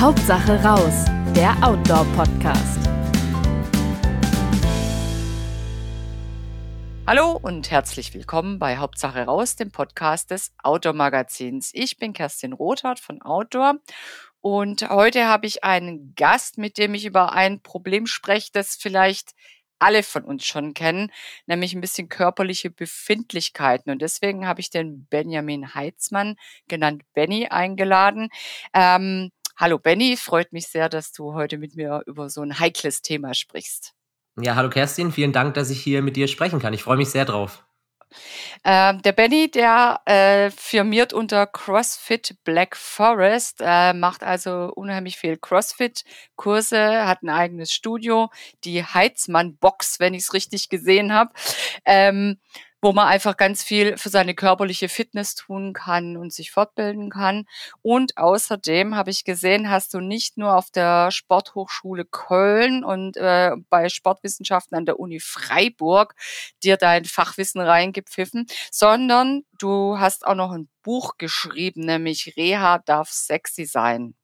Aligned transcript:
Hauptsache 0.00 0.62
raus, 0.62 1.06
der 1.34 1.56
Outdoor-Podcast. 1.60 2.78
Hallo 7.04 7.32
und 7.32 7.68
herzlich 7.72 8.14
willkommen 8.14 8.60
bei 8.60 8.76
Hauptsache 8.76 9.24
raus, 9.24 9.56
dem 9.56 9.72
Podcast 9.72 10.30
des 10.30 10.52
Outdoor 10.62 10.92
Magazins. 10.92 11.72
Ich 11.74 11.96
bin 11.96 12.12
Kerstin 12.12 12.52
Rothardt 12.52 13.00
von 13.00 13.20
Outdoor 13.22 13.80
und 14.40 14.88
heute 14.88 15.26
habe 15.26 15.48
ich 15.48 15.64
einen 15.64 16.14
Gast, 16.14 16.58
mit 16.58 16.78
dem 16.78 16.94
ich 16.94 17.04
über 17.04 17.32
ein 17.32 17.60
Problem 17.60 18.06
spreche, 18.06 18.50
das 18.52 18.76
vielleicht 18.76 19.32
alle 19.78 20.02
von 20.02 20.24
uns 20.24 20.44
schon 20.44 20.74
kennen, 20.74 21.10
nämlich 21.46 21.74
ein 21.74 21.80
bisschen 21.80 22.08
körperliche 22.08 22.70
Befindlichkeiten. 22.70 23.90
Und 23.90 24.02
deswegen 24.02 24.46
habe 24.46 24.60
ich 24.60 24.70
den 24.70 25.06
Benjamin 25.06 25.74
Heitzmann, 25.74 26.36
genannt 26.68 27.02
Benny, 27.14 27.48
eingeladen. 27.48 28.28
Ähm, 28.74 29.30
hallo 29.58 29.78
Benny, 29.78 30.16
freut 30.16 30.52
mich 30.52 30.68
sehr, 30.68 30.88
dass 30.88 31.12
du 31.12 31.34
heute 31.34 31.58
mit 31.58 31.74
mir 31.76 32.02
über 32.06 32.30
so 32.30 32.40
ein 32.42 32.58
heikles 32.58 33.02
Thema 33.02 33.34
sprichst. 33.34 33.92
Ja, 34.40 34.54
hallo 34.54 34.70
Kerstin, 34.70 35.12
vielen 35.12 35.32
Dank, 35.32 35.54
dass 35.54 35.68
ich 35.68 35.80
hier 35.82 36.00
mit 36.00 36.16
dir 36.16 36.28
sprechen 36.28 36.60
kann. 36.60 36.72
Ich 36.72 36.84
freue 36.84 36.96
mich 36.96 37.10
sehr 37.10 37.24
drauf. 37.24 37.64
Ähm, 38.64 39.02
der 39.02 39.12
Benny, 39.12 39.50
der 39.50 40.00
äh, 40.06 40.50
firmiert 40.50 41.12
unter 41.12 41.46
CrossFit 41.46 42.36
Black 42.44 42.76
Forest, 42.76 43.60
äh, 43.60 43.92
macht 43.92 44.22
also 44.22 44.72
unheimlich 44.74 45.18
viel 45.18 45.36
CrossFit-Kurse, 45.36 47.06
hat 47.06 47.22
ein 47.22 47.28
eigenes 47.28 47.72
Studio, 47.72 48.30
die 48.64 48.82
Heizmann-Box, 48.82 50.00
wenn 50.00 50.14
ich 50.14 50.22
es 50.22 50.32
richtig 50.32 50.68
gesehen 50.70 51.12
habe. 51.12 51.32
Ähm, 51.84 52.38
wo 52.80 52.92
man 52.92 53.08
einfach 53.08 53.36
ganz 53.36 53.62
viel 53.62 53.96
für 53.96 54.08
seine 54.08 54.34
körperliche 54.34 54.88
Fitness 54.88 55.34
tun 55.34 55.72
kann 55.72 56.16
und 56.16 56.32
sich 56.32 56.50
fortbilden 56.52 57.10
kann. 57.10 57.46
Und 57.82 58.16
außerdem 58.16 58.94
habe 58.94 59.10
ich 59.10 59.24
gesehen, 59.24 59.68
hast 59.68 59.94
du 59.94 60.00
nicht 60.00 60.36
nur 60.38 60.56
auf 60.56 60.70
der 60.70 61.10
Sporthochschule 61.10 62.04
Köln 62.04 62.84
und 62.84 63.16
äh, 63.16 63.52
bei 63.68 63.88
Sportwissenschaften 63.88 64.76
an 64.76 64.86
der 64.86 65.00
Uni 65.00 65.18
Freiburg 65.20 66.14
dir 66.62 66.76
dein 66.76 67.04
Fachwissen 67.04 67.60
reingepfiffen, 67.60 68.46
sondern 68.70 69.42
du 69.58 69.98
hast 69.98 70.26
auch 70.26 70.34
noch 70.34 70.52
ein 70.52 70.68
Buch 70.82 71.18
geschrieben, 71.18 71.82
nämlich 71.84 72.34
Reha 72.36 72.78
darf 72.78 73.10
sexy 73.10 73.64
sein. 73.64 74.14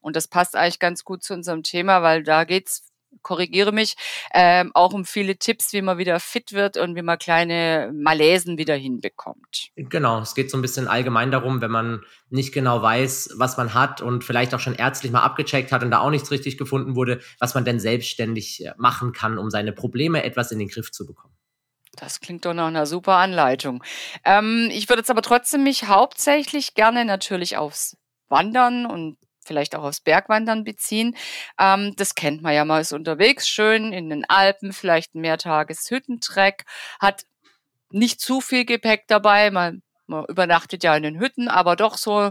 Und 0.00 0.16
das 0.16 0.28
passt 0.28 0.56
eigentlich 0.56 0.78
ganz 0.78 1.04
gut 1.04 1.22
zu 1.22 1.34
unserem 1.34 1.62
Thema, 1.62 2.02
weil 2.02 2.22
da 2.22 2.44
geht's 2.44 2.89
korrigiere 3.22 3.72
mich, 3.72 3.94
ähm, 4.32 4.70
auch 4.74 4.92
um 4.92 5.04
viele 5.04 5.36
Tipps, 5.36 5.72
wie 5.72 5.82
man 5.82 5.98
wieder 5.98 6.20
fit 6.20 6.52
wird 6.52 6.76
und 6.76 6.96
wie 6.96 7.02
man 7.02 7.18
kleine 7.18 7.92
Malaisen 7.94 8.58
wieder 8.58 8.74
hinbekommt. 8.74 9.70
Genau, 9.76 10.20
es 10.20 10.34
geht 10.34 10.50
so 10.50 10.58
ein 10.58 10.62
bisschen 10.62 10.88
allgemein 10.88 11.30
darum, 11.30 11.60
wenn 11.60 11.70
man 11.70 12.00
nicht 12.28 12.52
genau 12.52 12.82
weiß, 12.82 13.34
was 13.36 13.56
man 13.56 13.74
hat 13.74 14.00
und 14.00 14.24
vielleicht 14.24 14.54
auch 14.54 14.60
schon 14.60 14.74
ärztlich 14.74 15.12
mal 15.12 15.22
abgecheckt 15.22 15.72
hat 15.72 15.82
und 15.82 15.90
da 15.90 16.00
auch 16.00 16.10
nichts 16.10 16.30
richtig 16.30 16.58
gefunden 16.58 16.94
wurde, 16.94 17.20
was 17.38 17.54
man 17.54 17.64
denn 17.64 17.80
selbstständig 17.80 18.64
äh, 18.64 18.72
machen 18.76 19.12
kann, 19.12 19.38
um 19.38 19.50
seine 19.50 19.72
Probleme 19.72 20.22
etwas 20.24 20.52
in 20.52 20.58
den 20.58 20.68
Griff 20.68 20.92
zu 20.92 21.06
bekommen. 21.06 21.34
Das 21.96 22.20
klingt 22.20 22.44
doch 22.44 22.54
nach 22.54 22.68
einer 22.68 22.86
super 22.86 23.16
Anleitung. 23.16 23.82
Ähm, 24.24 24.68
ich 24.72 24.88
würde 24.88 25.00
jetzt 25.00 25.10
aber 25.10 25.22
trotzdem 25.22 25.64
mich 25.64 25.86
hauptsächlich 25.86 26.74
gerne 26.74 27.04
natürlich 27.04 27.56
aufs 27.56 27.96
Wandern 28.28 28.86
und 28.86 29.18
vielleicht 29.44 29.74
auch 29.74 29.84
aufs 29.84 30.00
Bergwandern 30.00 30.64
beziehen. 30.64 31.16
Ähm, 31.58 31.94
das 31.96 32.14
kennt 32.14 32.42
man 32.42 32.54
ja 32.54 32.64
mal, 32.64 32.80
ist 32.80 32.92
unterwegs 32.92 33.48
schön 33.48 33.92
in 33.92 34.10
den 34.10 34.24
Alpen, 34.28 34.72
vielleicht 34.72 35.14
ein 35.14 35.20
Mehrtages-Hüttentreck, 35.20 36.64
hat 37.00 37.24
nicht 37.90 38.20
zu 38.20 38.40
viel 38.40 38.64
Gepäck 38.64 39.04
dabei, 39.08 39.50
man 39.50 39.82
man 40.10 40.24
übernachtet 40.26 40.84
ja 40.84 40.94
in 40.94 41.02
den 41.02 41.18
Hütten, 41.18 41.48
aber 41.48 41.76
doch 41.76 41.96
so 41.96 42.30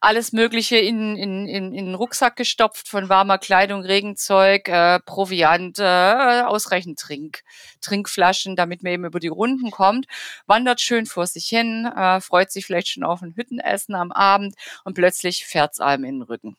alles 0.00 0.32
Mögliche 0.32 0.78
in, 0.78 1.16
in, 1.16 1.46
in, 1.46 1.74
in 1.74 1.86
den 1.86 1.94
Rucksack 1.94 2.36
gestopft, 2.36 2.88
von 2.88 3.08
warmer 3.08 3.38
Kleidung, 3.38 3.82
Regenzeug, 3.82 4.68
äh, 4.68 5.00
Proviant, 5.00 5.78
äh, 5.78 6.42
ausreichend 6.46 6.98
Trink, 6.98 7.42
Trinkflaschen, 7.82 8.56
damit 8.56 8.82
man 8.82 8.92
eben 8.92 9.04
über 9.04 9.20
die 9.20 9.28
Runden 9.28 9.70
kommt, 9.70 10.06
wandert 10.46 10.80
schön 10.80 11.06
vor 11.06 11.26
sich 11.26 11.46
hin, 11.46 11.84
äh, 11.84 12.20
freut 12.20 12.50
sich 12.50 12.64
vielleicht 12.64 12.88
schon 12.88 13.04
auf 13.04 13.20
ein 13.22 13.34
Hüttenessen 13.36 13.94
am 13.94 14.12
Abend 14.12 14.54
und 14.84 14.94
plötzlich 14.94 15.44
fährt's 15.44 15.80
einem 15.80 16.04
in 16.04 16.20
den 16.20 16.22
Rücken. 16.22 16.56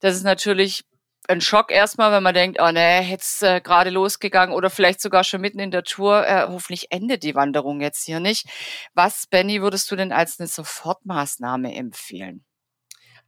Das 0.00 0.14
ist 0.14 0.22
natürlich 0.22 0.84
ein 1.28 1.40
Schock 1.40 1.70
erstmal, 1.70 2.10
wenn 2.10 2.22
man 2.22 2.34
denkt, 2.34 2.58
oh 2.60 2.70
ne, 2.70 3.02
jetzt 3.02 3.42
äh, 3.42 3.60
gerade 3.60 3.90
losgegangen 3.90 4.54
oder 4.54 4.70
vielleicht 4.70 5.00
sogar 5.00 5.24
schon 5.24 5.40
mitten 5.40 5.60
in 5.60 5.70
der 5.70 5.84
Tour, 5.84 6.26
äh, 6.26 6.46
hoffentlich 6.48 6.90
endet 6.90 7.22
die 7.22 7.34
Wanderung 7.34 7.80
jetzt 7.80 8.04
hier 8.04 8.18
nicht. 8.18 8.48
Was, 8.94 9.26
Benny, 9.26 9.60
würdest 9.60 9.90
du 9.90 9.96
denn 9.96 10.10
als 10.10 10.40
eine 10.40 10.48
Sofortmaßnahme 10.48 11.74
empfehlen? 11.74 12.44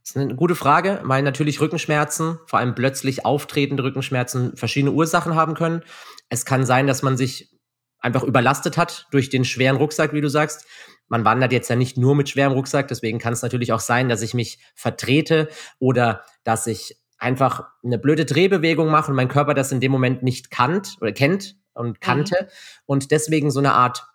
Das 0.03 0.15
ist 0.15 0.17
eine 0.17 0.35
gute 0.35 0.55
Frage, 0.55 0.99
weil 1.03 1.21
natürlich 1.21 1.61
Rückenschmerzen, 1.61 2.39
vor 2.47 2.57
allem 2.57 2.73
plötzlich 2.73 3.23
auftretende 3.23 3.83
Rückenschmerzen, 3.83 4.57
verschiedene 4.57 4.91
Ursachen 4.91 5.35
haben 5.35 5.53
können. 5.53 5.83
Es 6.27 6.43
kann 6.43 6.65
sein, 6.65 6.87
dass 6.87 7.03
man 7.03 7.17
sich 7.17 7.51
einfach 7.99 8.23
überlastet 8.23 8.77
hat 8.77 9.07
durch 9.11 9.29
den 9.29 9.45
schweren 9.45 9.77
Rucksack, 9.77 10.11
wie 10.13 10.21
du 10.21 10.27
sagst. 10.27 10.65
Man 11.07 11.23
wandert 11.23 11.51
jetzt 11.51 11.69
ja 11.69 11.75
nicht 11.75 11.97
nur 11.97 12.15
mit 12.15 12.29
schwerem 12.29 12.53
Rucksack, 12.53 12.87
deswegen 12.87 13.19
kann 13.19 13.33
es 13.33 13.43
natürlich 13.43 13.73
auch 13.73 13.79
sein, 13.79 14.09
dass 14.09 14.23
ich 14.23 14.33
mich 14.33 14.57
vertrete 14.73 15.49
oder 15.77 16.23
dass 16.43 16.65
ich 16.65 17.00
einfach 17.21 17.65
eine 17.83 17.97
blöde 17.97 18.25
Drehbewegung 18.25 18.89
mache 18.89 19.11
und 19.11 19.15
mein 19.15 19.27
Körper 19.27 19.53
das 19.53 19.71
in 19.71 19.79
dem 19.79 19.91
Moment 19.91 20.23
nicht 20.23 20.51
kannt 20.51 20.97
oder 21.01 21.11
kennt 21.11 21.55
und 21.73 21.89
mhm. 21.89 21.99
kannte 21.99 22.35
mhm. 22.41 22.47
und 22.85 23.11
deswegen 23.11 23.51
so 23.51 23.59
eine 23.59 23.73
Art 23.73 24.07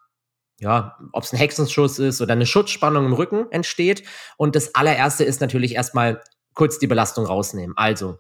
ja, 0.59 0.97
ob 1.13 1.25
es 1.25 1.33
ein 1.33 1.37
Hexenschuss 1.37 1.99
ist 1.99 2.23
oder 2.23 2.33
eine 2.33 2.47
Schutzspannung 2.47 3.05
im 3.05 3.13
Rücken 3.13 3.47
entsteht. 3.51 4.05
Und 4.39 4.57
das 4.57 4.75
allererste 4.75 5.23
ist 5.23 5.43
natürlich 5.43 5.75
erstmal 5.75 6.23
kurz 6.55 6.79
die 6.79 6.87
Belastung 6.87 7.27
rausnehmen. 7.27 7.77
Also 7.77 8.19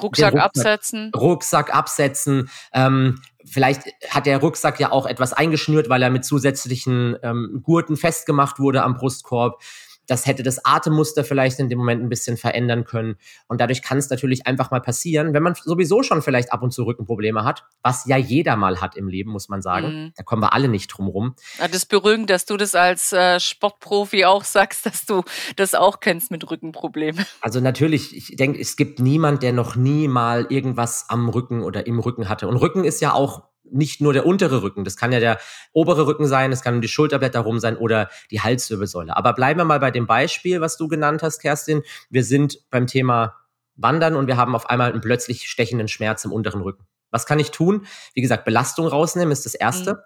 Rucksack, 0.00 0.34
Rucksack 0.34 0.44
absetzen. 0.44 1.12
Rucksack 1.16 1.74
absetzen. 1.74 2.50
Ähm, 2.72 3.20
vielleicht 3.44 3.84
hat 4.10 4.26
der 4.26 4.38
Rucksack 4.38 4.78
ja 4.78 4.92
auch 4.92 5.06
etwas 5.06 5.32
eingeschnürt, 5.32 5.88
weil 5.88 6.02
er 6.02 6.10
mit 6.10 6.24
zusätzlichen 6.24 7.16
ähm, 7.22 7.60
Gurten 7.64 7.96
festgemacht 7.96 8.58
wurde 8.58 8.82
am 8.82 8.94
Brustkorb. 8.94 9.60
Das 10.08 10.26
hätte 10.26 10.42
das 10.42 10.64
Atemmuster 10.64 11.22
vielleicht 11.22 11.60
in 11.60 11.68
dem 11.68 11.78
Moment 11.78 12.02
ein 12.02 12.08
bisschen 12.08 12.36
verändern 12.36 12.84
können. 12.84 13.16
Und 13.46 13.60
dadurch 13.60 13.82
kann 13.82 13.98
es 13.98 14.10
natürlich 14.10 14.46
einfach 14.46 14.70
mal 14.72 14.80
passieren, 14.80 15.34
wenn 15.34 15.42
man 15.42 15.54
sowieso 15.54 16.02
schon 16.02 16.22
vielleicht 16.22 16.52
ab 16.52 16.62
und 16.62 16.72
zu 16.72 16.84
Rückenprobleme 16.84 17.44
hat, 17.44 17.64
was 17.82 18.06
ja 18.06 18.16
jeder 18.16 18.56
mal 18.56 18.80
hat 18.80 18.96
im 18.96 19.06
Leben, 19.06 19.30
muss 19.30 19.48
man 19.48 19.62
sagen. 19.62 20.04
Mhm. 20.04 20.12
Da 20.16 20.22
kommen 20.24 20.42
wir 20.42 20.52
alle 20.52 20.68
nicht 20.68 20.88
drum 20.88 21.06
rum. 21.06 21.34
Ja, 21.58 21.68
das 21.68 21.76
ist 21.76 21.86
beruhigend, 21.86 22.30
dass 22.30 22.46
du 22.46 22.56
das 22.56 22.74
als 22.74 23.12
äh, 23.12 23.38
Sportprofi 23.38 24.24
auch 24.24 24.44
sagst, 24.44 24.86
dass 24.86 25.06
du 25.06 25.22
das 25.56 25.74
auch 25.74 26.00
kennst 26.00 26.30
mit 26.30 26.50
Rückenproblemen. 26.50 27.24
Also 27.40 27.60
natürlich, 27.60 28.16
ich 28.16 28.36
denke, 28.36 28.60
es 28.60 28.76
gibt 28.76 28.98
niemand, 28.98 29.42
der 29.42 29.52
noch 29.52 29.76
nie 29.76 30.08
mal 30.08 30.46
irgendwas 30.50 31.06
am 31.08 31.28
Rücken 31.28 31.62
oder 31.62 31.86
im 31.86 31.98
Rücken 31.98 32.28
hatte. 32.28 32.48
Und 32.48 32.56
Rücken 32.56 32.84
ist 32.84 33.00
ja 33.00 33.12
auch 33.12 33.44
nicht 33.70 34.00
nur 34.00 34.12
der 34.12 34.26
untere 34.26 34.62
Rücken, 34.62 34.84
das 34.84 34.96
kann 34.96 35.12
ja 35.12 35.20
der 35.20 35.38
obere 35.72 36.06
Rücken 36.06 36.26
sein, 36.26 36.52
es 36.52 36.62
kann 36.62 36.74
um 36.76 36.80
die 36.80 36.88
Schulterblätter 36.88 37.40
rum 37.40 37.58
sein 37.58 37.76
oder 37.76 38.08
die 38.30 38.40
Halswirbelsäule. 38.40 39.16
Aber 39.16 39.32
bleiben 39.32 39.60
wir 39.60 39.64
mal 39.64 39.80
bei 39.80 39.90
dem 39.90 40.06
Beispiel, 40.06 40.60
was 40.60 40.76
du 40.76 40.88
genannt 40.88 41.22
hast, 41.22 41.40
Kerstin. 41.40 41.82
Wir 42.10 42.24
sind 42.24 42.58
beim 42.70 42.86
Thema 42.86 43.36
Wandern 43.76 44.16
und 44.16 44.26
wir 44.26 44.36
haben 44.36 44.54
auf 44.54 44.68
einmal 44.68 44.92
einen 44.92 45.00
plötzlich 45.00 45.48
stechenden 45.48 45.88
Schmerz 45.88 46.24
im 46.24 46.32
unteren 46.32 46.62
Rücken. 46.62 46.86
Was 47.10 47.26
kann 47.26 47.38
ich 47.38 47.50
tun? 47.50 47.86
Wie 48.14 48.20
gesagt, 48.20 48.44
Belastung 48.44 48.86
rausnehmen 48.86 49.32
ist 49.32 49.46
das 49.46 49.54
Erste. 49.54 49.94
Mhm. 49.94 49.98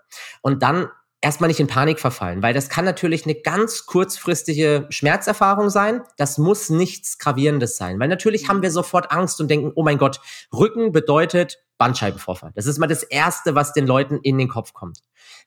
Und 0.42 0.62
dann 0.62 0.88
erstmal 1.22 1.48
nicht 1.48 1.60
in 1.60 1.68
Panik 1.68 2.00
verfallen, 2.00 2.42
weil 2.42 2.52
das 2.52 2.68
kann 2.68 2.84
natürlich 2.84 3.24
eine 3.24 3.34
ganz 3.34 3.86
kurzfristige 3.86 4.86
Schmerzerfahrung 4.90 5.70
sein. 5.70 6.02
Das 6.18 6.36
muss 6.36 6.68
nichts 6.68 7.18
Gravierendes 7.18 7.76
sein, 7.76 7.98
weil 7.98 8.08
natürlich 8.08 8.48
haben 8.48 8.60
wir 8.60 8.70
sofort 8.70 9.10
Angst 9.10 9.40
und 9.40 9.48
denken, 9.48 9.72
oh 9.74 9.82
mein 9.82 9.98
Gott, 9.98 10.20
Rücken 10.52 10.92
bedeutet 10.92 11.62
Bandscheibenvorfall. 11.78 12.52
Das 12.54 12.66
ist 12.66 12.78
mal 12.78 12.86
das 12.86 13.02
Erste, 13.02 13.54
was 13.54 13.72
den 13.72 13.86
Leuten 13.86 14.18
in 14.22 14.36
den 14.36 14.48
Kopf 14.48 14.72
kommt. 14.72 14.98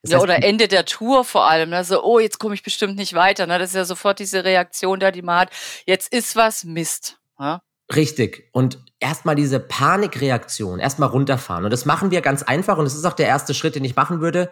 Das 0.02 0.10
ja, 0.10 0.16
heißt, 0.16 0.24
oder 0.24 0.42
Ende 0.42 0.66
der 0.66 0.84
Tour 0.84 1.24
vor 1.24 1.48
allem. 1.48 1.72
Also, 1.72 2.02
oh, 2.02 2.18
jetzt 2.18 2.38
komme 2.38 2.54
ich 2.54 2.62
bestimmt 2.62 2.96
nicht 2.96 3.14
weiter. 3.14 3.46
Ne? 3.46 3.58
Das 3.58 3.70
ist 3.70 3.76
ja 3.76 3.84
sofort 3.84 4.18
diese 4.18 4.44
Reaktion 4.44 4.98
da, 4.98 5.10
die 5.10 5.22
man 5.22 5.40
hat. 5.40 5.50
Jetzt 5.86 6.12
ist 6.12 6.36
was 6.36 6.64
Mist. 6.64 7.18
Ja? 7.38 7.62
Richtig. 7.94 8.48
Und 8.52 8.78
erstmal 8.98 9.34
diese 9.34 9.60
Panikreaktion, 9.60 10.78
erstmal 10.78 11.08
runterfahren. 11.08 11.64
Und 11.64 11.70
das 11.70 11.84
machen 11.84 12.10
wir 12.10 12.20
ganz 12.20 12.42
einfach. 12.42 12.78
Und 12.78 12.84
das 12.84 12.94
ist 12.94 13.04
auch 13.04 13.14
der 13.14 13.28
erste 13.28 13.54
Schritt, 13.54 13.74
den 13.74 13.84
ich 13.84 13.96
machen 13.96 14.20
würde 14.20 14.50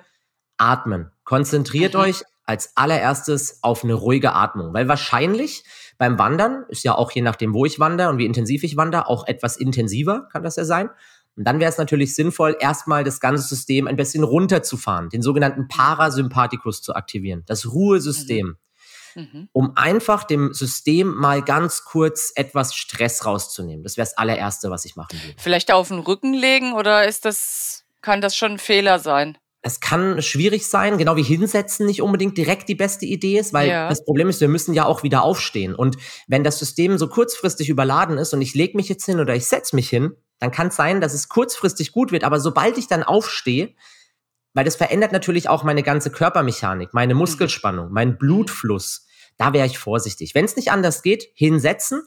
atmen. 0.56 1.10
Konzentriert 1.24 1.94
mhm. 1.94 2.00
euch 2.00 2.22
als 2.46 2.76
allererstes 2.76 3.58
auf 3.62 3.84
eine 3.84 3.94
ruhige 3.94 4.34
Atmung, 4.34 4.74
weil 4.74 4.88
wahrscheinlich 4.88 5.64
beim 5.96 6.18
Wandern 6.18 6.64
ist 6.68 6.84
ja 6.84 6.94
auch 6.94 7.10
je 7.12 7.22
nachdem, 7.22 7.54
wo 7.54 7.64
ich 7.64 7.78
wandere 7.78 8.10
und 8.10 8.18
wie 8.18 8.26
intensiv 8.26 8.64
ich 8.64 8.76
wandere, 8.76 9.08
auch 9.08 9.26
etwas 9.26 9.56
intensiver 9.56 10.28
kann 10.30 10.42
das 10.42 10.56
ja 10.56 10.64
sein. 10.64 10.90
Und 11.36 11.44
dann 11.44 11.58
wäre 11.58 11.70
es 11.70 11.78
natürlich 11.78 12.14
sinnvoll, 12.14 12.56
erstmal 12.60 13.02
das 13.02 13.18
ganze 13.20 13.46
System 13.48 13.88
ein 13.88 13.96
bisschen 13.96 14.22
runterzufahren, 14.22 15.08
den 15.08 15.22
sogenannten 15.22 15.66
Parasympathikus 15.66 16.80
zu 16.82 16.94
aktivieren, 16.94 17.42
das 17.46 17.72
Ruhesystem, 17.72 18.56
mhm. 19.14 19.22
Mhm. 19.22 19.48
um 19.52 19.72
einfach 19.76 20.24
dem 20.24 20.52
System 20.52 21.14
mal 21.14 21.42
ganz 21.42 21.84
kurz 21.84 22.32
etwas 22.34 22.74
Stress 22.74 23.24
rauszunehmen. 23.24 23.82
Das 23.82 23.96
wäre 23.96 24.06
das 24.06 24.16
allererste, 24.16 24.70
was 24.70 24.84
ich 24.84 24.96
machen 24.96 25.20
würde. 25.22 25.34
Vielleicht 25.38 25.72
auf 25.72 25.88
den 25.88 26.00
Rücken 26.00 26.34
legen 26.34 26.72
oder 26.72 27.06
ist 27.06 27.24
das, 27.24 27.84
kann 28.00 28.20
das 28.20 28.36
schon 28.36 28.52
ein 28.52 28.58
Fehler 28.58 28.98
sein? 28.98 29.38
Das 29.64 29.80
kann 29.80 30.20
schwierig 30.20 30.66
sein, 30.66 30.98
genau 30.98 31.16
wie 31.16 31.22
hinsetzen 31.22 31.86
nicht 31.86 32.02
unbedingt 32.02 32.36
direkt 32.36 32.68
die 32.68 32.74
beste 32.74 33.06
Idee 33.06 33.38
ist, 33.38 33.54
weil 33.54 33.70
Ja. 33.70 33.88
das 33.88 34.04
Problem 34.04 34.28
ist, 34.28 34.42
wir 34.42 34.48
müssen 34.48 34.74
ja 34.74 34.84
auch 34.84 35.02
wieder 35.02 35.22
aufstehen. 35.22 35.74
Und 35.74 35.96
wenn 36.28 36.44
das 36.44 36.58
System 36.58 36.98
so 36.98 37.08
kurzfristig 37.08 37.70
überladen 37.70 38.18
ist 38.18 38.34
und 38.34 38.42
ich 38.42 38.54
lege 38.54 38.76
mich 38.76 38.90
jetzt 38.90 39.06
hin 39.06 39.20
oder 39.20 39.34
ich 39.34 39.46
setze 39.46 39.74
mich 39.74 39.88
hin, 39.88 40.12
dann 40.38 40.50
kann 40.50 40.66
es 40.66 40.76
sein, 40.76 41.00
dass 41.00 41.14
es 41.14 41.30
kurzfristig 41.30 41.92
gut 41.92 42.12
wird, 42.12 42.24
aber 42.24 42.40
sobald 42.40 42.76
ich 42.76 42.88
dann 42.88 43.02
aufstehe, 43.02 43.74
weil 44.52 44.66
das 44.66 44.76
verändert 44.76 45.12
natürlich 45.12 45.48
auch 45.48 45.64
meine 45.64 45.82
ganze 45.82 46.10
Körpermechanik, 46.10 46.92
meine 46.92 47.14
Muskelspannung, 47.14 47.90
meinen 47.90 48.18
Blutfluss, 48.18 49.06
da 49.38 49.54
wäre 49.54 49.66
ich 49.66 49.78
vorsichtig. 49.78 50.34
Wenn 50.34 50.44
es 50.44 50.56
nicht 50.56 50.72
anders 50.72 51.00
geht, 51.00 51.30
hinsetzen, 51.34 52.02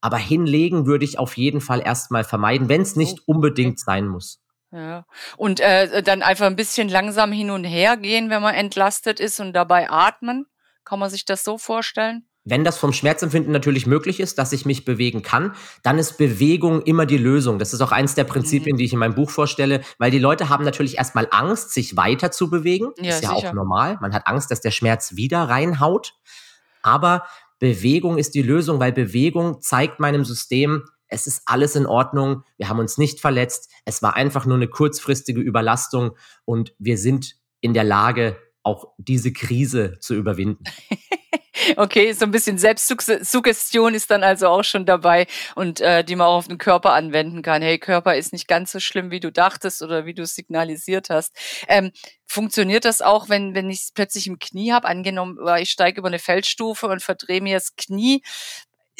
aber 0.00 0.16
hinlegen 0.16 0.86
würde 0.86 1.04
ich 1.04 1.20
auf 1.20 1.36
jeden 1.36 1.60
Fall 1.60 1.80
erstmal 1.80 2.24
vermeiden, 2.24 2.68
wenn 2.68 2.82
es 2.82 2.96
nicht 2.96 3.28
unbedingt 3.28 3.78
sein 3.78 4.08
muss. 4.08 4.42
Ja. 4.70 5.06
Und 5.36 5.60
äh, 5.60 6.02
dann 6.02 6.22
einfach 6.22 6.46
ein 6.46 6.56
bisschen 6.56 6.88
langsam 6.88 7.32
hin 7.32 7.50
und 7.50 7.64
her 7.64 7.96
gehen, 7.96 8.30
wenn 8.30 8.42
man 8.42 8.54
entlastet 8.54 9.20
ist 9.20 9.40
und 9.40 9.52
dabei 9.52 9.90
atmen. 9.90 10.46
Kann 10.84 10.98
man 10.98 11.10
sich 11.10 11.24
das 11.24 11.44
so 11.44 11.58
vorstellen? 11.58 12.24
Wenn 12.44 12.64
das 12.64 12.78
vom 12.78 12.94
Schmerzempfinden 12.94 13.52
natürlich 13.52 13.86
möglich 13.86 14.20
ist, 14.20 14.38
dass 14.38 14.52
ich 14.52 14.64
mich 14.64 14.86
bewegen 14.86 15.22
kann, 15.22 15.54
dann 15.82 15.98
ist 15.98 16.16
Bewegung 16.16 16.80
immer 16.82 17.04
die 17.04 17.18
Lösung. 17.18 17.58
Das 17.58 17.74
ist 17.74 17.82
auch 17.82 17.92
eins 17.92 18.14
der 18.14 18.24
Prinzipien, 18.24 18.78
die 18.78 18.84
ich 18.84 18.92
in 18.94 18.98
meinem 18.98 19.14
Buch 19.14 19.28
vorstelle, 19.30 19.82
weil 19.98 20.10
die 20.10 20.18
Leute 20.18 20.48
haben 20.48 20.64
natürlich 20.64 20.96
erstmal 20.96 21.28
Angst, 21.30 21.74
sich 21.74 21.98
weiter 21.98 22.30
zu 22.30 22.48
bewegen. 22.48 22.92
Ja, 22.96 23.10
ist 23.10 23.22
ja 23.22 23.34
sicher. 23.34 23.48
auch 23.48 23.52
normal. 23.52 23.98
Man 24.00 24.14
hat 24.14 24.26
Angst, 24.26 24.50
dass 24.50 24.62
der 24.62 24.70
Schmerz 24.70 25.14
wieder 25.14 25.42
reinhaut. 25.42 26.14
Aber 26.82 27.24
Bewegung 27.58 28.16
ist 28.16 28.34
die 28.34 28.42
Lösung, 28.42 28.80
weil 28.80 28.92
Bewegung 28.92 29.60
zeigt 29.60 30.00
meinem 30.00 30.24
System, 30.24 30.84
es 31.08 31.26
ist 31.26 31.42
alles 31.46 31.76
in 31.76 31.86
Ordnung, 31.86 32.44
wir 32.56 32.68
haben 32.68 32.78
uns 32.78 32.98
nicht 32.98 33.20
verletzt, 33.20 33.70
es 33.84 34.02
war 34.02 34.14
einfach 34.14 34.46
nur 34.46 34.56
eine 34.56 34.68
kurzfristige 34.68 35.40
Überlastung 35.40 36.16
und 36.44 36.74
wir 36.78 36.98
sind 36.98 37.36
in 37.60 37.74
der 37.74 37.84
Lage, 37.84 38.36
auch 38.62 38.92
diese 38.98 39.32
Krise 39.32 39.98
zu 40.00 40.14
überwinden. 40.14 40.64
Okay, 41.76 42.12
so 42.12 42.24
ein 42.24 42.30
bisschen 42.30 42.56
Selbstsuggestion 42.56 43.94
ist 43.94 44.10
dann 44.10 44.22
also 44.22 44.48
auch 44.48 44.62
schon 44.62 44.86
dabei 44.86 45.26
und 45.54 45.80
äh, 45.80 46.04
die 46.04 46.16
man 46.16 46.28
auch 46.28 46.36
auf 46.36 46.48
den 46.48 46.58
Körper 46.58 46.92
anwenden 46.92 47.42
kann. 47.42 47.62
Hey, 47.62 47.78
Körper 47.78 48.16
ist 48.16 48.32
nicht 48.32 48.48
ganz 48.48 48.72
so 48.72 48.80
schlimm, 48.80 49.10
wie 49.10 49.20
du 49.20 49.32
dachtest 49.32 49.82
oder 49.82 50.06
wie 50.06 50.14
du 50.14 50.24
signalisiert 50.24 51.10
hast. 51.10 51.36
Ähm, 51.68 51.90
funktioniert 52.26 52.84
das 52.84 53.02
auch, 53.02 53.28
wenn, 53.28 53.54
wenn 53.54 53.70
ich 53.70 53.82
es 53.82 53.92
plötzlich 53.92 54.26
im 54.28 54.38
Knie 54.38 54.72
habe? 54.72 54.88
Angenommen, 54.88 55.38
äh, 55.46 55.62
ich 55.62 55.70
steige 55.70 56.00
über 56.00 56.08
eine 56.08 56.18
Feldstufe 56.18 56.86
und 56.86 57.02
verdrehe 57.02 57.40
mir 57.40 57.56
das 57.56 57.74
Knie. 57.76 58.22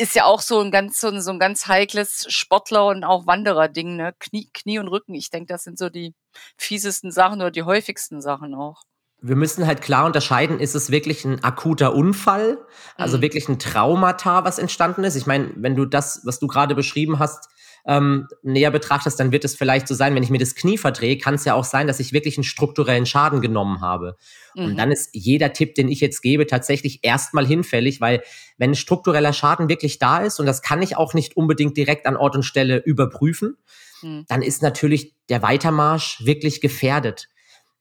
Ist 0.01 0.15
ja 0.15 0.25
auch 0.27 0.41
so 0.41 0.61
ein 0.61 0.71
ganz, 0.71 1.01
so 1.01 1.09
ein, 1.09 1.21
so 1.21 1.33
ein 1.33 1.41
ganz 1.41 1.67
heikles 1.67 2.27
Sportler- 2.29 2.87
und 2.87 3.03
auch 3.05 3.27
Wanderer-Ding, 3.27 3.97
ne? 3.97 4.15
Knie, 4.21 4.49
Knie 4.55 4.79
und 4.79 4.87
Rücken. 4.89 5.15
Ich 5.15 5.31
denke, 5.31 5.53
das 5.53 5.65
sind 5.65 5.77
so 5.77 5.91
die 5.91 6.15
fiesesten 6.57 7.11
Sachen 7.11 7.41
oder 7.41 7.51
die 7.51 7.65
häufigsten 7.65 8.21
Sachen 8.23 8.55
auch. 8.55 8.83
wir 9.21 9.35
müssen 9.35 9.67
halt 9.67 9.83
klar 9.83 10.07
unterscheiden, 10.07 10.61
ist 10.61 10.77
es 10.77 10.93
wirklich 10.93 11.25
ein 11.25 11.43
akuter 11.43 11.93
Unfall, 11.93 12.59
also 12.97 13.17
Mhm. 13.17 13.23
wirklich 13.23 13.49
ein 13.49 13.59
Traumata, 13.59 14.45
was 14.45 14.61
entstanden 14.61 15.03
ist. 15.03 15.17
Ich 15.17 15.27
meine, 15.27 15.51
wenn 15.57 15.75
du 15.75 15.87
das, 15.87 16.21
was 16.25 16.39
du 16.39 16.47
gerade 16.47 16.77
beschrieben 16.77 17.19
hast, 17.19 17.49
ähm, 17.89 18.29
näher 18.43 18.71
betrachtest, 18.71 19.19
dann 19.19 19.33
wird 19.33 19.45
es 19.47 19.57
vielleicht 19.57 19.89
so 19.89 19.95
sein, 19.95 20.15
wenn 20.15 20.23
ich 20.23 20.29
mir 20.31 20.39
das 20.39 20.55
Knie 20.55 20.77
verdrehe, 20.79 21.17
kann 21.19 21.35
es 21.35 21.45
ja 21.47 21.55
auch 21.55 21.65
sein, 21.65 21.87
dass 21.87 21.99
ich 21.99 22.13
wirklich 22.13 22.37
einen 22.37 22.45
strukturellen 22.45 23.07
Schaden 23.07 23.41
genommen 23.41 23.81
habe. 23.81 24.17
Und 24.55 24.73
Mhm. 24.73 24.77
dann 24.77 24.93
ist 24.93 25.09
jeder 25.15 25.55
Tipp, 25.55 25.75
den 25.75 25.89
ich 25.89 26.01
jetzt 26.01 26.21
gebe, 26.21 26.47
tatsächlich 26.47 27.01
erstmal 27.03 27.47
hinfällig, 27.47 28.01
weil 28.03 28.23
wenn 28.59 28.75
struktureller 28.75 29.33
Schaden 29.33 29.69
wirklich 29.71 29.99
da 29.99 30.19
ist, 30.19 30.39
und 30.39 30.47
das 30.47 30.61
kann 30.63 30.83
ich 30.83 30.97
auch 30.97 31.15
nicht 31.15 31.37
unbedingt 31.37 31.77
direkt 31.77 32.07
an 32.07 32.17
Ort 32.17 32.37
und 32.37 32.43
Stelle 32.45 32.77
überprüfen, 32.79 33.57
Mhm. 34.03 34.27
dann 34.29 34.43
ist 34.43 34.63
natürlich 34.63 35.15
der 35.29 35.43
Weitermarsch 35.43 36.25
wirklich 36.25 36.61
gefährdet. 36.61 37.29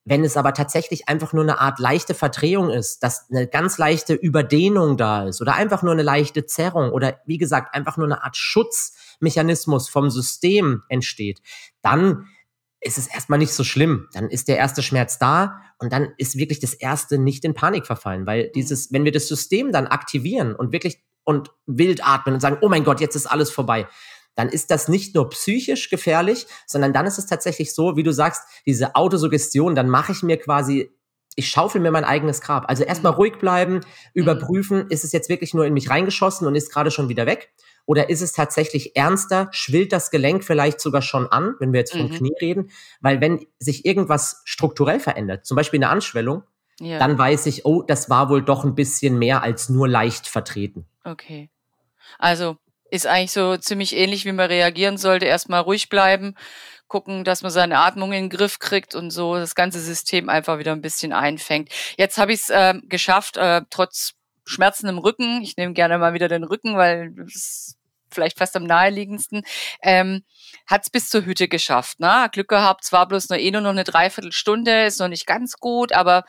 Wenn 0.05 0.23
es 0.23 0.37
aber 0.37 0.53
tatsächlich 0.53 1.09
einfach 1.09 1.33
nur 1.33 1.43
eine 1.43 1.59
Art 1.59 1.79
leichte 1.79 2.13
Verdrehung 2.13 2.69
ist, 2.69 3.03
dass 3.03 3.25
eine 3.29 3.45
ganz 3.45 3.77
leichte 3.77 4.13
Überdehnung 4.13 4.95
da 4.95 5.25
ist 5.27 5.41
oder 5.41 5.55
einfach 5.55 5.83
nur 5.83 5.91
eine 5.91 6.01
leichte 6.01 6.45
Zerrung 6.45 6.91
oder 6.91 7.19
wie 7.25 7.37
gesagt 7.37 7.75
einfach 7.75 7.97
nur 7.97 8.05
eine 8.07 8.23
Art 8.23 8.37
Schutzmechanismus 9.17 9.89
vom 9.89 10.09
System 10.09 10.83
entsteht, 10.89 11.41
dann 11.81 12.27
ist 12.79 12.97
es 12.97 13.07
erstmal 13.07 13.39
nicht 13.39 13.53
so 13.53 13.63
schlimm. 13.63 14.07
Dann 14.13 14.29
ist 14.29 14.47
der 14.47 14.57
erste 14.57 14.83
Schmerz 14.83 15.17
da 15.17 15.61
und 15.79 15.91
dann 15.91 16.13
ist 16.17 16.37
wirklich 16.37 16.59
das 16.59 16.73
erste 16.73 17.17
nicht 17.17 17.43
in 17.43 17.53
Panik 17.53 17.87
verfallen, 17.87 18.27
weil 18.27 18.51
dieses, 18.53 18.91
wenn 18.91 19.03
wir 19.03 19.11
das 19.11 19.27
System 19.27 19.71
dann 19.71 19.87
aktivieren 19.87 20.55
und 20.55 20.71
wirklich 20.71 21.03
und 21.23 21.49
wild 21.65 22.05
atmen 22.05 22.35
und 22.35 22.41
sagen, 22.41 22.59
oh 22.61 22.69
mein 22.69 22.83
Gott, 22.83 23.01
jetzt 23.01 23.15
ist 23.15 23.25
alles 23.25 23.49
vorbei, 23.49 23.87
dann 24.35 24.47
ist 24.47 24.69
das 24.71 24.87
nicht 24.87 25.15
nur 25.15 25.29
psychisch 25.29 25.89
gefährlich, 25.89 26.45
sondern 26.67 26.93
dann 26.93 27.05
ist 27.07 27.17
es 27.17 27.25
tatsächlich 27.25 27.73
so, 27.73 27.97
wie 27.97 28.03
du 28.03 28.13
sagst, 28.13 28.43
diese 28.65 28.95
Autosuggestion, 28.95 29.75
dann 29.75 29.89
mache 29.89 30.11
ich 30.11 30.21
mir 30.21 30.37
quasi, 30.37 30.91
ich 31.35 31.49
schaufel 31.49 31.81
mir 31.81 31.91
mein 31.91 32.05
eigenes 32.05 32.39
Grab. 32.41 32.69
Also 32.69 32.83
erstmal 32.83 33.13
Mhm. 33.13 33.17
ruhig 33.17 33.39
bleiben, 33.39 33.81
überprüfen, 34.13 34.89
ist 34.89 35.03
es 35.03 35.11
jetzt 35.11 35.27
wirklich 35.27 35.53
nur 35.53 35.65
in 35.65 35.73
mich 35.73 35.89
reingeschossen 35.89 36.47
und 36.47 36.55
ist 36.55 36.71
gerade 36.71 36.91
schon 36.91 37.09
wieder 37.09 37.25
weg? 37.25 37.51
Oder 37.87 38.09
ist 38.09 38.21
es 38.21 38.33
tatsächlich 38.33 38.95
ernster, 38.95 39.47
schwillt 39.51 39.91
das 39.93 40.11
Gelenk 40.11 40.43
vielleicht 40.43 40.79
sogar 40.79 41.01
schon 41.01 41.25
an, 41.25 41.55
wenn 41.59 41.73
wir 41.73 41.79
jetzt 41.79 41.93
vom 41.93 42.03
Mhm. 42.07 42.11
Knie 42.11 42.35
reden? 42.39 42.69
Weil 43.01 43.21
wenn 43.21 43.43
sich 43.57 43.85
irgendwas 43.85 44.41
strukturell 44.45 44.99
verändert, 44.99 45.45
zum 45.47 45.55
Beispiel 45.55 45.79
eine 45.79 45.89
Anschwellung, 45.89 46.43
Ja. 46.79 46.99
dann 46.99 47.17
weiß 47.17 47.45
ich, 47.47 47.65
oh, 47.65 47.81
das 47.81 48.09
war 48.09 48.29
wohl 48.29 48.43
doch 48.43 48.63
ein 48.65 48.75
bisschen 48.75 49.17
mehr 49.17 49.41
als 49.41 49.69
nur 49.69 49.87
leicht 49.87 50.27
vertreten. 50.27 50.85
Okay. 51.03 51.49
Also 52.19 52.57
ist 52.91 53.07
eigentlich 53.07 53.31
so 53.31 53.57
ziemlich 53.57 53.95
ähnlich, 53.95 54.25
wie 54.25 54.31
man 54.31 54.47
reagieren 54.47 54.97
sollte. 54.97 55.25
Erstmal 55.25 55.61
ruhig 55.61 55.89
bleiben, 55.89 56.35
gucken, 56.87 57.23
dass 57.23 57.41
man 57.41 57.51
seine 57.51 57.79
Atmung 57.79 58.11
in 58.13 58.25
den 58.25 58.29
Griff 58.29 58.59
kriegt 58.59 58.95
und 58.95 59.11
so 59.11 59.35
das 59.35 59.55
ganze 59.55 59.79
System 59.79 60.29
einfach 60.29 60.59
wieder 60.59 60.73
ein 60.73 60.81
bisschen 60.81 61.13
einfängt. 61.13 61.69
Jetzt 61.97 62.17
habe 62.17 62.33
ich 62.33 62.41
es 62.41 62.49
äh, 62.49 62.75
geschafft, 62.83 63.37
äh, 63.37 63.61
trotz 63.69 64.13
Schmerzen 64.45 64.87
im 64.87 64.97
Rücken, 64.97 65.41
ich 65.41 65.57
nehme 65.57 65.73
gerne 65.73 65.97
mal 65.97 66.13
wieder 66.13 66.29
den 66.29 66.45
Rücken, 66.45 66.77
weil 66.77 67.11
das 67.11 67.35
ist 67.35 67.76
vielleicht 68.09 68.37
fast 68.37 68.55
am 68.55 68.63
naheliegendsten, 68.63 69.43
ähm, 69.81 70.23
hat 70.65 70.83
es 70.83 70.89
bis 70.89 71.09
zur 71.09 71.25
Hütte 71.25 71.47
geschafft. 71.47 71.99
Ne? 71.99 72.29
Glück 72.31 72.47
gehabt, 72.49 72.83
zwar 72.83 73.07
bloß 73.07 73.29
nur 73.29 73.39
eh 73.39 73.51
nur 73.51 73.61
noch 73.61 73.71
eine 73.71 73.83
Dreiviertelstunde, 73.83 74.85
ist 74.85 74.99
noch 74.99 75.07
nicht 75.07 75.25
ganz 75.25 75.57
gut, 75.57 75.93
aber 75.93 76.23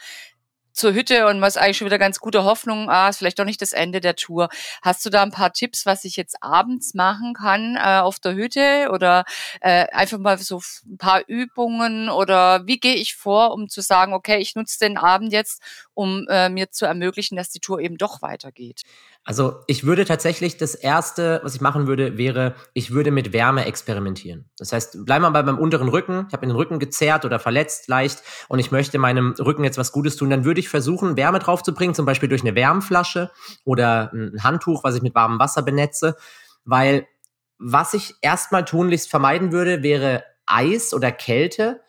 zur 0.79 0.95
Hütte 0.95 1.27
und 1.27 1.41
was 1.41 1.57
eigentlich 1.57 1.79
schon 1.79 1.87
wieder 1.87 1.99
ganz 1.99 2.21
gute 2.21 2.45
Hoffnung, 2.45 2.89
ah, 2.89 3.09
ist 3.09 3.19
vielleicht 3.19 3.39
doch 3.39 3.45
nicht 3.45 3.61
das 3.61 3.73
Ende 3.73 4.01
der 4.01 4.15
Tour. 4.15 4.49
Hast 4.81 5.05
du 5.05 5.11
da 5.11 5.23
ein 5.23 5.33
paar 5.33 5.53
Tipps, 5.53 5.87
was 5.87 6.05
ich 6.05 6.15
jetzt 6.15 6.37
abends 6.41 6.95
machen 6.95 7.35
kann 7.35 7.77
äh, 7.77 7.99
auf 7.99 8.21
der 8.21 8.35
Hütte 8.35 8.91
oder 8.93 9.25
äh, 9.61 9.87
einfach 9.91 10.19
mal 10.19 10.39
so 10.39 10.61
ein 10.87 10.97
paar 10.97 11.23
Übungen 11.27 12.09
oder 12.09 12.65
wie 12.67 12.79
gehe 12.79 12.95
ich 12.95 13.17
vor, 13.17 13.53
um 13.53 13.69
zu 13.69 13.81
sagen, 13.81 14.13
okay, 14.13 14.39
ich 14.39 14.55
nutze 14.55 14.79
den 14.79 14.99
Abend 14.99 15.33
jetzt, 15.33 15.61
um 15.99 16.29
äh, 16.29 16.49
mir 16.49 16.71
zu 16.71 16.87
ermöglichen, 16.87 17.35
dass 17.35 17.51
die 17.51 17.59
Tour 17.59 17.81
eben 17.81 17.99
doch 17.99 18.23
weitergeht? 18.23 18.83
Also 19.25 19.57
ich 19.67 19.83
würde 19.83 20.05
tatsächlich 20.05 20.57
das 20.57 20.77
Erste, 20.77 21.41
was 21.43 21.57
ich 21.57 21.61
machen 21.61 21.89
würde, 21.89 22.17
wäre, 22.17 22.55
ich 22.73 22.93
würde 22.93 23.11
mit 23.11 23.33
Wärme 23.33 23.65
experimentieren. 23.65 24.49
Das 24.59 24.73
heißt, 24.73 25.05
bleiben 25.05 25.25
wir 25.25 25.33
bei 25.33 25.43
meinem 25.43 25.59
unteren 25.59 25.89
Rücken. 25.89 26.27
Ich 26.29 26.33
habe 26.33 26.47
den 26.47 26.55
Rücken 26.55 26.79
gezerrt 26.79 27.25
oder 27.25 27.41
verletzt 27.41 27.89
leicht 27.89 28.23
und 28.47 28.61
ich 28.61 28.71
möchte 28.71 28.97
meinem 29.01 29.35
Rücken 29.41 29.65
jetzt 29.65 29.77
was 29.77 29.91
Gutes 29.91 30.15
tun. 30.15 30.31
Dann 30.31 30.45
würde 30.45 30.61
ich 30.61 30.69
versuchen, 30.69 31.17
Wärme 31.17 31.41
draufzubringen, 31.41 31.97
zum 31.97 32.07
Beispiel 32.07 32.29
durch 32.29 32.43
eine 32.43 32.55
Wärmflasche 32.55 33.33
oder 33.65 34.13
ein 34.13 34.41
Handtuch, 34.45 34.85
was 34.85 34.95
ich 34.95 35.03
mit 35.03 35.17
warmem 35.17 35.41
Wasser 35.41 35.63
benetze. 35.63 36.15
Weil 36.65 37.09
was 37.59 37.93
ich 37.95 38.15
erstmal 38.23 38.65
tunlichst 38.65 39.11
vermeiden 39.11 39.51
würde, 39.51 39.83
wäre 39.83 40.23
Eis 40.47 40.95
oder 40.95 41.11
Kälte. 41.11 41.81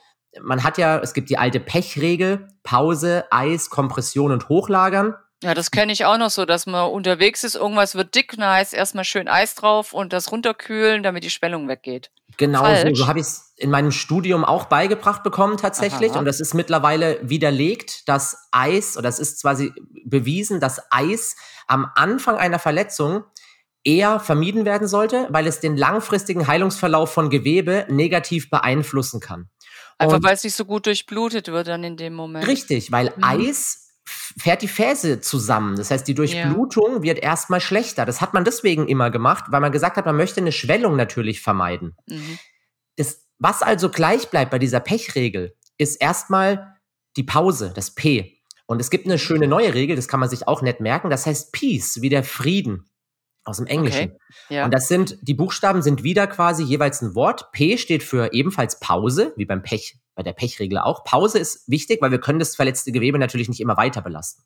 Man 0.42 0.64
hat 0.64 0.78
ja, 0.78 1.00
es 1.00 1.14
gibt 1.14 1.30
die 1.30 1.38
alte 1.38 1.60
Pechregel, 1.60 2.48
Pause, 2.64 3.26
Eis, 3.32 3.70
Kompression 3.70 4.32
und 4.32 4.50
Hochlagern. 4.50 5.16
Ja, 5.42 5.54
das 5.54 5.72
kenne 5.72 5.94
ich 5.94 6.04
auch 6.04 6.18
noch 6.18 6.30
so, 6.30 6.46
dass 6.46 6.66
man 6.66 6.90
unterwegs 6.92 7.46
ist, 7.46 7.56
irgendwas 7.56 7.96
wird 7.96 8.14
dick, 8.14 8.36
da 8.38 8.56
heißt 8.56 8.74
erstmal 8.74 9.06
schön 9.06 9.30
Eis 9.30 9.56
drauf 9.56 9.94
und 9.94 10.12
das 10.12 10.32
runterkühlen, 10.34 11.02
damit 11.02 11.24
die 11.24 11.30
Schwellung 11.30 11.70
weggeht. 11.70 12.12
Genau, 12.36 12.60
so, 12.60 12.66
Falsch. 12.66 12.98
so 13.00 13.08
habe 13.08 13.20
ich 13.20 13.26
es 13.26 13.54
in 13.56 13.70
meinem 13.70 13.92
Studium 13.92 14.44
auch 14.44 14.66
beigebracht 14.66 15.24
bekommen 15.24 15.58
tatsächlich. 15.58 16.12
Aha. 16.12 16.20
Und 16.20 16.26
das 16.26 16.42
ist 16.42 16.54
mittlerweile 16.54 17.20
widerlegt, 17.22 18.08
dass 18.10 18.50
Eis, 18.52 18.98
oder 18.98 19.08
es 19.08 19.20
ist 19.20 19.42
quasi 19.42 19.74
bewiesen, 20.06 20.60
dass 20.60 20.82
Eis 20.92 21.38
am 21.68 21.90
Anfang 21.96 22.38
einer 22.38 22.60
Verletzung 22.60 23.24
eher 23.86 24.20
vermieden 24.20 24.66
werden 24.66 24.88
sollte, 24.88 25.28
weil 25.30 25.48
es 25.48 25.62
den 25.62 25.78
langfristigen 25.78 26.48
Heilungsverlauf 26.48 27.14
von 27.14 27.30
Gewebe 27.30 27.86
negativ 27.90 28.50
beeinflussen 28.50 29.20
kann. 29.22 29.50
Einfach 30.00 30.24
weil 30.24 30.34
es 30.34 30.44
nicht 30.44 30.56
so 30.56 30.66
gut 30.66 30.86
durchblutet 30.86 31.48
wird 31.50 31.68
dann 31.68 31.84
in 31.84 31.98
dem 31.98 32.14
Moment. 32.14 32.48
Richtig, 32.48 32.92
weil 32.92 33.14
Mhm. 33.16 33.24
Eis 33.24 33.90
fährt 34.06 34.62
die 34.62 34.68
Fäse 34.68 35.22
zusammen. 35.22 35.76
Das 35.76 35.92
heißt, 35.92 36.08
die 36.08 36.16
Durchblutung 36.16 37.04
wird 37.04 37.20
erstmal 37.20 37.62
schlechter. 37.62 38.06
Das 38.06 38.22
hat 38.22 38.34
man 38.34 38.44
deswegen 38.44 38.88
immer 38.88 39.12
gemacht, 39.12 39.46
weil 39.50 39.62
man 39.62 39.72
gesagt 39.72 39.98
hat, 39.98 40.06
man 40.06 40.16
möchte 40.16 40.42
eine 40.42 40.52
Schwellung 40.52 40.96
natürlich 40.96 41.42
vermeiden. 41.42 41.96
Mhm. 42.08 42.40
Das, 42.96 43.26
was 43.38 43.62
also 43.62 43.90
gleich 43.90 44.30
bleibt 44.30 44.52
bei 44.52 44.60
dieser 44.60 44.80
Pechregel, 44.80 45.56
ist 45.78 46.02
erstmal 46.02 46.76
die 47.18 47.24
Pause, 47.24 47.72
das 47.76 47.92
P. 47.92 48.42
Und 48.66 48.80
es 48.82 48.90
gibt 48.90 49.06
eine 49.06 49.20
schöne 49.20 49.48
neue 49.48 49.74
Regel, 49.74 49.96
das 49.96 50.08
kann 50.08 50.20
man 50.20 50.30
sich 50.30 50.48
auch 50.48 50.62
nett 50.62 50.80
merken, 50.80 51.10
das 51.10 51.26
heißt 51.26 51.52
Peace, 51.52 52.02
wie 52.02 52.10
der 52.10 52.24
Frieden 52.24 52.90
aus 53.44 53.58
dem 53.58 53.68
Englischen. 53.68 54.14
Ja. 54.50 54.66
Und 54.66 54.74
das 54.74 54.88
sind, 54.88 55.18
die 55.22 55.34
Buchstaben 55.34 55.82
sind 55.82 56.04
wieder 56.04 56.28
quasi 56.28 56.64
jeweils 56.64 57.02
ein 57.02 57.16
Wort. 57.16 57.52
P 57.52 57.78
steht 57.78 58.04
für 58.04 58.34
ebenfalls 58.34 58.80
Pause, 58.80 59.34
wie 59.36 59.46
beim 59.46 59.64
Pech, 59.64 59.98
bei 60.16 60.24
der 60.24 60.34
Pechregel 60.34 60.78
auch. 60.78 61.04
Pause 61.04 61.40
ist 61.40 61.68
wichtig, 61.68 62.02
weil 62.02 62.12
wir 62.12 62.20
können 62.20 62.40
das 62.40 62.56
verletzte 62.56 62.92
Gewebe 62.92 63.18
natürlich 63.18 63.50
nicht 63.50 63.62
immer 63.62 63.78
weiter 63.78 64.02
belasten. 64.02 64.44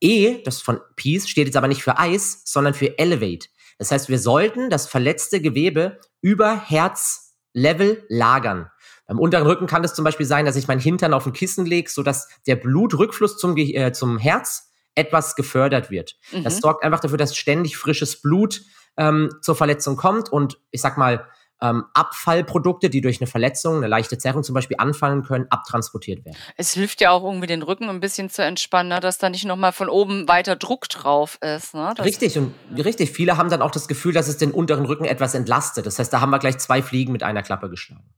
E, 0.00 0.42
das 0.44 0.62
von 0.62 0.80
Peace, 0.96 1.28
steht 1.28 1.46
jetzt 1.46 1.56
aber 1.56 1.68
nicht 1.68 1.82
für 1.82 1.98
Eis, 1.98 2.42
sondern 2.44 2.74
für 2.74 2.98
Elevate. 2.98 3.48
Das 3.78 3.90
heißt, 3.90 4.08
wir 4.08 4.18
sollten 4.18 4.70
das 4.70 4.86
verletzte 4.86 5.40
Gewebe 5.40 6.00
über 6.20 6.58
Herzlevel 6.58 8.04
lagern. 8.08 8.70
Beim 9.06 9.18
unteren 9.18 9.46
Rücken 9.46 9.66
kann 9.66 9.82
es 9.84 9.94
zum 9.94 10.04
Beispiel 10.04 10.26
sein, 10.26 10.46
dass 10.46 10.56
ich 10.56 10.68
meinen 10.68 10.80
Hintern 10.80 11.12
auf 11.12 11.26
ein 11.26 11.32
Kissen 11.32 11.66
lege, 11.66 11.90
sodass 11.90 12.28
der 12.46 12.56
Blutrückfluss 12.56 13.36
zum, 13.36 13.56
äh, 13.56 13.92
zum 13.92 14.18
Herz 14.18 14.69
etwas 15.00 15.34
gefördert 15.34 15.90
wird. 15.90 16.16
Mhm. 16.32 16.44
Das 16.44 16.58
sorgt 16.58 16.84
einfach 16.84 17.00
dafür, 17.00 17.18
dass 17.18 17.36
ständig 17.36 17.76
frisches 17.76 18.20
Blut 18.20 18.62
ähm, 18.96 19.30
zur 19.40 19.56
Verletzung 19.56 19.96
kommt 19.96 20.30
und 20.30 20.58
ich 20.70 20.80
sag 20.80 20.98
mal, 20.98 21.26
ähm, 21.62 21.84
Abfallprodukte, 21.94 22.88
die 22.88 23.00
durch 23.00 23.20
eine 23.20 23.26
Verletzung, 23.26 23.76
eine 23.76 23.86
leichte 23.86 24.16
Zerrung 24.18 24.42
zum 24.42 24.54
Beispiel 24.54 24.76
anfallen 24.78 25.22
können, 25.22 25.46
abtransportiert 25.50 26.24
werden. 26.24 26.36
Es 26.56 26.72
hilft 26.72 27.00
ja 27.00 27.10
auch 27.10 27.22
irgendwie 27.22 27.46
den 27.46 27.62
Rücken 27.62 27.88
ein 27.88 28.00
bisschen 28.00 28.30
zu 28.30 28.42
entspannen, 28.42 28.88
ne? 28.88 29.00
dass 29.00 29.18
da 29.18 29.28
nicht 29.28 29.44
nochmal 29.44 29.72
von 29.72 29.88
oben 29.88 30.26
weiter 30.28 30.56
Druck 30.56 30.88
drauf 30.88 31.38
ist. 31.42 31.74
Ne? 31.74 31.92
richtig, 31.98 32.38
und 32.38 32.54
richtig. 32.76 33.10
Viele 33.10 33.36
haben 33.36 33.50
dann 33.50 33.62
auch 33.62 33.70
das 33.70 33.88
Gefühl, 33.88 34.12
dass 34.12 34.28
es 34.28 34.38
den 34.38 34.52
unteren 34.52 34.86
Rücken 34.86 35.04
etwas 35.04 35.34
entlastet. 35.34 35.86
Das 35.86 35.98
heißt, 35.98 36.12
da 36.12 36.20
haben 36.20 36.30
wir 36.30 36.38
gleich 36.38 36.58
zwei 36.58 36.82
Fliegen 36.82 37.12
mit 37.12 37.22
einer 37.22 37.42
Klappe 37.42 37.68
geschlagen. 37.68 38.14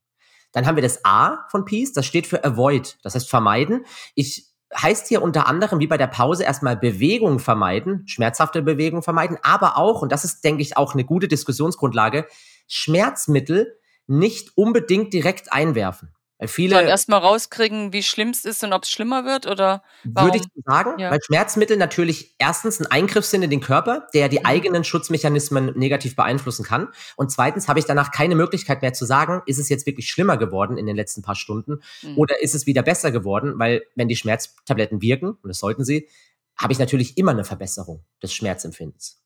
Dann 0.53 0.67
haben 0.67 0.77
wir 0.77 0.83
das 0.83 1.05
A 1.05 1.47
von 1.51 1.65
Peace, 1.65 1.93
das 1.93 2.07
steht 2.07 2.27
für 2.27 2.45
Avoid, 2.45 2.99
das 3.03 3.15
heißt 3.15 3.29
vermeiden. 3.29 3.87
Ich 4.15 4.52
heißt 4.77 5.09
hier 5.09 5.23
unter 5.23 5.47
anderem 5.47 5.81
wie 5.81 5.87
bei 5.87 5.97
der 5.99 6.07
Pause 6.07 6.45
erstmal 6.45 6.77
Bewegung 6.77 7.39
vermeiden, 7.39 8.07
schmerzhafte 8.07 8.63
Bewegung 8.63 9.03
vermeiden, 9.03 9.39
aber 9.43 9.77
auch, 9.77 10.03
und 10.03 10.13
das 10.13 10.25
ist, 10.25 10.45
denke 10.45 10.63
ich, 10.63 10.77
auch 10.77 10.95
eine 10.95 11.05
gute 11.05 11.29
Diskussionsgrundlage, 11.29 12.27
Schmerzmittel 12.69 13.79
nicht 14.07 14.57
unbedingt 14.57 15.13
direkt 15.13 15.53
einwerfen. 15.53 16.15
Viele 16.47 16.77
Dann 16.77 16.87
erstmal 16.87 17.21
rauskriegen, 17.21 17.93
wie 17.93 18.03
schlimm 18.03 18.31
es 18.31 18.45
ist 18.45 18.65
und 18.65 18.73
ob 18.73 18.85
es 18.85 18.91
schlimmer 18.91 19.25
wird 19.25 19.47
oder 19.47 19.83
warum? 20.05 20.29
Würde 20.29 20.39
ich 20.39 20.65
sagen, 20.65 20.99
ja. 20.99 21.11
weil 21.11 21.21
Schmerzmittel 21.23 21.77
natürlich 21.77 22.35
erstens 22.39 22.81
ein 22.81 22.87
Eingriff 22.87 23.25
sind 23.25 23.43
in 23.43 23.51
den 23.51 23.61
Körper, 23.61 24.07
der 24.15 24.29
die 24.29 24.39
mhm. 24.39 24.47
eigenen 24.47 24.85
Schutzmechanismen 24.85 25.73
negativ 25.77 26.17
beeinflussen 26.17 26.65
kann. 26.65 26.89
Und 27.17 27.31
zweitens 27.31 27.69
habe 27.69 27.79
ich 27.79 27.85
danach 27.85 28.11
keine 28.11 28.35
Möglichkeit 28.35 28.83
mehr 28.83 28.93
zu 28.93 29.05
sagen, 29.05 29.43
ist 29.47 29.59
es 29.59 29.69
jetzt 29.69 29.87
wirklich 29.87 30.09
schlimmer 30.09 30.37
geworden 30.37 30.77
in 30.79 30.87
den 30.87 30.97
letzten 30.97 31.23
paar 31.23 31.37
Stunden 31.37 31.83
mhm. 32.03 32.19
oder 32.19 32.43
ist 32.43 32.55
es 32.55 32.67
wieder 32.67 32.83
besser 32.83 33.11
geworden, 33.11 33.59
weil 33.59 33.83
wenn 33.95 34.09
die 34.09 34.17
Schmerztabletten 34.17 35.03
wirken, 35.03 35.39
und 35.43 35.49
das 35.49 35.59
sollten 35.59 35.85
sie, 35.85 36.09
habe 36.57 36.73
ich 36.73 36.79
natürlich 36.79 37.17
immer 37.19 37.33
eine 37.33 37.45
Verbesserung 37.45 38.05
des 38.23 38.33
Schmerzempfindens. 38.35 39.23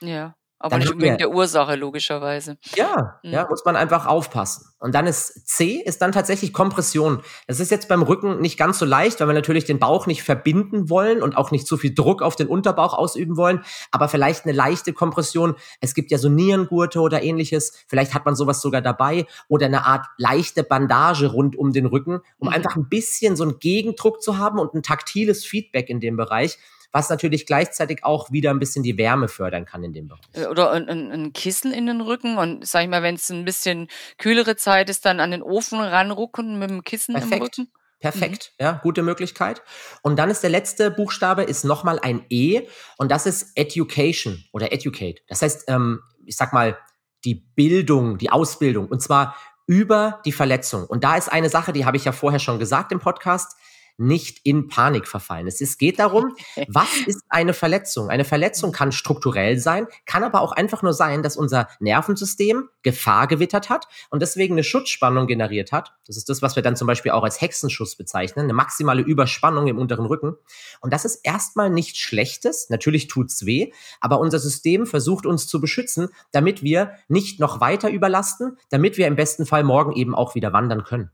Ja. 0.00 0.36
Aber 0.58 0.78
nicht 0.78 0.90
unbedingt 0.90 1.20
der 1.20 1.30
Ursache, 1.30 1.76
logischerweise. 1.76 2.56
Ja, 2.76 3.20
mhm. 3.22 3.30
ja, 3.30 3.46
muss 3.48 3.64
man 3.66 3.76
einfach 3.76 4.06
aufpassen. 4.06 4.66
Und 4.78 4.94
dann 4.94 5.06
ist 5.06 5.46
C, 5.46 5.82
ist 5.84 6.00
dann 6.00 6.12
tatsächlich 6.12 6.54
Kompression. 6.54 7.20
Das 7.46 7.60
ist 7.60 7.70
jetzt 7.70 7.88
beim 7.88 8.02
Rücken 8.02 8.40
nicht 8.40 8.58
ganz 8.58 8.78
so 8.78 8.86
leicht, 8.86 9.20
weil 9.20 9.26
wir 9.26 9.34
natürlich 9.34 9.64
den 9.64 9.78
Bauch 9.78 10.06
nicht 10.06 10.22
verbinden 10.22 10.88
wollen 10.88 11.22
und 11.22 11.36
auch 11.36 11.50
nicht 11.50 11.66
zu 11.66 11.76
viel 11.76 11.94
Druck 11.94 12.22
auf 12.22 12.36
den 12.36 12.46
Unterbauch 12.46 12.94
ausüben 12.94 13.36
wollen. 13.36 13.64
Aber 13.90 14.08
vielleicht 14.08 14.44
eine 14.44 14.54
leichte 14.54 14.94
Kompression. 14.94 15.56
Es 15.80 15.92
gibt 15.92 16.10
ja 16.10 16.16
so 16.16 16.30
Nierengurte 16.30 17.00
oder 17.00 17.22
ähnliches. 17.22 17.84
Vielleicht 17.86 18.14
hat 18.14 18.24
man 18.24 18.34
sowas 18.34 18.62
sogar 18.62 18.80
dabei. 18.80 19.26
Oder 19.48 19.66
eine 19.66 19.84
Art 19.84 20.06
leichte 20.16 20.62
Bandage 20.62 21.26
rund 21.26 21.56
um 21.56 21.74
den 21.74 21.84
Rücken, 21.86 22.20
um 22.38 22.48
mhm. 22.48 22.54
einfach 22.54 22.76
ein 22.76 22.88
bisschen 22.88 23.36
so 23.36 23.44
einen 23.44 23.58
Gegendruck 23.58 24.22
zu 24.22 24.38
haben 24.38 24.58
und 24.58 24.72
ein 24.74 24.82
taktiles 24.82 25.44
Feedback 25.44 25.90
in 25.90 26.00
dem 26.00 26.16
Bereich 26.16 26.58
was 26.96 27.10
natürlich 27.10 27.44
gleichzeitig 27.44 28.04
auch 28.04 28.32
wieder 28.32 28.48
ein 28.48 28.58
bisschen 28.58 28.82
die 28.82 28.96
Wärme 28.96 29.28
fördern 29.28 29.66
kann 29.66 29.84
in 29.84 29.92
dem 29.92 30.08
Bereich. 30.08 30.48
Oder 30.48 30.70
ein, 30.72 30.88
ein 30.88 31.34
Kissen 31.34 31.70
in 31.70 31.86
den 31.86 32.00
Rücken 32.00 32.38
und 32.38 32.66
sag 32.66 32.84
ich 32.84 32.88
mal, 32.88 33.02
wenn 33.02 33.16
es 33.16 33.28
ein 33.28 33.44
bisschen 33.44 33.88
kühlere 34.16 34.56
Zeit 34.56 34.88
ist, 34.88 35.04
dann 35.04 35.20
an 35.20 35.30
den 35.30 35.42
Ofen 35.42 35.78
ranrucken 35.78 36.58
mit 36.58 36.70
dem 36.70 36.84
Kissen 36.84 37.12
Perfekt. 37.12 37.34
im 37.34 37.42
Rücken. 37.42 37.68
Perfekt, 38.00 38.52
mhm. 38.58 38.64
ja, 38.64 38.80
gute 38.82 39.02
Möglichkeit. 39.02 39.62
Und 40.00 40.18
dann 40.18 40.30
ist 40.30 40.42
der 40.42 40.48
letzte 40.48 40.90
Buchstabe 40.90 41.42
ist 41.42 41.64
nochmal 41.64 41.98
ein 41.98 42.24
E 42.30 42.62
und 42.96 43.10
das 43.10 43.26
ist 43.26 43.52
Education 43.56 44.42
oder 44.52 44.72
Educate. 44.72 45.20
Das 45.28 45.42
heißt, 45.42 45.64
ähm, 45.68 46.00
ich 46.24 46.36
sag 46.36 46.54
mal, 46.54 46.78
die 47.26 47.34
Bildung, 47.34 48.16
die 48.16 48.30
Ausbildung 48.30 48.88
und 48.88 49.02
zwar 49.02 49.36
über 49.66 50.22
die 50.24 50.32
Verletzung. 50.32 50.86
Und 50.86 51.04
da 51.04 51.16
ist 51.18 51.30
eine 51.30 51.50
Sache, 51.50 51.74
die 51.74 51.84
habe 51.84 51.98
ich 51.98 52.06
ja 52.06 52.12
vorher 52.12 52.40
schon 52.40 52.58
gesagt 52.58 52.90
im 52.90 53.00
Podcast 53.00 53.54
nicht 53.98 54.40
in 54.44 54.68
Panik 54.68 55.08
verfallen. 55.08 55.46
Es 55.46 55.60
ist, 55.60 55.78
geht 55.78 55.98
darum, 55.98 56.34
was 56.68 56.88
ist 57.06 57.22
eine 57.28 57.54
Verletzung? 57.54 58.10
Eine 58.10 58.24
Verletzung 58.24 58.72
kann 58.72 58.92
strukturell 58.92 59.58
sein, 59.58 59.86
kann 60.04 60.24
aber 60.24 60.40
auch 60.40 60.52
einfach 60.52 60.82
nur 60.82 60.92
sein, 60.92 61.22
dass 61.22 61.36
unser 61.36 61.68
Nervensystem 61.80 62.68
Gefahr 62.82 63.26
gewittert 63.26 63.70
hat 63.70 63.88
und 64.10 64.20
deswegen 64.20 64.54
eine 64.54 64.64
Schutzspannung 64.64 65.26
generiert 65.26 65.72
hat. 65.72 65.94
Das 66.06 66.16
ist 66.16 66.28
das, 66.28 66.42
was 66.42 66.56
wir 66.56 66.62
dann 66.62 66.76
zum 66.76 66.86
Beispiel 66.86 67.12
auch 67.12 67.24
als 67.24 67.40
Hexenschuss 67.40 67.96
bezeichnen, 67.96 68.44
eine 68.44 68.54
maximale 68.54 69.02
Überspannung 69.02 69.66
im 69.66 69.78
unteren 69.78 70.06
Rücken. 70.06 70.36
Und 70.80 70.92
das 70.92 71.04
ist 71.04 71.20
erstmal 71.24 71.70
nichts 71.70 71.98
Schlechtes. 71.98 72.70
Natürlich 72.70 73.08
tut's 73.08 73.46
weh, 73.46 73.72
aber 74.00 74.20
unser 74.20 74.38
System 74.38 74.86
versucht 74.86 75.26
uns 75.26 75.46
zu 75.48 75.60
beschützen, 75.60 76.08
damit 76.32 76.62
wir 76.62 76.92
nicht 77.08 77.40
noch 77.40 77.60
weiter 77.60 77.90
überlasten, 77.90 78.58
damit 78.70 78.98
wir 78.98 79.06
im 79.06 79.16
besten 79.16 79.46
Fall 79.46 79.64
morgen 79.64 79.92
eben 79.92 80.14
auch 80.14 80.34
wieder 80.34 80.52
wandern 80.52 80.84
können. 80.84 81.10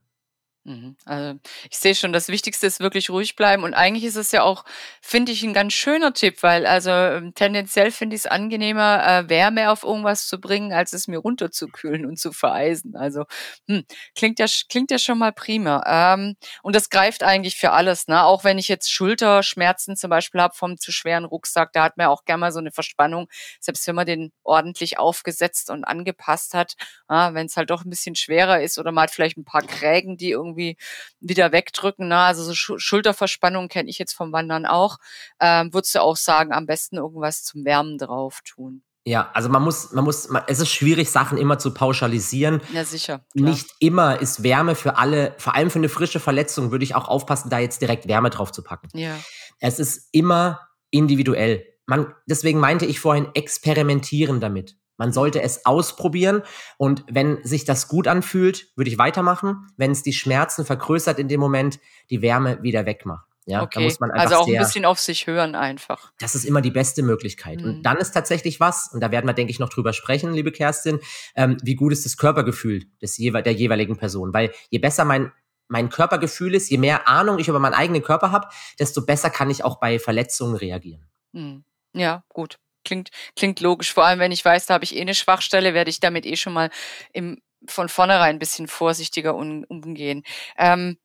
Mhm. 0.64 0.96
Also, 1.04 1.40
ich 1.70 1.78
sehe 1.78 1.94
schon, 1.96 2.12
das 2.12 2.28
Wichtigste 2.28 2.68
ist 2.68 2.78
wirklich 2.78 3.10
ruhig 3.10 3.34
bleiben 3.34 3.64
und 3.64 3.74
eigentlich 3.74 4.04
ist 4.04 4.14
es 4.14 4.30
ja 4.30 4.44
auch, 4.44 4.64
finde 5.00 5.32
ich, 5.32 5.42
ein 5.42 5.54
ganz 5.54 5.72
schöner 5.72 6.14
Tipp, 6.14 6.40
weil 6.44 6.66
also 6.66 6.90
ähm, 6.90 7.34
tendenziell 7.34 7.90
finde 7.90 8.14
ich 8.14 8.22
es 8.22 8.26
angenehmer, 8.26 9.04
äh, 9.04 9.28
Wärme 9.28 9.72
auf 9.72 9.82
irgendwas 9.82 10.28
zu 10.28 10.40
bringen, 10.40 10.72
als 10.72 10.92
es 10.92 11.08
mir 11.08 11.18
runterzukühlen 11.18 12.06
und 12.06 12.16
zu 12.20 12.30
vereisen. 12.32 12.94
Also 12.94 13.24
hm, 13.66 13.84
klingt 14.14 14.38
ja 14.38 14.46
klingt 14.68 14.92
ja 14.92 14.98
schon 14.98 15.18
mal 15.18 15.32
prima. 15.32 15.82
Ähm, 16.14 16.36
und 16.62 16.76
das 16.76 16.90
greift 16.90 17.24
eigentlich 17.24 17.56
für 17.56 17.72
alles, 17.72 18.06
ne? 18.06 18.22
Auch 18.24 18.44
wenn 18.44 18.58
ich 18.58 18.68
jetzt 18.68 18.92
Schulterschmerzen 18.92 19.96
zum 19.96 20.10
Beispiel 20.10 20.40
habe 20.40 20.54
vom 20.54 20.78
zu 20.78 20.92
schweren 20.92 21.24
Rucksack, 21.24 21.72
da 21.72 21.82
hat 21.82 21.96
man 21.96 22.06
auch 22.06 22.24
gerne 22.24 22.38
mal 22.40 22.52
so 22.52 22.60
eine 22.60 22.70
Verspannung, 22.70 23.28
selbst 23.60 23.84
wenn 23.88 23.96
man 23.96 24.06
den 24.06 24.30
ordentlich 24.44 24.98
aufgesetzt 25.00 25.70
und 25.70 25.82
angepasst 25.84 26.54
hat, 26.54 26.74
äh, 27.08 27.34
wenn 27.34 27.46
es 27.46 27.56
halt 27.56 27.70
doch 27.70 27.84
ein 27.84 27.90
bisschen 27.90 28.14
schwerer 28.14 28.60
ist 28.62 28.78
oder 28.78 28.92
man 28.92 29.04
hat 29.04 29.10
vielleicht 29.10 29.36
ein 29.36 29.44
paar 29.44 29.62
Krägen, 29.62 30.16
die 30.16 30.30
irgendwie 30.30 30.51
irgendwie 30.52 30.76
wieder 31.20 31.52
wegdrücken. 31.52 32.08
Ne? 32.08 32.18
Also 32.18 32.44
so 32.44 32.78
Schulterverspannung 32.78 33.68
kenne 33.68 33.90
ich 33.90 33.98
jetzt 33.98 34.12
vom 34.12 34.32
Wandern 34.32 34.66
auch. 34.66 34.98
Ähm, 35.40 35.72
würdest 35.72 35.94
du 35.94 36.00
auch 36.00 36.16
sagen, 36.16 36.52
am 36.52 36.66
besten 36.66 36.96
irgendwas 36.96 37.44
zum 37.44 37.64
Wärmen 37.64 37.98
drauf 37.98 38.40
tun? 38.44 38.82
Ja, 39.04 39.30
also 39.34 39.48
man 39.48 39.62
muss, 39.62 39.90
man 39.92 40.04
muss, 40.04 40.28
man, 40.28 40.44
es 40.46 40.60
ist 40.60 40.70
schwierig, 40.70 41.10
Sachen 41.10 41.36
immer 41.36 41.58
zu 41.58 41.74
pauschalisieren. 41.74 42.60
Ja, 42.72 42.84
sicher. 42.84 43.24
Klar. 43.36 43.50
Nicht 43.50 43.70
immer 43.80 44.20
ist 44.20 44.44
Wärme 44.44 44.76
für 44.76 44.96
alle, 44.96 45.34
vor 45.38 45.56
allem 45.56 45.70
für 45.70 45.80
eine 45.80 45.88
frische 45.88 46.20
Verletzung, 46.20 46.70
würde 46.70 46.84
ich 46.84 46.94
auch 46.94 47.08
aufpassen, 47.08 47.50
da 47.50 47.58
jetzt 47.58 47.82
direkt 47.82 48.06
Wärme 48.06 48.30
drauf 48.30 48.52
zu 48.52 48.62
packen. 48.62 48.88
Ja. 48.96 49.18
Es 49.58 49.80
ist 49.80 50.08
immer 50.12 50.60
individuell. 50.90 51.66
Man, 51.86 52.14
deswegen 52.26 52.60
meinte 52.60 52.86
ich 52.86 53.00
vorhin, 53.00 53.28
experimentieren 53.34 54.40
damit. 54.40 54.76
Man 54.96 55.12
sollte 55.12 55.42
es 55.42 55.64
ausprobieren 55.66 56.42
und 56.76 57.04
wenn 57.10 57.42
sich 57.44 57.64
das 57.64 57.88
gut 57.88 58.06
anfühlt, 58.06 58.68
würde 58.76 58.90
ich 58.90 58.98
weitermachen. 58.98 59.66
Wenn 59.76 59.90
es 59.90 60.02
die 60.02 60.12
Schmerzen 60.12 60.64
vergrößert 60.64 61.18
in 61.18 61.28
dem 61.28 61.40
Moment, 61.40 61.80
die 62.10 62.22
Wärme 62.22 62.62
wieder 62.62 62.86
wegmachen. 62.86 63.24
Ja, 63.44 63.62
okay. 63.62 63.80
da 63.80 63.80
muss 63.80 63.98
man 63.98 64.12
einfach 64.12 64.24
also 64.24 64.36
auch 64.36 64.48
ein 64.48 64.58
bisschen 64.58 64.84
auf 64.84 65.00
sich 65.00 65.26
hören 65.26 65.56
einfach. 65.56 66.12
Das 66.20 66.36
ist 66.36 66.44
immer 66.44 66.60
die 66.60 66.70
beste 66.70 67.02
Möglichkeit. 67.02 67.60
Mhm. 67.60 67.64
Und 67.64 67.82
dann 67.82 67.96
ist 67.96 68.12
tatsächlich 68.12 68.60
was, 68.60 68.90
und 68.92 69.00
da 69.00 69.10
werden 69.10 69.26
wir, 69.26 69.32
denke 69.32 69.50
ich, 69.50 69.58
noch 69.58 69.68
drüber 69.68 69.92
sprechen, 69.92 70.32
liebe 70.32 70.52
Kerstin, 70.52 71.00
ähm, 71.34 71.56
wie 71.62 71.74
gut 71.74 71.92
ist 71.92 72.04
das 72.04 72.16
Körpergefühl 72.16 72.84
des 73.00 73.16
der 73.16 73.52
jeweiligen 73.52 73.96
Person. 73.96 74.32
Weil 74.32 74.52
je 74.70 74.78
besser 74.78 75.04
mein, 75.04 75.32
mein 75.66 75.88
Körpergefühl 75.88 76.54
ist, 76.54 76.70
je 76.70 76.78
mehr 76.78 77.08
Ahnung 77.08 77.40
ich 77.40 77.48
über 77.48 77.58
meinen 77.58 77.74
eigenen 77.74 78.02
Körper 78.02 78.30
habe, 78.30 78.46
desto 78.78 79.04
besser 79.04 79.30
kann 79.30 79.50
ich 79.50 79.64
auch 79.64 79.80
bei 79.80 79.98
Verletzungen 79.98 80.54
reagieren. 80.54 81.08
Mhm. 81.32 81.64
Ja, 81.94 82.22
gut 82.28 82.58
klingt, 82.84 83.10
klingt 83.36 83.60
logisch. 83.60 83.92
Vor 83.92 84.04
allem, 84.04 84.18
wenn 84.18 84.32
ich 84.32 84.44
weiß, 84.44 84.66
da 84.66 84.74
habe 84.74 84.84
ich 84.84 84.96
eh 84.96 85.00
eine 85.00 85.14
Schwachstelle, 85.14 85.74
werde 85.74 85.90
ich 85.90 86.00
damit 86.00 86.26
eh 86.26 86.36
schon 86.36 86.52
mal 86.52 86.70
im, 87.12 87.40
von 87.66 87.88
vornherein 87.88 88.36
ein 88.36 88.38
bisschen 88.38 88.68
vorsichtiger 88.68 89.34
um, 89.34 89.64
umgehen. 89.64 90.24
Ähm, 90.58 90.98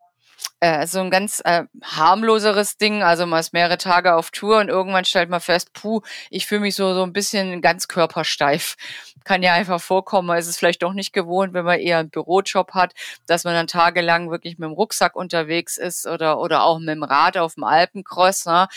äh, 0.60 0.88
so 0.88 1.00
ein 1.00 1.10
ganz 1.10 1.42
äh, 1.46 1.64
harmloseres 1.84 2.78
Ding, 2.78 3.04
also 3.04 3.26
man 3.26 3.40
ist 3.40 3.54
mehrere 3.54 3.78
Tage 3.78 4.16
auf 4.16 4.32
Tour 4.32 4.60
und 4.60 4.70
irgendwann 4.70 5.06
stellt 5.06 5.30
man 5.30 5.42
fest, 5.42 5.74
puh, 5.74 6.02
ich 6.30 6.46
fühle 6.48 6.62
mich 6.62 6.76
so 6.76 6.94
so 6.94 7.04
ein 7.04 7.14
bisschen 7.14 7.62
ganz 7.62 7.88
körpersteif. 7.88 8.76
Kann 9.24 9.44
ja 9.44 9.54
einfach 9.54 9.82
vorkommen, 9.82 10.28
man 10.28 10.38
ist 10.38 10.48
es 10.48 10.58
vielleicht 10.58 10.84
doch 10.84 10.94
nicht 10.94 11.14
gewohnt, 11.14 11.54
wenn 11.54 11.66
man 11.66 11.80
eher 11.80 12.00
einen 12.00 12.10
Bürojob 12.10 12.74
hat, 12.74 12.94
dass 13.28 13.44
man 13.44 13.54
dann 13.54 13.68
tagelang 13.68 14.32
wirklich 14.32 14.58
mit 14.58 14.68
dem 14.68 14.74
Rucksack 14.74 15.16
unterwegs 15.16 15.78
ist 15.78 16.08
oder 16.08 16.40
oder 16.40 16.64
auch 16.64 16.80
mit 16.80 16.90
dem 16.90 17.04
Rad 17.04 17.38
auf 17.38 17.56
dem 17.56 17.64
Alpencross. 17.64 18.46
Ne? 18.46 18.68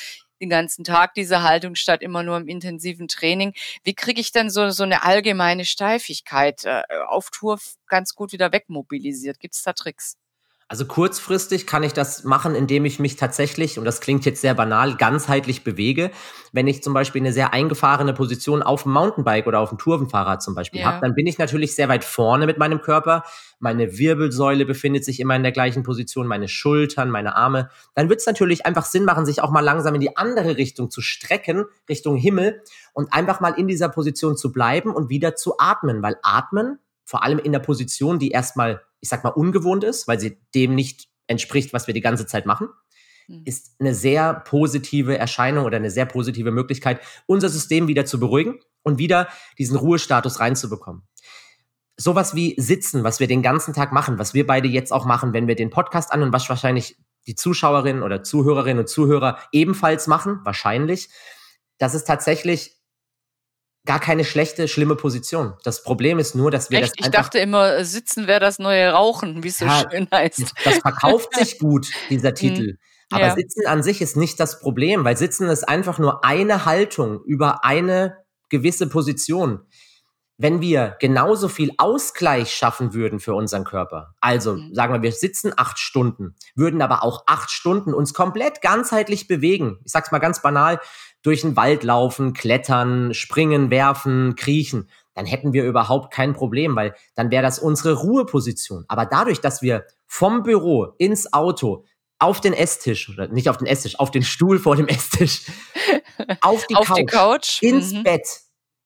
Den 0.40 0.50
ganzen 0.50 0.84
Tag 0.84 1.14
diese 1.14 1.42
Haltung 1.42 1.74
statt 1.74 2.02
immer 2.02 2.22
nur 2.22 2.36
im 2.36 2.48
intensiven 2.48 3.08
Training. 3.08 3.54
Wie 3.84 3.94
kriege 3.94 4.20
ich 4.20 4.32
denn 4.32 4.50
so, 4.50 4.70
so 4.70 4.82
eine 4.84 5.04
allgemeine 5.04 5.64
Steifigkeit 5.64 6.64
äh, 6.64 6.82
auf 7.08 7.30
Tour 7.30 7.60
ganz 7.86 8.14
gut 8.14 8.32
wieder 8.32 8.52
wegmobilisiert? 8.52 9.38
Gibt 9.40 9.54
es 9.54 9.62
da 9.62 9.72
Tricks? 9.72 10.16
Also 10.70 10.84
kurzfristig 10.84 11.66
kann 11.66 11.82
ich 11.82 11.94
das 11.94 12.22
machen, 12.22 12.54
indem 12.54 12.84
ich 12.84 13.00
mich 13.00 13.16
tatsächlich, 13.16 13.80
und 13.80 13.84
das 13.84 14.00
klingt 14.00 14.24
jetzt 14.24 14.40
sehr 14.40 14.54
banal, 14.54 14.96
ganzheitlich 14.96 15.64
bewege. 15.64 16.12
Wenn 16.52 16.68
ich 16.68 16.80
zum 16.80 16.94
Beispiel 16.94 17.20
eine 17.20 17.32
sehr 17.32 17.52
eingefahrene 17.52 18.12
Position 18.12 18.62
auf 18.62 18.84
dem 18.84 18.92
Mountainbike 18.92 19.48
oder 19.48 19.58
auf 19.58 19.70
dem 19.70 19.78
Tourenfahrrad 19.78 20.40
zum 20.40 20.54
Beispiel 20.54 20.82
ja. 20.82 20.86
habe, 20.86 21.00
dann 21.00 21.16
bin 21.16 21.26
ich 21.26 21.38
natürlich 21.38 21.74
sehr 21.74 21.88
weit 21.88 22.04
vorne 22.04 22.46
mit 22.46 22.58
meinem 22.58 22.80
Körper. 22.80 23.24
Meine 23.58 23.98
Wirbelsäule 23.98 24.64
befindet 24.64 25.04
sich 25.04 25.18
immer 25.18 25.34
in 25.34 25.42
der 25.42 25.50
gleichen 25.50 25.82
Position, 25.82 26.28
meine 26.28 26.46
Schultern, 26.46 27.10
meine 27.10 27.34
Arme. 27.34 27.68
Dann 27.96 28.08
wird 28.08 28.20
es 28.20 28.26
natürlich 28.26 28.64
einfach 28.64 28.84
Sinn 28.84 29.04
machen, 29.04 29.26
sich 29.26 29.42
auch 29.42 29.50
mal 29.50 29.64
langsam 29.64 29.96
in 29.96 30.00
die 30.00 30.16
andere 30.16 30.56
Richtung 30.56 30.88
zu 30.88 31.00
strecken, 31.00 31.64
Richtung 31.88 32.14
Himmel 32.14 32.62
und 32.92 33.12
einfach 33.12 33.40
mal 33.40 33.58
in 33.58 33.66
dieser 33.66 33.88
Position 33.88 34.36
zu 34.36 34.52
bleiben 34.52 34.94
und 34.94 35.08
wieder 35.08 35.34
zu 35.34 35.58
atmen, 35.58 36.00
weil 36.00 36.14
atmen 36.22 36.78
vor 37.10 37.24
allem 37.24 37.40
in 37.40 37.50
der 37.50 37.58
Position, 37.58 38.20
die 38.20 38.30
erstmal, 38.30 38.82
ich 39.00 39.08
sag 39.08 39.24
mal, 39.24 39.30
ungewohnt 39.30 39.84
ist, 39.84 40.08
weil 40.08 40.20
sie 40.20 40.38
dem 40.54 40.74
nicht 40.74 41.08
entspricht, 41.26 41.72
was 41.72 41.86
wir 41.86 41.94
die 41.94 42.00
ganze 42.00 42.26
Zeit 42.26 42.46
machen, 42.46 42.68
mhm. 43.28 43.42
ist 43.44 43.76
eine 43.78 43.94
sehr 43.94 44.34
positive 44.34 45.16
Erscheinung 45.16 45.64
oder 45.64 45.76
eine 45.76 45.90
sehr 45.90 46.06
positive 46.06 46.50
Möglichkeit, 46.50 47.00
unser 47.26 47.48
System 47.48 47.88
wieder 47.88 48.04
zu 48.04 48.20
beruhigen 48.20 48.60
und 48.82 48.98
wieder 48.98 49.28
diesen 49.58 49.76
Ruhestatus 49.76 50.40
reinzubekommen. 50.40 51.02
Sowas 51.96 52.34
wie 52.34 52.54
Sitzen, 52.58 53.04
was 53.04 53.20
wir 53.20 53.26
den 53.26 53.42
ganzen 53.42 53.74
Tag 53.74 53.92
machen, 53.92 54.18
was 54.18 54.32
wir 54.32 54.46
beide 54.46 54.68
jetzt 54.68 54.92
auch 54.92 55.04
machen, 55.04 55.32
wenn 55.32 55.48
wir 55.48 55.54
den 55.54 55.70
Podcast 55.70 56.12
an 56.12 56.22
und 56.22 56.32
was 56.32 56.48
wahrscheinlich 56.48 56.96
die 57.26 57.34
Zuschauerinnen 57.34 58.02
oder 58.02 58.22
Zuhörerinnen 58.22 58.80
und 58.80 58.88
Zuhörer 58.88 59.38
ebenfalls 59.52 60.06
machen, 60.06 60.40
wahrscheinlich, 60.44 61.10
das 61.78 61.94
ist 61.94 62.04
tatsächlich 62.04 62.79
gar 63.86 64.00
keine 64.00 64.24
schlechte, 64.24 64.68
schlimme 64.68 64.96
Position. 64.96 65.54
Das 65.64 65.82
Problem 65.82 66.18
ist 66.18 66.34
nur, 66.34 66.50
dass 66.50 66.70
wir 66.70 66.80
Echt? 66.80 66.98
das 66.98 67.06
Ich 67.06 67.10
dachte 67.10 67.38
immer, 67.38 67.76
äh, 67.76 67.84
sitzen 67.84 68.26
wäre 68.26 68.40
das 68.40 68.58
neue 68.58 68.90
Rauchen, 68.90 69.42
wie 69.42 69.48
es 69.48 69.58
so 69.58 69.64
ja, 69.64 69.84
schön 69.90 70.08
heißt. 70.12 70.52
Das 70.64 70.78
verkauft 70.78 71.34
sich 71.34 71.58
gut, 71.58 71.88
dieser 72.10 72.34
Titel. 72.34 72.76
Aber 73.10 73.26
ja. 73.26 73.34
Sitzen 73.34 73.66
an 73.66 73.82
sich 73.82 74.00
ist 74.00 74.16
nicht 74.16 74.38
das 74.38 74.60
Problem, 74.60 75.04
weil 75.04 75.16
Sitzen 75.16 75.48
ist 75.48 75.68
einfach 75.68 75.98
nur 75.98 76.24
eine 76.24 76.64
Haltung 76.64 77.20
über 77.24 77.64
eine 77.64 78.18
gewisse 78.50 78.88
Position. 78.88 79.60
Wenn 80.42 80.62
wir 80.62 80.96
genauso 81.00 81.48
viel 81.48 81.70
Ausgleich 81.76 82.54
schaffen 82.54 82.94
würden 82.94 83.20
für 83.20 83.34
unseren 83.34 83.64
Körper, 83.64 84.14
also 84.22 84.54
mhm. 84.54 84.74
sagen 84.74 84.94
wir, 84.94 85.02
wir 85.02 85.12
sitzen 85.12 85.52
acht 85.54 85.78
Stunden, 85.78 86.34
würden 86.54 86.80
aber 86.80 87.04
auch 87.04 87.24
acht 87.26 87.50
Stunden 87.50 87.92
uns 87.92 88.14
komplett 88.14 88.62
ganzheitlich 88.62 89.28
bewegen. 89.28 89.80
Ich 89.84 89.92
sag's 89.92 90.10
mal 90.12 90.18
ganz 90.18 90.40
banal, 90.40 90.80
durch 91.20 91.42
den 91.42 91.56
Wald 91.56 91.84
laufen, 91.84 92.32
klettern, 92.32 93.12
springen, 93.12 93.70
werfen, 93.70 94.34
kriechen, 94.34 94.88
dann 95.12 95.26
hätten 95.26 95.52
wir 95.52 95.64
überhaupt 95.64 96.10
kein 96.10 96.32
Problem, 96.32 96.74
weil 96.74 96.94
dann 97.14 97.30
wäre 97.30 97.42
das 97.42 97.58
unsere 97.58 97.92
Ruheposition. 97.92 98.86
Aber 98.88 99.04
dadurch, 99.04 99.42
dass 99.42 99.60
wir 99.60 99.84
vom 100.06 100.42
Büro 100.42 100.94
ins 100.96 101.34
Auto 101.34 101.84
auf 102.18 102.40
den 102.40 102.54
Esstisch 102.54 103.10
oder 103.10 103.28
nicht 103.28 103.50
auf 103.50 103.58
den 103.58 103.66
Esstisch, 103.66 104.00
auf 104.00 104.10
den 104.10 104.22
Stuhl 104.22 104.58
vor 104.58 104.76
dem 104.76 104.88
Esstisch, 104.88 105.42
auf 106.40 106.66
die, 106.66 106.76
auf 106.76 106.86
Couch, 106.86 106.98
die 106.98 107.04
Couch, 107.04 107.62
ins 107.62 107.92
mhm. 107.92 108.04
Bett 108.04 108.40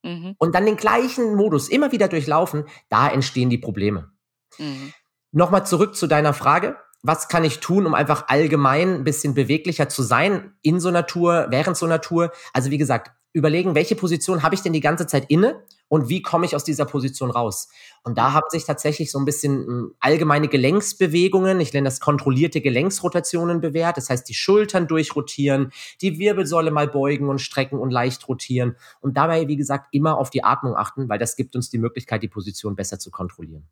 mhm. 0.05 0.37
und 0.39 0.55
dann 0.55 0.67
den 0.67 0.77
gleichen 0.77 1.35
Modus 1.35 1.69
immer 1.69 1.91
wieder 1.91 2.07
durchlaufen, 2.07 2.65
da 2.89 3.09
entstehen 3.09 3.51
die 3.51 3.59
Probleme. 3.59 4.13
Mhm. 4.59 4.93
Nochmal 5.33 5.67
zurück 5.67 5.97
zu 5.97 6.07
deiner 6.07 6.33
Frage 6.33 6.77
was 7.05 7.29
kann 7.29 7.45
ich 7.45 7.61
tun, 7.61 7.85
um 7.87 7.95
einfach 7.95 8.29
allgemein 8.29 8.95
ein 8.95 9.05
bisschen 9.05 9.35
beweglicher 9.35 9.91
zu 9.91 10.03
sein 10.03 10.55
in 10.63 10.81
so 10.81 10.89
einer 10.89 11.07
Tour, 11.07 11.49
während 11.51 11.77
so 11.77 11.85
einer 11.85 12.01
Tour? 12.01 12.33
Also 12.55 12.71
wie 12.71 12.79
gesagt, 12.79 13.13
überlegen, 13.35 13.75
welche 13.75 13.97
Position 13.97 14.43
habe 14.43 14.55
ich 14.55 14.63
denn 14.63 14.73
die 14.73 14.81
ganze 14.81 15.07
Zeit 15.07 15.27
inne 15.29 15.65
und 15.89 16.09
wie 16.09 16.23
komme 16.23 16.47
ich 16.47 16.55
aus 16.55 16.63
dieser 16.63 16.87
Position 16.87 17.33
raus? 17.33 17.69
Und 18.05 18.17
da 18.17 18.33
haben 18.33 18.47
sich 18.49 18.65
tatsächlich 18.65 19.11
so 19.11 19.19
ein 19.19 19.25
bisschen 19.25 19.67
hm, 19.67 19.95
allgemeine 19.99 20.47
Gelenksbewegungen, 20.49 21.61
ich 21.61 21.73
nenne 21.73 21.87
das 21.87 21.99
kontrollierte 21.99 22.61
Gelenksrotationen 22.61 23.61
bewährt. 23.61 23.97
Das 23.97 24.09
heißt, 24.09 24.29
die 24.29 24.35
Schultern 24.35 24.87
durchrotieren, 24.87 25.73
die 26.01 26.19
Wirbelsäule 26.19 26.71
mal 26.71 26.87
beugen 26.87 27.29
und 27.29 27.41
strecken 27.41 27.79
und 27.79 27.91
leicht 27.91 28.27
rotieren 28.29 28.77
und 29.01 29.17
dabei, 29.17 29.49
wie 29.49 29.57
gesagt, 29.57 29.89
immer 29.91 30.17
auf 30.17 30.31
die 30.31 30.45
Atmung 30.45 30.77
achten, 30.77 31.09
weil 31.09 31.19
das 31.19 31.35
gibt 31.35 31.57
uns 31.57 31.69
die 31.71 31.79
Möglichkeit, 31.79 32.23
die 32.23 32.29
Position 32.29 32.77
besser 32.77 33.01
zu 33.01 33.11
kontrollieren. 33.11 33.69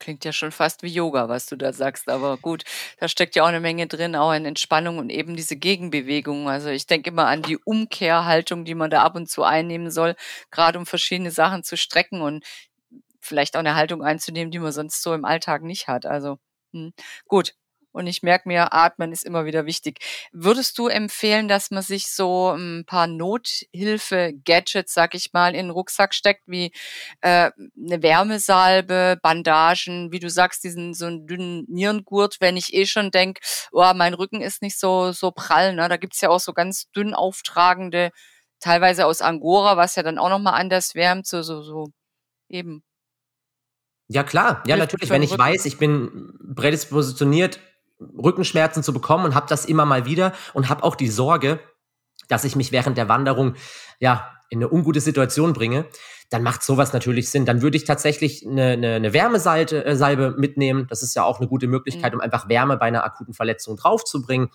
Klingt 0.00 0.24
ja 0.24 0.32
schon 0.32 0.50
fast 0.50 0.82
wie 0.82 0.88
Yoga, 0.88 1.28
was 1.28 1.46
du 1.46 1.56
da 1.56 1.72
sagst. 1.72 2.08
Aber 2.08 2.36
gut, 2.36 2.64
da 2.98 3.08
steckt 3.08 3.36
ja 3.36 3.44
auch 3.44 3.48
eine 3.48 3.60
Menge 3.60 3.86
drin, 3.86 4.16
auch 4.16 4.32
in 4.32 4.44
Entspannung 4.44 4.98
und 4.98 5.10
eben 5.10 5.36
diese 5.36 5.56
Gegenbewegung. 5.56 6.48
Also 6.48 6.68
ich 6.68 6.86
denke 6.86 7.10
immer 7.10 7.26
an 7.26 7.42
die 7.42 7.56
Umkehrhaltung, 7.58 8.64
die 8.64 8.74
man 8.74 8.90
da 8.90 9.02
ab 9.02 9.14
und 9.14 9.30
zu 9.30 9.44
einnehmen 9.44 9.90
soll, 9.90 10.16
gerade 10.50 10.78
um 10.78 10.86
verschiedene 10.86 11.30
Sachen 11.30 11.62
zu 11.62 11.76
strecken 11.76 12.22
und 12.22 12.44
vielleicht 13.20 13.56
auch 13.56 13.60
eine 13.60 13.76
Haltung 13.76 14.02
einzunehmen, 14.02 14.50
die 14.50 14.58
man 14.58 14.72
sonst 14.72 15.02
so 15.02 15.14
im 15.14 15.24
Alltag 15.24 15.62
nicht 15.62 15.88
hat. 15.88 16.06
Also 16.06 16.38
hm. 16.72 16.92
gut, 17.26 17.54
und 17.94 18.08
ich 18.08 18.24
merke 18.24 18.48
mir, 18.48 18.72
atmen 18.72 19.12
ist 19.12 19.24
immer 19.24 19.44
wieder 19.44 19.66
wichtig. 19.66 20.00
Würdest 20.32 20.76
du 20.78 20.88
empfehlen, 20.88 21.46
dass 21.46 21.70
man 21.70 21.84
sich 21.84 22.08
so 22.08 22.50
ein 22.50 22.84
paar 22.86 23.06
Nothilfe-Gadgets, 23.06 24.92
sag 24.92 25.14
ich 25.14 25.32
mal, 25.32 25.54
in 25.54 25.66
den 25.66 25.70
Rucksack 25.70 26.12
steckt, 26.12 26.42
wie 26.46 26.72
äh, 27.20 27.52
eine 27.78 28.02
Wärmesalbe, 28.02 29.16
Bandagen, 29.22 30.10
wie 30.10 30.18
du 30.18 30.28
sagst, 30.28 30.64
diesen 30.64 30.92
so 30.92 31.06
einen 31.06 31.28
dünnen 31.28 31.66
Nierengurt, 31.68 32.38
wenn 32.40 32.56
ich 32.56 32.74
eh 32.74 32.84
schon 32.84 33.12
denk, 33.12 33.38
oh, 33.70 33.92
mein 33.94 34.14
Rücken 34.14 34.40
ist 34.40 34.60
nicht 34.60 34.78
so, 34.78 35.12
so 35.12 35.30
prall. 35.30 35.74
Ne? 35.74 35.88
Da 35.88 35.96
gibt's 35.96 36.20
ja 36.20 36.30
auch 36.30 36.40
so 36.40 36.52
ganz 36.52 36.90
dünn 36.90 37.14
auftragende, 37.14 38.10
teilweise 38.58 39.06
aus 39.06 39.22
Angora, 39.22 39.76
was 39.76 39.94
ja 39.94 40.02
dann 40.02 40.18
auch 40.18 40.30
nochmal 40.30 40.54
anders 40.54 40.96
wärmt, 40.96 41.28
so, 41.28 41.42
so, 41.42 41.62
so 41.62 41.92
eben. 42.48 42.82
Ja, 44.08 44.24
klar. 44.24 44.64
Ja, 44.66 44.76
natürlich. 44.76 45.10
Wenn 45.10 45.22
ich 45.22 45.38
weiß, 45.38 45.64
ich 45.64 45.78
bin 45.78 46.54
prädispositioniert, 46.56 47.60
Rückenschmerzen 48.00 48.82
zu 48.82 48.92
bekommen 48.92 49.24
und 49.24 49.34
habe 49.34 49.46
das 49.48 49.64
immer 49.64 49.84
mal 49.84 50.06
wieder 50.06 50.32
und 50.52 50.68
habe 50.68 50.82
auch 50.84 50.96
die 50.96 51.08
Sorge, 51.08 51.60
dass 52.28 52.44
ich 52.44 52.56
mich 52.56 52.72
während 52.72 52.96
der 52.96 53.08
Wanderung 53.08 53.54
ja 54.00 54.30
in 54.50 54.58
eine 54.58 54.72
ungute 54.72 55.00
Situation 55.00 55.52
bringe, 55.52 55.86
dann 56.30 56.42
macht 56.42 56.62
sowas 56.62 56.92
natürlich 56.92 57.30
Sinn. 57.30 57.44
Dann 57.44 57.62
würde 57.62 57.76
ich 57.76 57.84
tatsächlich 57.84 58.46
eine, 58.46 58.72
eine, 58.72 58.94
eine 58.94 59.12
Wärmesalbe 59.12 60.34
äh, 60.36 60.40
mitnehmen. 60.40 60.86
Das 60.88 61.02
ist 61.02 61.14
ja 61.14 61.24
auch 61.24 61.38
eine 61.38 61.48
gute 61.48 61.66
Möglichkeit, 61.66 62.12
mhm. 62.12 62.18
um 62.18 62.20
einfach 62.20 62.48
Wärme 62.48 62.76
bei 62.76 62.86
einer 62.86 63.04
akuten 63.04 63.34
Verletzung 63.34 63.76
draufzubringen. 63.76 64.48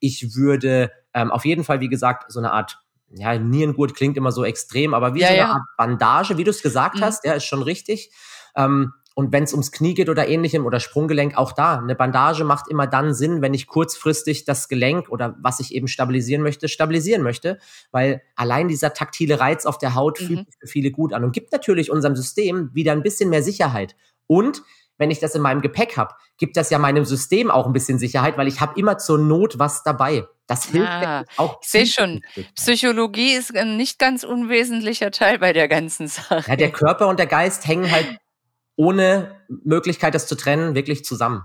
Ich 0.00 0.34
würde 0.34 0.90
ähm, 1.12 1.30
auf 1.30 1.44
jeden 1.44 1.64
Fall, 1.64 1.80
wie 1.80 1.88
gesagt, 1.88 2.30
so 2.30 2.40
eine 2.40 2.52
Art 2.52 2.80
ja, 3.16 3.38
Nierengurt 3.38 3.94
klingt 3.94 4.16
immer 4.16 4.32
so 4.32 4.44
extrem, 4.44 4.92
aber 4.92 5.14
wie 5.14 5.20
ja, 5.20 5.28
so 5.28 5.32
eine 5.32 5.42
ja. 5.42 5.52
Art 5.52 5.62
Bandage, 5.76 6.36
wie 6.36 6.44
du 6.44 6.50
es 6.50 6.62
gesagt 6.62 6.96
mhm. 6.96 7.02
hast, 7.02 7.24
ja, 7.24 7.34
ist 7.34 7.44
schon 7.44 7.62
richtig. 7.62 8.10
Ähm, 8.56 8.92
und 9.14 9.32
wenn 9.32 9.44
es 9.44 9.52
ums 9.52 9.70
Knie 9.70 9.94
geht 9.94 10.08
oder 10.08 10.28
ähnlichem 10.28 10.66
oder 10.66 10.80
Sprunggelenk, 10.80 11.36
auch 11.36 11.52
da. 11.52 11.78
Eine 11.78 11.94
Bandage 11.94 12.42
macht 12.42 12.68
immer 12.68 12.88
dann 12.88 13.14
Sinn, 13.14 13.42
wenn 13.42 13.54
ich 13.54 13.68
kurzfristig 13.68 14.44
das 14.44 14.68
Gelenk 14.68 15.08
oder 15.08 15.36
was 15.40 15.60
ich 15.60 15.72
eben 15.72 15.86
stabilisieren 15.86 16.42
möchte, 16.42 16.68
stabilisieren 16.68 17.22
möchte. 17.22 17.58
Weil 17.92 18.22
allein 18.34 18.66
dieser 18.66 18.92
taktile 18.92 19.38
Reiz 19.38 19.66
auf 19.66 19.78
der 19.78 19.94
Haut 19.94 20.20
mhm. 20.20 20.26
fühlt 20.26 20.46
sich 20.46 20.56
für 20.58 20.66
viele 20.66 20.90
gut 20.90 21.12
an 21.12 21.22
und 21.22 21.32
gibt 21.32 21.52
natürlich 21.52 21.92
unserem 21.92 22.16
System 22.16 22.70
wieder 22.74 22.90
ein 22.90 23.04
bisschen 23.04 23.30
mehr 23.30 23.44
Sicherheit. 23.44 23.94
Und 24.26 24.62
wenn 24.98 25.12
ich 25.12 25.20
das 25.20 25.34
in 25.34 25.42
meinem 25.42 25.60
Gepäck 25.60 25.96
habe, 25.96 26.14
gibt 26.36 26.56
das 26.56 26.70
ja 26.70 26.78
meinem 26.78 27.04
System 27.04 27.50
auch 27.50 27.66
ein 27.66 27.72
bisschen 27.72 27.98
Sicherheit, 27.98 28.36
weil 28.36 28.48
ich 28.48 28.60
habe 28.60 28.78
immer 28.78 28.98
zur 28.98 29.18
Not 29.18 29.58
was 29.58 29.84
dabei. 29.84 30.24
Das 30.46 30.66
hilft 30.66 30.88
ah, 30.88 31.24
auch. 31.36 31.58
Ich 31.62 31.68
sehe 31.68 31.86
schon, 31.86 32.22
Psychologie 32.54 33.32
ist 33.32 33.56
ein 33.56 33.76
nicht 33.76 33.98
ganz 33.98 34.24
unwesentlicher 34.24 35.10
Teil 35.10 35.38
bei 35.38 35.52
der 35.52 35.68
ganzen 35.68 36.08
Sache. 36.08 36.44
Ja, 36.48 36.56
der 36.56 36.70
Körper 36.70 37.08
und 37.08 37.18
der 37.18 37.26
Geist 37.26 37.66
hängen 37.66 37.90
halt 37.90 38.18
ohne 38.76 39.40
Möglichkeit, 39.48 40.14
das 40.14 40.26
zu 40.26 40.36
trennen, 40.36 40.74
wirklich 40.74 41.04
zusammen. 41.04 41.44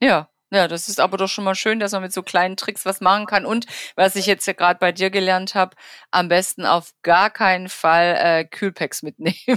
Ja, 0.00 0.28
ja, 0.52 0.68
das 0.68 0.90
ist 0.90 1.00
aber 1.00 1.16
doch 1.16 1.28
schon 1.28 1.44
mal 1.44 1.54
schön, 1.54 1.80
dass 1.80 1.92
man 1.92 2.02
mit 2.02 2.12
so 2.12 2.22
kleinen 2.22 2.58
Tricks 2.58 2.84
was 2.84 3.00
machen 3.00 3.24
kann. 3.24 3.46
Und 3.46 3.64
was 3.96 4.16
ich 4.16 4.26
jetzt 4.26 4.46
ja 4.46 4.52
gerade 4.52 4.78
bei 4.78 4.92
dir 4.92 5.08
gelernt 5.08 5.54
habe, 5.54 5.74
am 6.10 6.28
besten 6.28 6.66
auf 6.66 6.90
gar 7.02 7.30
keinen 7.30 7.70
Fall 7.70 8.18
äh, 8.18 8.44
Kühlpacks 8.44 9.02
mitnehmen. 9.02 9.34
Ja, 9.46 9.56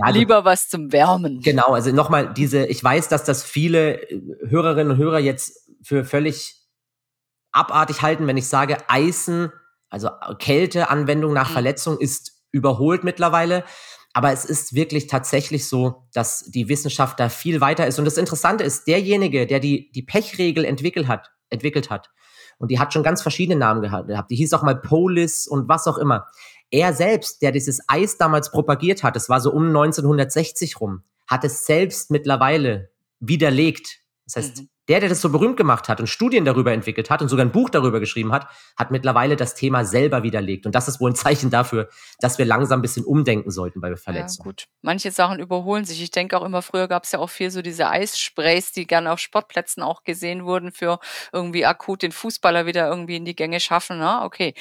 also, 0.00 0.18
Lieber 0.18 0.46
was 0.46 0.70
zum 0.70 0.90
Wärmen. 0.90 1.40
Genau, 1.42 1.74
also 1.74 1.92
nochmal 1.92 2.32
diese, 2.32 2.64
ich 2.66 2.82
weiß, 2.82 3.08
dass 3.08 3.24
das 3.24 3.44
viele 3.44 4.00
äh, 4.10 4.22
Hörerinnen 4.48 4.92
und 4.92 4.96
Hörer 4.96 5.18
jetzt 5.18 5.68
für 5.82 6.04
völlig 6.04 6.56
abartig 7.52 8.00
halten, 8.00 8.26
wenn 8.26 8.38
ich 8.38 8.48
sage, 8.48 8.78
Eisen, 8.88 9.52
also 9.90 10.08
Kälteanwendung 10.38 11.34
nach 11.34 11.50
mhm. 11.50 11.52
Verletzung 11.52 12.00
ist 12.00 12.42
überholt 12.52 13.04
mittlerweile. 13.04 13.64
Aber 14.12 14.32
es 14.32 14.44
ist 14.44 14.74
wirklich 14.74 15.06
tatsächlich 15.06 15.68
so, 15.68 16.06
dass 16.12 16.50
die 16.50 16.68
Wissenschaft 16.68 17.18
da 17.18 17.28
viel 17.28 17.60
weiter 17.60 17.86
ist. 17.86 17.98
Und 17.98 18.04
das 18.04 18.18
Interessante 18.18 18.62
ist, 18.62 18.86
derjenige, 18.86 19.46
der 19.46 19.58
die, 19.58 19.90
die 19.92 20.02
Pechregel 20.02 20.64
entwickelt 20.64 21.08
hat, 21.08 21.30
entwickelt 21.48 21.90
hat, 21.90 22.10
und 22.58 22.70
die 22.70 22.78
hat 22.78 22.92
schon 22.92 23.02
ganz 23.02 23.22
verschiedene 23.22 23.58
Namen 23.58 23.82
gehabt, 23.82 24.30
die 24.30 24.36
hieß 24.36 24.52
auch 24.52 24.62
mal 24.62 24.76
Polis 24.76 25.48
und 25.48 25.68
was 25.68 25.88
auch 25.88 25.98
immer. 25.98 26.28
Er 26.70 26.94
selbst, 26.94 27.42
der 27.42 27.50
dieses 27.50 27.80
Eis 27.88 28.18
damals 28.18 28.52
propagiert 28.52 29.02
hat, 29.02 29.16
es 29.16 29.28
war 29.28 29.40
so 29.40 29.52
um 29.52 29.66
1960 29.66 30.80
rum, 30.80 31.02
hat 31.26 31.42
es 31.44 31.66
selbst 31.66 32.10
mittlerweile 32.10 32.90
widerlegt. 33.18 34.00
Das 34.26 34.36
heißt, 34.36 34.58
mhm. 34.58 34.68
Der, 34.88 35.00
der 35.00 35.08
das 35.08 35.20
so 35.20 35.30
berühmt 35.30 35.56
gemacht 35.56 35.88
hat 35.88 36.00
und 36.00 36.06
Studien 36.08 36.44
darüber 36.44 36.72
entwickelt 36.72 37.10
hat 37.10 37.22
und 37.22 37.28
sogar 37.28 37.46
ein 37.46 37.52
Buch 37.52 37.70
darüber 37.70 38.00
geschrieben 38.00 38.32
hat, 38.32 38.48
hat 38.76 38.90
mittlerweile 38.90 39.36
das 39.36 39.54
Thema 39.54 39.84
selber 39.84 40.22
widerlegt. 40.22 40.66
Und 40.66 40.74
das 40.74 40.88
ist 40.88 41.00
wohl 41.00 41.10
ein 41.10 41.14
Zeichen 41.14 41.50
dafür, 41.50 41.88
dass 42.18 42.38
wir 42.38 42.44
langsam 42.44 42.80
ein 42.80 42.82
bisschen 42.82 43.04
umdenken 43.04 43.50
sollten 43.50 43.80
bei 43.80 43.94
Verletzungen. 43.96 44.46
Ja, 44.46 44.50
gut. 44.50 44.66
Manche 44.82 45.10
Sachen 45.10 45.38
überholen 45.38 45.84
sich. 45.84 46.02
Ich 46.02 46.10
denke 46.10 46.36
auch 46.36 46.44
immer, 46.44 46.62
früher 46.62 46.88
gab 46.88 47.04
es 47.04 47.12
ja 47.12 47.18
auch 47.18 47.30
viel 47.30 47.50
so 47.50 47.62
diese 47.62 47.88
Eissprays, 47.88 48.72
die 48.72 48.86
gerne 48.86 49.12
auf 49.12 49.18
Sportplätzen 49.18 49.82
auch 49.82 50.02
gesehen 50.02 50.44
wurden, 50.44 50.72
für 50.72 50.98
irgendwie 51.32 51.64
akut 51.64 52.02
den 52.02 52.12
Fußballer 52.12 52.66
wieder 52.66 52.88
irgendwie 52.88 53.16
in 53.16 53.24
die 53.24 53.36
Gänge 53.36 53.60
schaffen. 53.60 53.98
Na, 53.98 54.20
ne? 54.20 54.26
okay. 54.26 54.54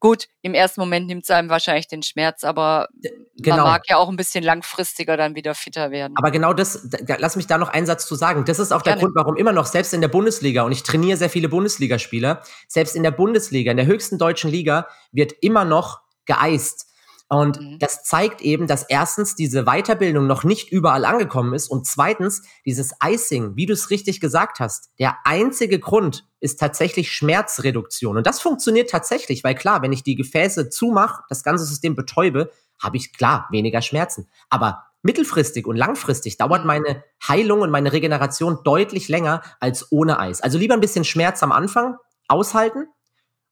Gut, 0.00 0.28
im 0.42 0.54
ersten 0.54 0.80
Moment 0.80 1.08
nimmt 1.08 1.24
es 1.24 1.30
einem 1.30 1.48
wahrscheinlich 1.48 1.88
den 1.88 2.04
Schmerz, 2.04 2.44
aber 2.44 2.88
genau. 3.36 3.56
man 3.56 3.64
mag 3.64 3.82
ja 3.88 3.96
auch 3.96 4.08
ein 4.08 4.16
bisschen 4.16 4.44
langfristiger 4.44 5.16
dann 5.16 5.34
wieder 5.34 5.56
fitter 5.56 5.90
werden. 5.90 6.14
Aber 6.16 6.30
genau 6.30 6.52
das, 6.52 6.88
da, 6.88 7.16
lass 7.18 7.34
mich 7.34 7.48
da 7.48 7.58
noch 7.58 7.68
einen 7.68 7.86
Satz 7.86 8.06
zu 8.06 8.14
sagen. 8.14 8.44
Das 8.44 8.60
ist 8.60 8.70
auch 8.70 8.84
Gerne. 8.84 8.98
der 8.98 9.04
Grund, 9.04 9.16
warum 9.16 9.36
immer 9.36 9.52
noch, 9.52 9.66
selbst 9.66 9.92
in 9.92 10.00
der 10.00 10.08
Bundesliga, 10.08 10.62
und 10.62 10.70
ich 10.70 10.84
trainiere 10.84 11.16
sehr 11.16 11.30
viele 11.30 11.48
Bundesligaspieler, 11.48 12.42
selbst 12.68 12.94
in 12.94 13.02
der 13.02 13.10
Bundesliga, 13.10 13.72
in 13.72 13.76
der 13.76 13.86
höchsten 13.86 14.18
deutschen 14.18 14.50
Liga, 14.50 14.86
wird 15.10 15.32
immer 15.40 15.64
noch 15.64 16.00
geeist. 16.26 16.86
Und 17.28 17.60
mhm. 17.60 17.78
das 17.78 18.04
zeigt 18.04 18.40
eben, 18.40 18.66
dass 18.66 18.84
erstens 18.84 19.34
diese 19.34 19.64
Weiterbildung 19.64 20.26
noch 20.26 20.44
nicht 20.44 20.72
überall 20.72 21.04
angekommen 21.04 21.52
ist 21.52 21.68
und 21.68 21.86
zweitens 21.86 22.42
dieses 22.64 22.94
Icing, 23.04 23.54
wie 23.54 23.66
du 23.66 23.74
es 23.74 23.90
richtig 23.90 24.20
gesagt 24.20 24.60
hast, 24.60 24.90
der 24.98 25.16
einzige 25.24 25.78
Grund 25.78 26.26
ist 26.40 26.58
tatsächlich 26.58 27.12
Schmerzreduktion. 27.12 28.16
Und 28.16 28.26
das 28.26 28.40
funktioniert 28.40 28.88
tatsächlich, 28.88 29.44
weil 29.44 29.54
klar, 29.54 29.82
wenn 29.82 29.92
ich 29.92 30.02
die 30.02 30.14
Gefäße 30.14 30.70
zumache, 30.70 31.22
das 31.28 31.42
ganze 31.42 31.64
System 31.64 31.94
betäube, 31.94 32.50
habe 32.82 32.96
ich 32.96 33.12
klar 33.12 33.46
weniger 33.50 33.82
Schmerzen. 33.82 34.28
Aber 34.48 34.84
mittelfristig 35.02 35.66
und 35.66 35.76
langfristig 35.76 36.38
dauert 36.38 36.62
mhm. 36.62 36.68
meine 36.68 37.04
Heilung 37.26 37.60
und 37.60 37.70
meine 37.70 37.92
Regeneration 37.92 38.60
deutlich 38.64 39.08
länger 39.08 39.42
als 39.60 39.92
ohne 39.92 40.18
Eis. 40.18 40.40
Also 40.40 40.58
lieber 40.58 40.74
ein 40.74 40.80
bisschen 40.80 41.04
Schmerz 41.04 41.42
am 41.42 41.52
Anfang 41.52 41.96
aushalten, 42.28 42.86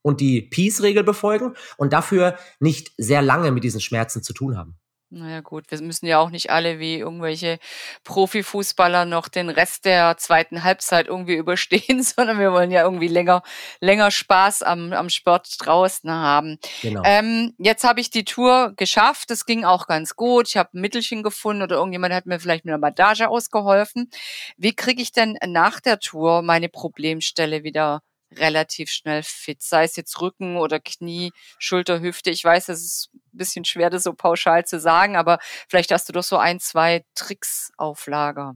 und 0.07 0.21
die 0.21 0.41
Peace-Regel 0.41 1.03
befolgen 1.03 1.55
und 1.79 1.93
dafür 1.93 2.39
nicht 2.61 2.93
sehr 2.97 3.23
lange 3.23 3.51
mit 3.51 3.65
diesen 3.65 3.81
Schmerzen 3.81 4.23
zu 4.23 4.33
tun 4.33 4.57
haben. 4.57 4.77
Naja 5.11 5.41
gut, 5.41 5.65
wir 5.69 5.81
müssen 5.83 6.07
ja 6.07 6.21
auch 6.21 6.31
nicht 6.31 6.51
alle 6.51 6.79
wie 6.79 6.99
irgendwelche 6.99 7.59
Profifußballer 8.05 9.05
noch 9.05 9.27
den 9.27 9.49
Rest 9.49 9.85
der 9.85 10.17
zweiten 10.17 10.63
Halbzeit 10.63 11.09
irgendwie 11.09 11.35
überstehen, 11.37 12.05
sondern 12.05 12.39
wir 12.39 12.53
wollen 12.53 12.71
ja 12.71 12.85
irgendwie 12.85 13.09
länger, 13.09 13.43
länger 13.81 14.13
Spaß 14.13 14.63
am, 14.63 14.93
am 14.93 15.11
Sport 15.11 15.49
draußen 15.59 16.09
haben. 16.09 16.59
Genau. 16.83 17.03
Ähm, 17.05 17.55
jetzt 17.59 17.83
habe 17.83 18.01
ich 18.01 18.09
die 18.09 18.25
Tour 18.25 18.75
geschafft, 18.77 19.31
das 19.31 19.45
ging 19.45 19.65
auch 19.65 19.89
ganz 19.89 20.15
gut. 20.15 20.47
Ich 20.47 20.57
habe 20.57 20.71
ein 20.75 20.83
Mittelchen 20.83 21.25
gefunden 21.25 21.63
oder 21.63 21.77
irgendjemand 21.77 22.15
hat 22.15 22.27
mir 22.27 22.39
vielleicht 22.39 22.65
mit 22.65 22.73
einer 22.73 22.81
Bandage 22.81 23.29
ausgeholfen. 23.29 24.09
Wie 24.57 24.73
kriege 24.73 25.03
ich 25.03 25.11
denn 25.11 25.37
nach 25.45 25.81
der 25.81 25.99
Tour 25.99 26.43
meine 26.43 26.69
Problemstelle 26.69 27.65
wieder 27.65 28.03
relativ 28.39 28.91
schnell 28.91 29.23
fit. 29.23 29.63
Sei 29.63 29.85
es 29.85 29.97
jetzt 29.97 30.21
Rücken 30.21 30.57
oder 30.57 30.81
Knie, 30.81 31.33
Schulter, 31.59 32.01
Hüfte. 32.01 32.31
Ich 32.31 32.45
weiß, 32.45 32.69
es 32.69 32.83
ist 32.83 33.11
ein 33.15 33.39
bisschen 33.39 33.65
schwer, 33.65 33.91
das 33.91 34.05
so 34.05 34.13
pauschal 34.13 34.65
zu 34.65 34.81
sagen, 34.81 35.17
aber 35.17 35.39
vielleicht 35.69 35.93
hast 35.93 36.09
du 36.09 36.13
doch 36.13 36.23
so 36.23 36.37
ein, 36.37 36.61
zwei 36.61 37.05
Tricks 37.15 37.71
auf 37.77 38.07
Lager. 38.07 38.55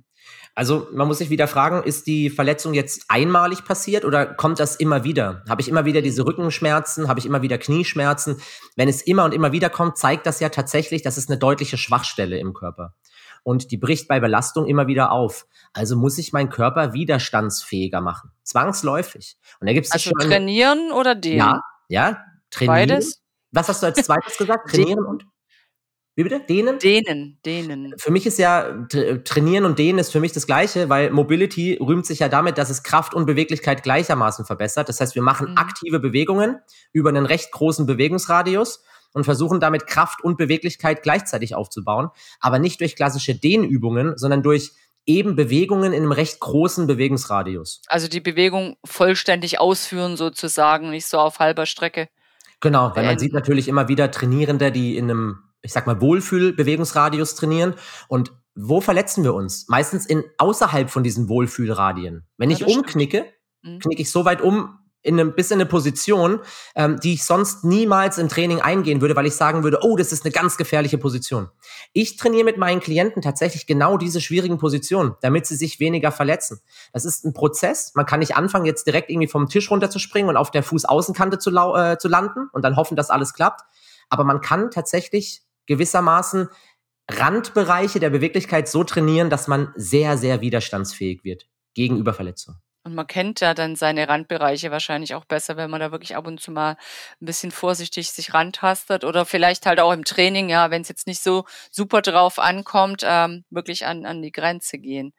Also 0.55 0.89
man 0.93 1.09
muss 1.09 1.19
sich 1.19 1.31
wieder 1.31 1.49
fragen, 1.49 1.83
ist 1.83 2.07
die 2.07 2.29
Verletzung 2.29 2.75
jetzt 2.75 3.07
einmalig 3.09 3.65
passiert 3.65 4.05
oder 4.05 4.27
kommt 4.27 4.61
das 4.61 4.77
immer 4.77 5.05
wieder? 5.05 5.43
Habe 5.49 5.63
ich 5.63 5.69
immer 5.69 5.85
wieder 5.85 6.03
diese 6.03 6.27
Rückenschmerzen? 6.27 7.09
Habe 7.09 7.21
ich 7.21 7.27
immer 7.27 7.43
wieder 7.43 7.57
Knieschmerzen? 7.57 8.41
Wenn 8.77 8.89
es 8.89 9.01
immer 9.01 9.25
und 9.25 9.33
immer 9.33 9.53
wieder 9.53 9.71
kommt, 9.71 9.97
zeigt 9.97 10.27
das 10.27 10.41
ja 10.41 10.51
tatsächlich, 10.51 11.03
dass 11.03 11.17
es 11.17 11.29
eine 11.29 11.39
deutliche 11.39 11.79
Schwachstelle 11.79 12.39
im 12.39 12.53
Körper 12.53 12.95
und 13.43 13.71
die 13.71 13.77
bricht 13.77 14.09
bei 14.09 14.21
Belastung 14.21 14.67
immer 14.67 14.87
wieder 14.87 15.13
auf. 15.13 15.47
Also 15.73 15.97
muss 15.97 16.19
ich 16.19 16.33
meinen 16.33 16.51
Körper 16.51 16.93
widerstandsfähiger 16.93 18.01
machen. 18.01 18.31
Zwangsläufig. 18.43 19.37
Und 19.61 19.69
da 19.69 19.73
gibt's 19.73 19.93
also 19.93 20.11
trainieren 20.21 20.93
oder 20.93 21.15
dehnen? 21.15 21.39
Ja, 21.39 21.61
ja, 21.89 22.25
trainieren. 22.51 22.89
Beides? 22.89 23.23
Was 23.53 23.69
hast 23.69 23.83
du 23.83 23.87
als 23.87 24.03
zweites 24.05 24.37
gesagt? 24.37 24.71
Trainieren 24.71 25.05
und? 25.05 25.25
Wie 26.17 26.25
bitte? 26.25 26.41
Dehnen? 26.41 26.79
Dehnen, 26.79 27.39
dehnen. 27.47 27.95
Für 27.97 28.11
mich 28.11 28.27
ist 28.27 28.39
ja 28.39 28.85
trainieren 29.25 29.65
und 29.65 29.79
dehnen 29.79 29.99
ist 29.99 30.13
für 30.13 30.21
mich 30.21 30.33
das 30.33 30.47
Gleiche, 30.47 30.89
weil 30.89 31.11
Mobility 31.11 31.79
rühmt 31.81 32.05
sich 32.05 32.19
ja 32.19 32.29
damit, 32.29 32.59
dass 32.59 32.69
es 32.69 32.83
Kraft 32.83 33.15
und 33.15 33.27
Beweglichkeit 33.27 33.83
gleichermaßen 33.83 34.45
verbessert. 34.45 34.89
Das 34.89 35.01
heißt, 35.01 35.15
wir 35.15 35.23
machen 35.23 35.53
mhm. 35.53 35.57
aktive 35.57 36.01
Bewegungen 36.01 36.59
über 36.93 37.09
einen 37.11 37.27
recht 37.27 37.53
großen 37.53 37.87
Bewegungsradius 37.87 38.83
und 39.13 39.25
versuchen 39.25 39.61
damit 39.61 39.87
Kraft 39.87 40.23
und 40.23 40.37
Beweglichkeit 40.37 41.03
gleichzeitig 41.03 41.55
aufzubauen, 41.55 42.11
aber 42.41 42.59
nicht 42.59 42.81
durch 42.81 42.97
klassische 42.97 43.35
Dehnübungen, 43.35 44.17
sondern 44.17 44.43
durch 44.43 44.73
eben 45.07 45.35
Bewegungen 45.35 45.93
in 45.93 46.03
einem 46.03 46.13
recht 46.13 46.41
großen 46.41 46.87
Bewegungsradius. 46.87 47.83
Also 47.89 48.09
die 48.09 48.21
Bewegung 48.21 48.77
vollständig 48.85 49.59
ausführen 49.59 50.17
sozusagen, 50.17 50.91
nicht 50.91 51.07
so 51.07 51.19
auf 51.19 51.39
halber 51.39 51.67
Strecke. 51.67 52.09
Genau, 52.61 52.93
weil 52.95 53.07
man 53.07 53.19
sieht 53.19 53.33
natürlich 53.33 53.69
immer 53.69 53.89
wieder 53.89 54.11
Trainierende, 54.11 54.71
die 54.71 54.97
in 54.97 55.11
einem, 55.11 55.39
ich 55.63 55.73
sag 55.73 55.87
mal, 55.87 56.01
Wohlfühlbewegungsradius 56.01 57.35
trainieren 57.35 57.75
und 58.09 58.33
wo 58.55 58.81
verletzen 58.81 59.25
wir 59.25 59.33
uns? 59.35 59.67
Meistens 59.69 60.05
in 60.05 60.25
außerhalb 60.37 60.91
von 60.91 61.03
diesen 61.03 61.29
Wohlfühlradien. 61.29 62.27
Wenn 62.37 62.51
ja, 62.51 62.57
ich 62.57 62.67
umknicke, 62.67 63.19
stimmt. 63.19 63.35
Mhm. 63.63 63.79
knicke 63.81 64.03
ich 64.03 64.11
so 64.11 64.25
weit 64.25 64.43
um, 64.43 64.79
in 65.03 65.19
einem, 65.19 65.35
bis 65.35 65.51
in 65.51 65.57
eine 65.57 65.67
Position, 65.67 66.41
ähm, 66.75 67.01
die 67.01 67.15
ich 67.15 67.25
sonst 67.25 67.65
niemals 67.65 68.19
im 68.19 68.29
Training 68.29 68.61
eingehen 68.61 69.01
würde, 69.01 69.17
weil 69.17 69.27
ich 69.27 69.35
sagen 69.35 69.63
würde, 69.63 69.79
oh, 69.83 69.97
das 69.97 70.13
ist 70.13 70.25
eine 70.25 70.33
ganz 70.33 70.57
gefährliche 70.57 70.99
Position. 70.99 71.49
Ich 71.93 72.17
trainiere 72.17 72.45
mit 72.45 72.59
meinen 72.59 72.81
Klienten 72.81 73.23
tatsächlich 73.23 73.67
genau 73.67 73.97
diese 73.97 74.21
schwierigen 74.21 74.59
Positionen, 74.59 75.15
damit 75.23 75.47
sie 75.47 75.57
sich 75.57 75.81
weniger 75.81 76.13
verletzen. 76.13 76.61
Das 76.93 77.05
ist 77.05 77.25
ein 77.25 77.33
Prozess. 77.33 77.93
Man 77.95 78.07
kann 78.07 78.21
nicht 78.21 78.37
anfangen, 78.37 78.67
jetzt 78.67 78.87
direkt 78.87 79.11
irgendwie 79.11 79.29
vom 79.29 79.49
Tisch 79.49 79.71
runterzuspringen 79.71 80.29
und 80.29 80.37
auf 80.37 80.51
der 80.51 80.63
Fußaußenkante 80.63 81.39
zu, 81.39 81.51
äh, 81.51 81.97
zu 81.99 82.09
landen 82.09 82.49
und 82.53 82.65
dann 82.65 82.77
hoffen, 82.77 82.97
dass 82.97 83.11
alles 83.11 83.33
klappt. 83.33 83.63
Aber 84.11 84.25
man 84.25 84.41
kann 84.41 84.71
tatsächlich 84.71 85.43
gewissermaßen 85.67 86.49
Randbereiche 87.11 88.01
der 88.01 88.11
Beweglichkeit 88.11 88.69
so 88.69 88.85
trainieren, 88.85 89.31
dass 89.31 89.49
man 89.49 89.73
sehr, 89.77 90.19
sehr 90.19 90.41
widerstandsfähig 90.41 91.25
wird 91.25 91.49
gegenüber 91.75 92.13
Verletzungen. 92.13 92.61
Und 92.83 92.95
man 92.95 93.07
kennt 93.07 93.41
ja 93.41 93.53
dann 93.53 93.77
seine 93.77 94.09
Randbereiche 94.09 94.71
wahrscheinlich 94.71 95.15
auch 95.15 95.27
besser, 95.27 95.59
wenn 95.59 95.69
man 95.69 95.81
da 95.81 95.93
wirklich 95.93 96.17
ab 96.17 96.27
und 96.27 96.41
zu 96.41 96.51
mal 96.51 96.79
ein 97.21 97.27
bisschen 97.27 97.51
vorsichtig 97.51 98.11
sich 98.11 98.33
rantastet 98.33 99.05
oder 99.05 99.27
vielleicht 99.27 99.67
halt 99.67 99.81
auch 99.81 99.93
im 99.93 100.05
Training, 100.05 100.49
ja, 100.49 100.71
wenn 100.71 100.81
es 100.81 100.89
jetzt 100.89 101.07
nicht 101.07 101.23
so 101.23 101.45
super 101.71 102.01
drauf 102.01 102.39
ankommt, 102.39 103.03
ähm, 103.05 103.45
wirklich 103.51 103.85
an, 103.85 104.07
an 104.07 104.23
die 104.23 104.33
Grenze 104.33 104.79
gehen. 104.79 105.13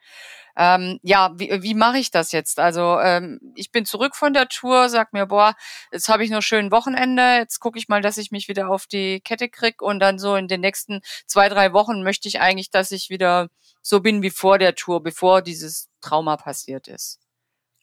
Ähm, 0.58 1.00
ja, 1.04 1.32
wie, 1.36 1.62
wie 1.62 1.76
mache 1.76 2.00
ich 2.00 2.12
das 2.12 2.32
jetzt? 2.32 2.60
Also 2.60 3.00
ähm, 3.00 3.40
ich 3.56 3.72
bin 3.72 3.86
zurück 3.86 4.16
von 4.16 4.34
der 4.34 4.48
Tour, 4.48 4.90
sag 4.90 5.14
mir, 5.14 5.28
boah, 5.28 5.54
jetzt 5.92 6.10
habe 6.10 6.24
ich 6.24 6.32
noch 6.32 6.42
schön 6.42 6.72
Wochenende, 6.72 7.38
jetzt 7.38 7.60
gucke 7.60 7.78
ich 7.78 7.88
mal, 7.88 8.02
dass 8.02 8.18
ich 8.18 8.32
mich 8.32 8.48
wieder 8.48 8.70
auf 8.70 8.88
die 8.88 9.22
Kette 9.22 9.50
krieg 9.50 9.82
und 9.82 10.00
dann 10.00 10.20
so 10.20 10.36
in 10.36 10.48
den 10.48 10.62
nächsten 10.62 11.02
zwei, 11.28 11.48
drei 11.48 11.74
Wochen 11.74 12.04
möchte 12.04 12.28
ich 12.28 12.42
eigentlich, 12.42 12.72
dass 12.72 12.92
ich 12.92 13.10
wieder 13.10 13.50
so 13.82 14.00
bin 14.02 14.22
wie 14.24 14.30
vor 14.32 14.58
der 14.58 14.76
Tour, 14.76 15.02
bevor 15.04 15.42
dieses 15.42 15.90
Trauma 16.02 16.38
passiert 16.38 16.88
ist. 16.88 17.20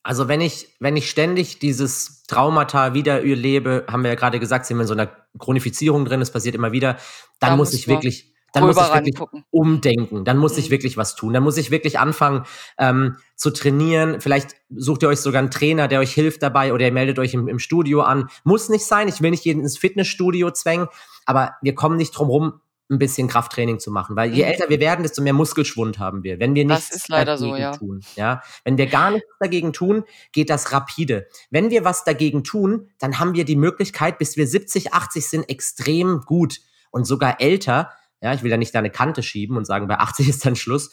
Also 0.09 0.27
wenn 0.27 0.41
ich, 0.41 0.75
wenn 0.81 0.97
ich 0.97 1.11
ständig 1.11 1.59
dieses 1.59 2.23
Traumata 2.23 2.95
wieder 2.95 3.21
lebe, 3.21 3.85
haben 3.91 4.05
wir 4.05 4.09
ja 4.09 4.15
gerade 4.15 4.41
gesagt, 4.41 4.65
sind 4.65 4.79
wir 4.79 4.81
in 4.81 4.87
so 4.87 4.95
einer 4.95 5.11
Chronifizierung 5.39 6.07
drin, 6.07 6.23
es 6.23 6.31
passiert 6.31 6.55
immer 6.55 6.73
wieder, 6.73 6.95
dann 7.41 7.51
da 7.51 7.57
muss 7.57 7.75
ich 7.75 7.89
wirklich, 7.89 8.33
dann 8.55 8.65
muss 8.65 8.79
ich 8.79 8.95
wirklich 8.95 9.19
umdenken, 9.51 10.25
dann 10.25 10.39
muss 10.39 10.55
mhm. 10.55 10.61
ich 10.61 10.71
wirklich 10.71 10.97
was 10.97 11.15
tun, 11.15 11.35
dann 11.35 11.43
muss 11.43 11.59
ich 11.59 11.71
wirklich 11.71 11.99
anfangen 11.99 12.47
ähm, 12.79 13.17
zu 13.37 13.51
trainieren. 13.51 14.23
Vielleicht 14.23 14.57
sucht 14.75 15.03
ihr 15.03 15.11
euch 15.11 15.21
sogar 15.21 15.41
einen 15.41 15.51
Trainer, 15.51 15.89
der 15.89 16.01
euch 16.01 16.15
hilft 16.15 16.43
dabei 16.43 16.73
oder 16.73 16.87
ihr 16.87 16.93
meldet 16.93 17.19
euch 17.19 17.35
im, 17.35 17.47
im 17.47 17.59
Studio 17.59 18.01
an. 18.01 18.31
Muss 18.45 18.71
nicht 18.71 18.87
sein, 18.87 19.09
ich 19.09 19.21
will 19.21 19.31
nicht 19.31 19.45
jeden 19.45 19.61
ins 19.61 19.77
Fitnessstudio 19.77 20.51
zwängen, 20.53 20.87
aber 21.27 21.53
wir 21.61 21.75
kommen 21.75 21.99
nicht 21.99 22.13
drum 22.13 22.29
rum, 22.29 22.61
ein 22.91 22.99
bisschen 22.99 23.29
Krafttraining 23.29 23.79
zu 23.79 23.91
machen, 23.91 24.17
weil 24.17 24.33
je 24.33 24.45
mhm. 24.45 24.51
älter 24.51 24.69
wir 24.69 24.81
werden, 24.81 25.03
desto 25.03 25.23
mehr 25.23 25.35
Muskelschwund 25.35 25.99
haben 25.99 26.23
wir. 26.23 26.41
Wenn 26.41 26.55
wir 26.55 26.65
nichts 26.65 27.07
dagegen 27.07 27.37
so, 27.37 27.57
ja. 27.57 27.73
tun, 27.73 28.01
ja, 28.17 28.43
wenn 28.65 28.79
wir 28.79 28.87
gar 28.87 29.11
nichts 29.11 29.29
dagegen 29.41 29.73
tun, 29.73 30.05
geht 30.33 30.49
das 30.51 30.73
rapide. 30.73 31.27
Wenn 31.51 31.71
wir 31.71 31.85
was 31.85 32.05
dagegen 32.05 32.45
tun, 32.45 32.89
dann 32.99 33.19
haben 33.19 33.35
wir 33.35 33.45
die 33.45 33.57
Möglichkeit, 33.57 34.19
bis 34.19 34.37
wir 34.37 34.47
70, 34.47 34.95
80 34.95 35.29
sind, 35.29 35.49
extrem 35.51 36.23
gut 36.23 36.61
und 36.91 37.05
sogar 37.05 37.41
älter. 37.41 37.93
Ja, 38.23 38.33
ich 38.33 38.43
will 38.43 38.51
ja 38.51 38.57
nicht 38.57 38.75
da 38.75 38.79
eine 38.79 38.91
Kante 38.91 39.23
schieben 39.23 39.57
und 39.57 39.67
sagen, 39.67 39.87
bei 39.87 39.99
80 39.99 40.29
ist 40.29 40.47
dann 40.47 40.57
Schluss, 40.57 40.91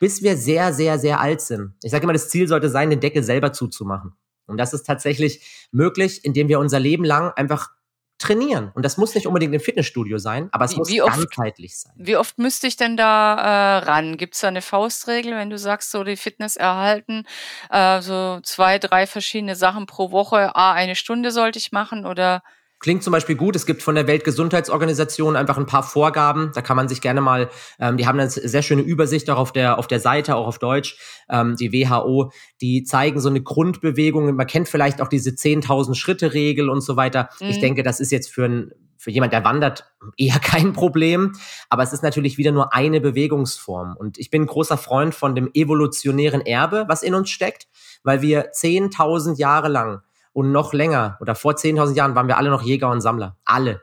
bis 0.00 0.22
wir 0.22 0.36
sehr, 0.36 0.72
sehr, 0.72 0.98
sehr 0.98 1.20
alt 1.20 1.40
sind. 1.40 1.74
Ich 1.82 1.92
sage 1.92 2.02
immer, 2.04 2.12
das 2.12 2.28
Ziel 2.28 2.48
sollte 2.48 2.68
sein, 2.68 2.90
den 2.90 3.00
Deckel 3.00 3.22
selber 3.22 3.52
zuzumachen. 3.52 4.12
Und 4.46 4.58
das 4.58 4.72
ist 4.72 4.84
tatsächlich 4.84 5.68
möglich, 5.72 6.24
indem 6.24 6.48
wir 6.48 6.58
unser 6.60 6.78
Leben 6.78 7.04
lang 7.04 7.32
einfach 7.34 7.70
trainieren. 8.18 8.72
Und 8.74 8.84
das 8.84 8.96
muss 8.96 9.14
nicht 9.14 9.26
unbedingt 9.26 9.54
im 9.54 9.60
Fitnessstudio 9.60 10.18
sein, 10.18 10.48
aber 10.52 10.64
es 10.64 10.72
wie, 10.72 10.76
muss 10.76 10.88
wie 10.88 10.98
ganzheitlich 10.98 11.78
sein. 11.78 11.92
Wie 11.96 12.16
oft 12.16 12.38
müsste 12.38 12.66
ich 12.66 12.76
denn 12.76 12.96
da 12.96 13.34
äh, 13.34 13.78
ran? 13.84 14.16
Gibt 14.16 14.34
es 14.34 14.40
da 14.40 14.48
eine 14.48 14.62
Faustregel, 14.62 15.36
wenn 15.36 15.50
du 15.50 15.58
sagst, 15.58 15.90
so 15.90 16.02
die 16.02 16.16
Fitness 16.16 16.56
erhalten, 16.56 17.24
äh, 17.70 18.00
so 18.00 18.40
zwei, 18.42 18.78
drei 18.78 19.06
verschiedene 19.06 19.56
Sachen 19.56 19.86
pro 19.86 20.10
Woche, 20.10 20.56
ah, 20.56 20.72
eine 20.72 20.94
Stunde 20.94 21.30
sollte 21.30 21.58
ich 21.58 21.72
machen 21.72 22.06
oder 22.06 22.42
Klingt 22.78 23.02
zum 23.02 23.12
Beispiel 23.12 23.36
gut. 23.36 23.56
Es 23.56 23.64
gibt 23.64 23.82
von 23.82 23.94
der 23.94 24.06
Weltgesundheitsorganisation 24.06 25.34
einfach 25.34 25.56
ein 25.56 25.64
paar 25.64 25.82
Vorgaben. 25.82 26.50
Da 26.54 26.60
kann 26.60 26.76
man 26.76 26.88
sich 26.88 27.00
gerne 27.00 27.22
mal, 27.22 27.48
ähm, 27.80 27.96
die 27.96 28.06
haben 28.06 28.20
eine 28.20 28.28
sehr 28.28 28.62
schöne 28.62 28.82
Übersicht 28.82 29.30
auch 29.30 29.38
auf 29.38 29.52
der, 29.52 29.78
auf 29.78 29.86
der 29.86 29.98
Seite, 29.98 30.36
auch 30.36 30.46
auf 30.46 30.58
Deutsch, 30.58 30.98
ähm, 31.30 31.56
die 31.56 31.72
WHO. 31.72 32.30
Die 32.60 32.84
zeigen 32.84 33.18
so 33.20 33.30
eine 33.30 33.42
Grundbewegung. 33.42 34.34
Man 34.34 34.46
kennt 34.46 34.68
vielleicht 34.68 35.00
auch 35.00 35.08
diese 35.08 35.30
10.000 35.30 35.94
Schritte 35.94 36.34
Regel 36.34 36.68
und 36.68 36.82
so 36.82 36.96
weiter. 36.96 37.30
Mhm. 37.40 37.48
Ich 37.48 37.60
denke, 37.60 37.82
das 37.82 37.98
ist 37.98 38.12
jetzt 38.12 38.30
für 38.30 38.44
ein, 38.44 38.72
für 38.98 39.10
jemand, 39.10 39.32
der 39.32 39.42
wandert, 39.42 39.90
eher 40.18 40.38
kein 40.42 40.74
Problem. 40.74 41.32
Aber 41.70 41.82
es 41.82 41.94
ist 41.94 42.02
natürlich 42.02 42.36
wieder 42.36 42.52
nur 42.52 42.74
eine 42.74 43.00
Bewegungsform. 43.00 43.96
Und 43.96 44.18
ich 44.18 44.28
bin 44.28 44.42
ein 44.42 44.46
großer 44.46 44.76
Freund 44.76 45.14
von 45.14 45.34
dem 45.34 45.48
evolutionären 45.54 46.42
Erbe, 46.42 46.84
was 46.88 47.02
in 47.02 47.14
uns 47.14 47.30
steckt, 47.30 47.68
weil 48.02 48.20
wir 48.20 48.52
10.000 48.52 49.38
Jahre 49.38 49.68
lang 49.68 50.02
und 50.36 50.52
noch 50.52 50.74
länger 50.74 51.16
oder 51.22 51.34
vor 51.34 51.54
10.000 51.54 51.94
Jahren 51.94 52.14
waren 52.14 52.28
wir 52.28 52.36
alle 52.36 52.50
noch 52.50 52.60
Jäger 52.60 52.90
und 52.90 53.00
Sammler. 53.00 53.38
Alle. 53.46 53.80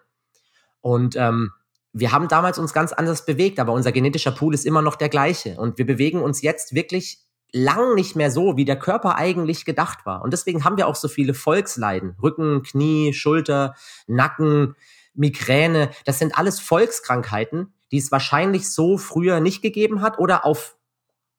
Und 0.82 1.16
ähm, 1.16 1.50
wir 1.94 2.12
haben 2.12 2.28
damals 2.28 2.60
uns 2.60 2.74
ganz 2.74 2.94
anders 2.94 3.26
bewegt, 3.26 3.60
aber 3.60 3.74
unser 3.74 3.92
genetischer 3.92 4.32
Pool 4.32 4.54
ist 4.54 4.64
immer 4.64 4.84
noch 4.84 4.96
der 4.96 5.10
gleiche. 5.10 5.58
Und 5.58 5.80
wir 5.80 5.86
bewegen 5.88 6.22
uns 6.22 6.44
jetzt 6.44 6.76
wirklich 6.76 7.18
lang 7.52 7.96
nicht 7.96 8.16
mehr 8.16 8.30
so, 8.30 8.56
wie 8.56 8.66
der 8.66 8.78
Körper 8.78 9.16
eigentlich 9.16 9.66
gedacht 9.66 10.06
war. 10.06 10.22
Und 10.22 10.32
deswegen 10.32 10.64
haben 10.64 10.78
wir 10.78 10.88
auch 10.88 10.94
so 10.94 11.08
viele 11.08 11.34
Volksleiden. 11.34 12.16
Rücken, 12.22 12.62
Knie, 12.62 13.14
Schulter, 13.14 13.74
Nacken, 14.06 14.76
Migräne. 15.16 15.90
Das 16.06 16.20
sind 16.20 16.38
alles 16.38 16.60
Volkskrankheiten, 16.60 17.74
die 17.92 17.98
es 17.98 18.12
wahrscheinlich 18.12 18.72
so 18.72 19.00
früher 19.00 19.40
nicht 19.40 19.64
gegeben 19.64 20.04
hat 20.04 20.20
oder 20.20 20.46
auf 20.46 20.78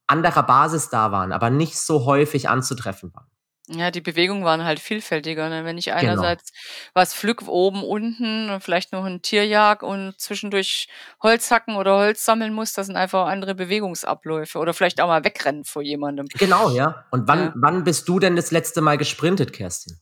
anderer 0.09 0.43
Basis 0.43 0.89
da 0.89 1.13
waren, 1.13 1.31
aber 1.31 1.51
nicht 1.51 1.79
so 1.79 2.05
häufig 2.05 2.49
anzutreffen 2.49 3.15
waren. 3.15 3.29
Ja, 3.69 3.91
die 3.91 4.03
Bewegungen 4.03 4.45
waren 4.45 4.65
halt 4.65 4.79
vielfältiger. 4.79 5.49
Ne? 5.49 5.65
Wenn 5.65 5.79
ich 5.79 5.87
genau. 5.87 5.99
einerseits 5.99 6.53
genau. 6.53 6.91
was 6.93 7.15
pflück 7.15 7.49
oben, 7.49 7.83
unten 7.83 8.51
und 8.51 8.63
vielleicht 8.63 8.93
noch 8.93 9.05
ein 9.05 9.23
Tierjag 9.23 9.83
und 9.83 10.15
zwischendurch 10.19 10.89
Holz 11.23 11.51
hacken 11.51 11.77
oder 11.77 11.97
Holz 11.97 12.25
sammeln 12.25 12.53
muss, 12.53 12.75
das 12.75 12.87
sind 12.87 12.97
einfach 12.97 13.27
andere 13.27 13.55
Bewegungsabläufe. 13.55 14.59
Oder 14.59 14.75
vielleicht 14.75 15.01
auch 15.01 15.09
mal 15.09 15.25
wegrennen 15.25 15.65
vor 15.65 15.81
jemandem. 15.81 16.27
Genau, 16.39 16.71
ja. 16.71 17.07
Und 17.11 17.27
wann, 17.27 17.39
ja. 17.39 17.53
wann 17.57 17.85
bist 17.85 18.07
du 18.07 18.19
denn 18.19 18.37
das 18.37 18.51
letzte 18.51 18.83
Mal 18.83 18.99
gesprintet, 18.99 19.55
Kerstin? 19.55 19.99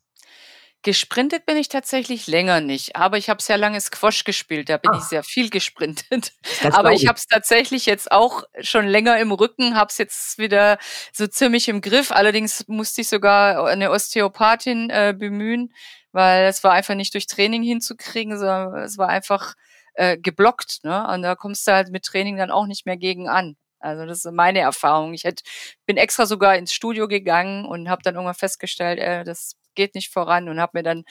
Gesprintet 0.85 1.47
bin 1.47 1.57
ich 1.57 1.68
tatsächlich 1.68 2.27
länger 2.27 2.61
nicht, 2.61 2.97
aber 2.97 3.16
ich 3.16 3.31
habe 3.31 3.40
sehr 3.40 3.57
lange 3.57 3.81
Squash 3.81 4.25
gespielt, 4.25 4.68
da 4.68 4.79
bin 4.79 4.90
ah. 4.90 4.99
ich 4.99 5.05
sehr 5.05 5.23
viel 5.23 5.49
gesprintet. 5.49 6.33
Das 6.62 6.75
aber 6.75 6.92
ich 6.92 7.07
habe 7.07 7.16
es 7.16 7.27
tatsächlich 7.27 7.87
jetzt 7.87 8.11
auch 8.11 8.42
schon 8.61 8.87
länger 8.87 9.18
im 9.18 9.31
Rücken, 9.31 9.77
habe 9.77 9.90
es 9.90 9.99
jetzt 9.99 10.38
wieder 10.38 10.79
so 11.12 11.29
ziemlich 11.29 11.68
im 11.68 11.81
Griff. 11.81 12.11
Allerdings 12.11 12.66
musste 12.66 13.03
ich 13.03 13.09
sogar 13.09 13.66
eine 13.66 13.92
Osteopathin 13.92 14.90
äh, 14.90 15.14
bemühen, 15.16 15.73
weil 16.11 16.47
es 16.47 16.64
war 16.64 16.73
einfach 16.73 16.95
nicht 16.95 17.14
durch 17.14 17.27
Training 17.27 17.62
hinzukriegen, 17.62 18.37
sondern 18.37 18.83
es 18.83 18.99
war 18.99 19.09
einfach 19.09 19.55
äh, 19.95 20.18
geblockt. 20.18 20.81
Ne? 20.83 21.07
Und 21.09 21.23
da 21.23 21.37
kommst 21.37 21.66
du 21.66 21.73
halt 21.73 21.90
mit 21.90 22.05
Training 22.05 22.37
dann 22.37 22.51
auch 22.51 22.66
nicht 22.66 22.87
mehr 22.87 22.97
gegen 22.97 23.29
an. 23.29 23.57
Also 23.83 24.07
das 24.07 24.25
ist 24.25 24.33
meine 24.33 24.61
Erfahrung. 24.61 25.14
Ich 25.14 25.25
hätte, 25.25 25.42
bin 25.87 25.97
extra 25.97 26.27
sogar 26.27 26.57
ins 26.57 26.73
Studio 26.73 27.09
gegangen 27.09 27.64
und 27.64 27.88
habe 27.88 28.03
dann 28.03 28.14
irgendwann 28.14 28.35
festgestellt, 28.35 28.99
äh, 28.99 29.25
das 29.25 29.57
geht 29.75 29.95
nicht 29.95 30.12
voran 30.12 30.49
und 30.49 30.61
habe 30.61 30.79
mir 30.79 30.83
dann 30.83 31.05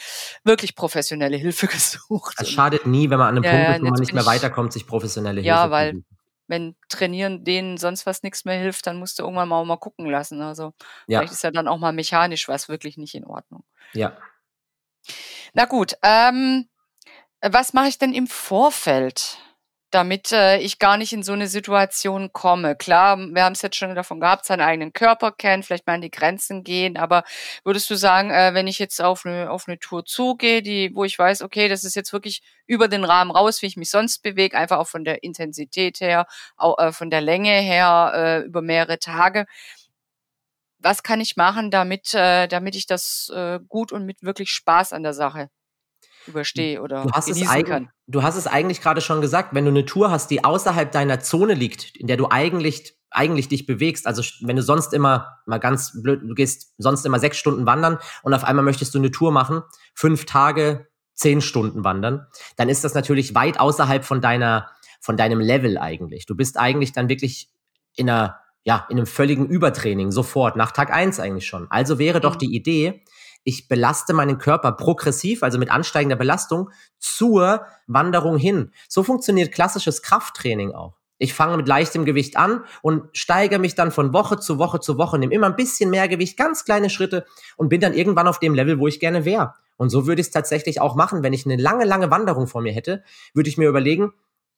wirklich 0.43 0.75
professionelle 0.75 1.38
Hilfe 1.38 1.67
gesucht. 1.67 2.36
Es 2.39 2.49
schadet 2.49 2.86
nie, 2.86 3.10
wenn 3.10 3.19
man 3.19 3.29
an 3.29 3.38
einem 3.38 3.43
ja, 3.43 3.51
Punkt 3.51 3.69
ist, 3.69 3.81
wo 3.81 3.89
man 3.89 3.99
nicht 3.99 4.13
mehr 4.13 4.25
weiterkommt, 4.25 4.73
sich 4.73 4.88
professionelle 4.88 5.41
ja, 5.41 5.62
Hilfe 5.62 5.65
Ja, 5.65 5.71
weil 5.71 6.03
wenn 6.47 6.75
Trainieren 6.89 7.45
denen 7.45 7.77
sonst 7.77 8.05
was 8.05 8.23
nichts 8.23 8.43
mehr 8.45 8.60
hilft, 8.60 8.86
dann 8.86 8.97
musst 8.97 9.17
du 9.17 9.23
irgendwann 9.23 9.47
mal, 9.47 9.63
mal 9.63 9.77
gucken 9.77 10.05
lassen. 10.07 10.41
Also 10.41 10.73
ja. 11.07 11.19
vielleicht 11.19 11.34
ist 11.34 11.43
ja 11.43 11.51
dann 11.51 11.67
auch 11.67 11.77
mal 11.77 11.93
mechanisch 11.93 12.47
was 12.47 12.67
wirklich 12.67 12.97
nicht 12.97 13.15
in 13.15 13.25
Ordnung. 13.25 13.63
Ja. 13.93 14.17
Na 15.53 15.65
gut, 15.65 15.95
ähm, 16.03 16.67
was 17.41 17.73
mache 17.73 17.88
ich 17.88 17.97
denn 17.97 18.13
im 18.13 18.27
Vorfeld? 18.27 19.39
Damit 19.91 20.32
äh, 20.32 20.58
ich 20.58 20.80
gar 20.80 20.97
nicht 20.97 21.13
in 21.13 21.21
so 21.23 21.34
eine 21.34 21.47
Situation 21.47 22.32
komme. 22.34 22.75
Klar, 22.75 23.17
wir 23.17 23.43
haben 23.43 23.54
es 23.54 23.62
jetzt 23.62 23.75
schon 23.75 23.93
davon 23.93 24.19
gehabt, 24.19 24.45
seinen 24.45 24.62
eigenen 24.62 24.93
Körper 24.93 25.32
kennen, 25.32 25.63
vielleicht 25.63 25.86
mal 25.86 25.95
an 25.95 26.01
die 26.01 26.10
Grenzen 26.10 26.63
gehen, 26.63 26.97
aber 26.97 27.23
würdest 27.63 27.89
du 27.89 27.95
sagen, 27.95 28.32
äh, 28.32 28.54
wenn 28.54 28.67
ich 28.67 28.80
jetzt 28.80 29.01
auf 29.01 29.25
eine, 29.25 29.51
auf 29.51 29.67
eine 29.67 29.80
Tour 29.80 30.06
zugehe, 30.06 30.62
die, 30.62 30.91
wo 30.95 31.04
ich 31.04 31.17
weiß, 31.19 31.41
okay, 31.41 31.67
das 31.67 31.84
ist 31.84 31.95
jetzt 31.95 32.13
wirklich 32.13 32.41
über 32.65 32.88
den 32.88 33.04
Rahmen 33.04 33.32
raus, 33.32 33.62
wie 33.62 33.67
ich 33.67 33.77
mich 33.77 33.91
sonst 33.91 34.23
bewege, 34.23 34.58
einfach 34.58 34.80
auch 34.80 34.88
von 34.88 35.04
der 35.04 35.23
Intensität 35.23 35.99
her, 35.99 36.25
auch, 36.58 36.77
äh, 36.80 36.91
von 36.93 37.10
der 37.10 37.21
Länge 37.21 37.51
her, 37.51 38.12
äh, 38.15 38.45
über 38.45 38.62
mehrere 38.62 38.99
Tage, 38.99 39.45
was 40.80 41.04
kann 41.04 41.21
ich 41.21 41.36
machen, 41.36 41.71
damit, 41.71 42.13
äh, 42.13 42.47
damit 42.47 42.75
ich 42.75 42.88
das 42.88 43.32
äh, 43.36 43.60
gut 43.67 43.91
und 43.91 44.06
mit 44.06 44.23
wirklich 44.23 44.49
Spaß 44.51 44.93
an 44.93 45.04
der 45.04 45.13
Sache 45.13 45.49
überstehe 46.27 46.81
oder 46.81 47.03
du 47.03 47.12
hast 47.12 47.29
es 47.29 47.39
kann. 47.65 47.89
Du 48.07 48.23
hast 48.23 48.36
es 48.36 48.47
eigentlich 48.47 48.81
gerade 48.81 49.01
schon 49.01 49.21
gesagt, 49.21 49.53
wenn 49.53 49.65
du 49.65 49.71
eine 49.71 49.86
Tour 49.86 50.12
hast, 50.12 50.29
die 50.31 50.43
außerhalb 50.43 50.91
deiner 50.91 51.19
Zone 51.19 51.53
liegt, 51.53 51.95
in 51.97 52.07
der 52.07 52.17
du 52.17 52.27
eigentlich 52.29 52.95
eigentlich 53.12 53.49
dich 53.49 53.65
bewegst, 53.65 54.07
also 54.07 54.23
wenn 54.41 54.55
du 54.55 54.63
sonst 54.63 54.93
immer, 54.93 55.39
mal 55.45 55.60
ganz 55.60 56.01
blöd, 56.01 56.21
du 56.23 56.34
gehst 56.34 56.73
sonst 56.77 57.05
immer 57.05 57.19
sechs 57.19 57.38
Stunden 57.38 57.65
wandern 57.65 57.99
und 58.23 58.34
auf 58.34 58.45
einmal 58.45 58.63
möchtest 58.63 58.95
du 58.95 58.99
eine 58.99 59.12
Tour 59.12 59.34
machen, 59.34 59.62
fünf 59.93 60.25
Tage, 60.25 60.88
zehn 61.13 61.41
Stunden 61.41 61.84
wandern, 61.84 62.25
dann 62.55 62.69
ist 62.69 62.84
das 62.84 62.93
natürlich 62.93 63.36
weit 63.36 63.60
außerhalb 63.60 64.05
von 64.05 64.21
deiner, 64.21 64.71
von 65.01 65.17
deinem 65.17 65.41
Level 65.41 65.77
eigentlich. 65.77 66.25
Du 66.25 66.36
bist 66.36 66.57
eigentlich 66.57 66.93
dann 66.93 67.10
wirklich 67.10 67.49
in 67.95 68.10
einer, 68.10 68.39
ja, 68.63 68.88
in 68.89 68.97
einem 68.97 69.07
völligen 69.07 69.47
Übertraining, 69.47 70.12
sofort, 70.12 70.55
nach 70.55 70.71
Tag 70.71 70.91
eins 70.91 71.19
eigentlich 71.19 71.47
schon. 71.47 71.69
Also 71.69 71.99
wäre 71.99 72.21
doch 72.21 72.36
mhm. 72.36 72.39
die 72.39 72.55
Idee, 72.55 73.03
ich 73.43 73.67
belaste 73.67 74.13
meinen 74.13 74.38
Körper 74.38 74.71
progressiv, 74.73 75.43
also 75.43 75.58
mit 75.58 75.71
ansteigender 75.71 76.15
Belastung, 76.15 76.69
zur 76.99 77.65
Wanderung 77.88 78.38
hin. 78.38 78.71
So 78.88 79.04
funktioniert 79.04 79.51
klassisches 79.51 80.01
Krafttraining 80.01 80.73
auch. 80.73 80.97
Ich 81.17 81.36
fange 81.36 81.56
mit 81.56 81.67
leichtem 81.67 82.04
Gewicht 82.04 82.36
an 82.38 82.63
und 82.82 83.04
steigere 83.15 83.60
mich 83.60 83.75
dann 83.75 83.91
von 83.91 84.12
Woche 84.12 84.39
zu 84.39 84.58
Woche 84.58 84.80
zu 84.80 84.97
Woche, 84.97 85.19
nehme 85.19 85.34
immer 85.34 85.45
ein 85.45 85.56
bisschen 85.56 85.91
mehr 85.91 86.08
Gewicht, 86.08 86.36
ganz 86.36 86.65
kleine 86.65 86.89
Schritte 86.89 87.25
und 87.58 87.69
bin 87.69 87.80
dann 87.80 87.93
irgendwann 87.93 88.27
auf 88.27 88.39
dem 88.39 88.56
Level, 88.56 88.80
wo 88.80 88.88
ich 88.88 88.99
gerne 88.99 89.23
wäre. 89.23 89.54
Und 89.77 89.89
so 89.89 90.08
würde 90.08 90.21
ich 90.21 90.27
es 90.27 90.34
tatsächlich 90.34 90.82
auch 90.82 90.95
machen. 90.95 91.21
Wenn 91.21 91.34
ich 91.34 91.45
eine 91.45 91.58
lange, 91.58 91.86
lange 91.86 92.10
Wanderung 92.10 92.47
vor 92.47 92.62
mir 92.62 92.73
hätte, 92.73 93.04
würde 93.34 93.49
ich 93.49 93.58
mir 93.58 93.69
überlegen, 93.69 94.13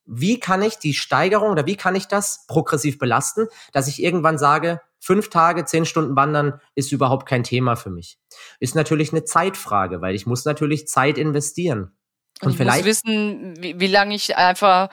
wie 0.06 0.38
kann 0.38 0.62
ich 0.62 0.78
die 0.78 0.94
Steigerung 0.94 1.50
oder 1.50 1.66
wie 1.66 1.76
kann 1.76 1.94
ich 1.94 2.06
das 2.06 2.46
progressiv 2.46 2.98
belasten, 2.98 3.48
dass 3.72 3.88
ich 3.88 4.02
irgendwann 4.02 4.38
sage, 4.38 4.80
fünf 5.00 5.30
Tage, 5.30 5.64
zehn 5.64 5.84
Stunden 5.86 6.16
wandern 6.16 6.60
ist 6.74 6.92
überhaupt 6.92 7.26
kein 7.26 7.44
Thema 7.44 7.76
für 7.76 7.90
mich. 7.90 8.18
Ist 8.58 8.74
natürlich 8.74 9.12
eine 9.12 9.24
Zeitfrage, 9.24 10.00
weil 10.00 10.14
ich 10.14 10.26
muss 10.26 10.44
natürlich 10.44 10.88
Zeit 10.88 11.18
investieren. 11.18 11.96
Und, 12.40 12.48
Und 12.48 12.56
vielleicht 12.56 12.86
muss 12.86 13.04
wissen, 13.04 13.54
wie, 13.62 13.78
wie 13.78 13.86
lange 13.86 14.14
ich 14.14 14.36
einfach 14.36 14.88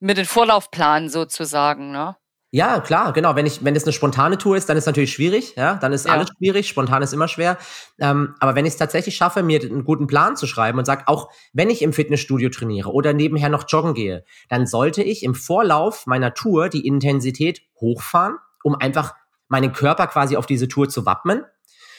mit 0.00 0.18
den 0.18 0.26
Vorlauf 0.26 0.70
planen 0.70 1.08
sozusagen, 1.08 1.92
ne? 1.92 2.16
Ja, 2.54 2.78
klar, 2.78 3.12
genau. 3.12 3.34
Wenn 3.34 3.46
ich, 3.46 3.64
wenn 3.64 3.74
es 3.74 3.82
eine 3.82 3.92
spontane 3.92 4.38
Tour 4.38 4.56
ist, 4.56 4.68
dann 4.68 4.76
ist 4.76 4.86
natürlich 4.86 5.12
schwierig, 5.12 5.56
ja, 5.56 5.74
dann 5.74 5.92
ist 5.92 6.06
ja. 6.06 6.12
alles 6.12 6.28
schwierig. 6.38 6.68
Spontan 6.68 7.02
ist 7.02 7.12
immer 7.12 7.26
schwer. 7.26 7.58
Ähm, 7.98 8.36
aber 8.38 8.54
wenn 8.54 8.64
ich 8.64 8.74
es 8.74 8.76
tatsächlich 8.76 9.16
schaffe, 9.16 9.42
mir 9.42 9.60
einen 9.60 9.82
guten 9.82 10.06
Plan 10.06 10.36
zu 10.36 10.46
schreiben 10.46 10.78
und 10.78 10.84
sage, 10.84 11.02
auch 11.08 11.32
wenn 11.52 11.68
ich 11.68 11.82
im 11.82 11.92
Fitnessstudio 11.92 12.50
trainiere 12.50 12.92
oder 12.92 13.12
nebenher 13.12 13.48
noch 13.48 13.64
joggen 13.66 13.92
gehe, 13.92 14.24
dann 14.48 14.68
sollte 14.68 15.02
ich 15.02 15.24
im 15.24 15.34
Vorlauf 15.34 16.06
meiner 16.06 16.32
Tour 16.32 16.68
die 16.68 16.86
Intensität 16.86 17.62
hochfahren, 17.80 18.36
um 18.62 18.76
einfach 18.76 19.14
meinen 19.48 19.72
Körper 19.72 20.06
quasi 20.06 20.36
auf 20.36 20.46
diese 20.46 20.68
Tour 20.68 20.88
zu 20.88 21.04
wappnen 21.04 21.42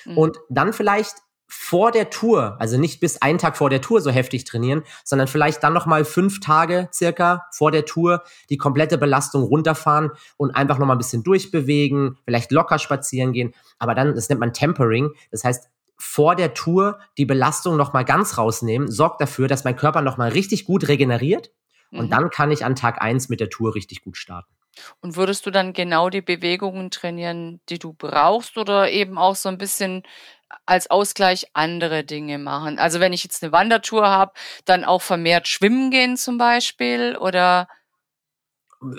mhm. 0.06 0.18
und 0.18 0.38
dann 0.48 0.72
vielleicht 0.72 1.16
vor 1.48 1.92
der 1.92 2.10
Tour, 2.10 2.58
also 2.60 2.78
nicht 2.78 3.00
bis 3.00 3.22
einen 3.22 3.38
Tag 3.38 3.58
vor 3.58 3.70
der 3.70 3.82
Tour 3.82 4.02
so 4.02 4.10
heftig 4.10 4.46
trainieren, 4.46 4.84
sondern 5.04 5.28
vielleicht 5.28 5.64
dann 5.64 5.74
noch 5.74 5.86
mal 5.86 6.04
fünf 6.06 6.40
Tage 6.40 6.90
circa 6.92 7.46
vor 7.52 7.72
der 7.72 7.86
Tour 7.86 8.24
die 8.50 8.58
komplette 8.58 8.98
Belastung 8.98 9.44
runterfahren 9.44 10.12
und 10.38 10.52
einfach 10.52 10.80
noch 10.80 10.88
mal 10.88 10.96
ein 10.96 11.00
bisschen 11.00 11.24
durchbewegen, 11.24 12.18
vielleicht 12.26 12.52
locker 12.52 12.80
spazieren 12.80 13.34
gehen. 13.34 13.54
Aber 13.78 13.96
dann, 13.96 14.16
das 14.16 14.30
nennt 14.30 14.42
man 14.42 14.54
Tempering. 14.54 15.12
Das 15.32 15.44
heißt, 15.44 15.70
vor 15.98 16.36
der 16.36 16.54
Tour 16.54 17.00
die 17.18 17.26
Belastung 17.26 17.78
noch 17.78 17.94
mal 17.94 18.04
ganz 18.04 18.38
rausnehmen, 18.38 18.92
sorgt 18.92 19.22
dafür, 19.22 19.48
dass 19.48 19.64
mein 19.64 19.76
Körper 19.76 20.02
noch 20.02 20.18
mal 20.18 20.30
richtig 20.30 20.66
gut 20.66 20.88
regeneriert. 20.88 21.52
Mhm. 21.92 22.00
Und 22.00 22.10
dann 22.12 22.30
kann 22.30 22.52
ich 22.52 22.66
an 22.66 22.76
Tag 22.76 23.02
eins 23.02 23.30
mit 23.30 23.40
der 23.40 23.50
Tour 23.50 23.76
richtig 23.76 24.04
gut 24.04 24.18
starten. 24.18 24.52
Und 25.00 25.16
würdest 25.16 25.46
du 25.46 25.52
dann 25.52 25.72
genau 25.74 26.10
die 26.10 26.22
Bewegungen 26.22 26.92
trainieren, 26.92 27.62
die 27.70 27.80
du 27.80 27.94
brauchst 27.94 28.58
oder 28.58 28.92
eben 28.92 29.18
auch 29.18 29.36
so 29.36 29.48
ein 29.48 29.58
bisschen 29.58 30.04
als 30.66 30.90
Ausgleich 30.90 31.48
andere 31.54 32.04
Dinge 32.04 32.38
machen? 32.38 32.80
Also 32.80 33.00
wenn 33.00 33.14
ich 33.14 33.24
jetzt 33.24 33.44
eine 33.44 33.52
Wandertour 33.52 34.08
habe, 34.08 34.34
dann 34.66 34.84
auch 34.84 35.02
vermehrt 35.02 35.48
schwimmen 35.48 35.92
gehen 35.92 36.18
zum 36.18 36.38
Beispiel 36.38 37.18
oder? 37.18 37.68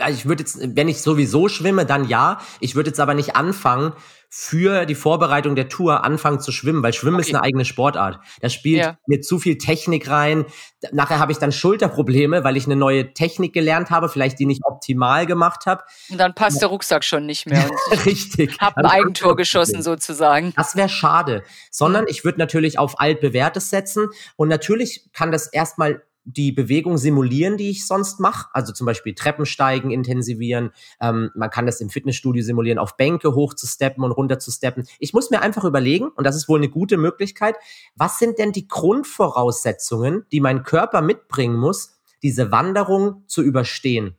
Ich 0.09 0.27
würde 0.27 0.43
jetzt, 0.43 0.59
wenn 0.77 0.89
ich 0.89 1.03
sowieso 1.03 1.49
schwimme, 1.49 1.87
dann 1.87 2.09
ja. 2.09 2.41
Ich 2.61 2.75
würde 2.75 2.91
jetzt 2.91 3.01
aber 3.01 3.15
nicht 3.15 3.37
anfangen, 3.37 3.93
für 4.29 4.87
die 4.87 4.95
Vorbereitung 4.95 5.55
der 5.55 5.69
Tour 5.69 6.05
anfangen 6.05 6.41
zu 6.41 6.53
schwimmen, 6.53 6.83
weil 6.83 6.93
Schwimmen 6.93 7.17
okay. 7.17 7.29
ist 7.29 7.35
eine 7.35 7.43
eigene 7.43 7.65
Sportart. 7.65 8.19
Da 8.41 8.49
spielt 8.49 8.85
ja. 8.85 8.99
mir 9.07 9.21
zu 9.21 9.39
viel 9.39 9.57
Technik 9.57 10.11
rein. 10.11 10.45
Nachher 10.93 11.19
habe 11.19 11.33
ich 11.33 11.39
dann 11.39 11.53
Schulterprobleme, 11.53 12.45
weil 12.45 12.57
ich 12.57 12.67
eine 12.67 12.77
neue 12.77 13.15
Technik 13.15 13.53
gelernt 13.53 13.91
habe, 13.91 14.09
vielleicht 14.09 14.39
die 14.39 14.47
nicht 14.47 14.63
optimal 14.65 15.27
gemacht 15.27 15.67
habe. 15.67 15.85
Und 16.11 16.19
dann 16.19 16.35
passt 16.35 16.61
der 16.61 16.69
Rucksack 16.69 17.05
schon 17.05 17.25
nicht 17.25 17.47
mehr. 17.47 17.69
Richtig. 18.05 18.59
Hab 18.59 18.77
ein 18.77 18.87
Eigentor 18.87 19.37
geschossen 19.37 19.83
sozusagen. 19.83 20.53
Das 20.57 20.77
wäre 20.77 20.89
schade. 20.89 21.43
Sondern 21.71 22.07
ich 22.09 22.25
würde 22.25 22.39
natürlich 22.39 22.79
auf 22.79 23.01
altbewährtes 23.01 23.71
setzen 23.71 24.09
und 24.37 24.49
natürlich 24.49 25.09
kann 25.13 25.33
das 25.33 25.47
erstmal 25.47 26.03
die 26.27 26.51
Bewegung 26.51 26.99
simulieren, 26.99 27.57
die 27.57 27.71
ich 27.71 27.87
sonst 27.87 28.19
mache. 28.19 28.49
Also 28.53 28.73
zum 28.73 28.85
Beispiel 28.85 29.15
Treppensteigen 29.15 29.93
intensivieren. 29.93 30.73
Ähm, 31.01 31.31
man 31.37 31.51
kann 31.51 31.67
das 31.67 31.81
im 31.81 31.89
Fitnessstudio 31.89 32.43
simulieren, 32.43 32.79
auf 32.79 32.97
Bänke 32.97 33.35
hochzusteppen 33.35 34.03
und 34.03 34.11
runterzusteppen. 34.11 34.87
Ich 34.99 35.15
muss 35.15 35.31
mir 35.31 35.41
einfach 35.41 35.65
überlegen, 35.65 36.09
und 36.09 36.25
das 36.25 36.35
ist 36.35 36.49
wohl 36.49 36.59
eine 36.59 36.69
gute 36.69 36.97
Möglichkeit, 36.97 37.55
was 37.95 38.19
sind 38.19 38.39
denn 38.39 38.51
die 38.53 38.67
Grundvoraussetzungen, 38.67 40.27
die 40.33 40.41
mein 40.41 40.65
Körper 40.65 41.01
mitbringen 41.01 41.57
muss, 41.57 41.95
diese 42.23 42.51
Wanderung 42.51 43.23
zu 43.29 43.43
überstehen? 43.43 44.17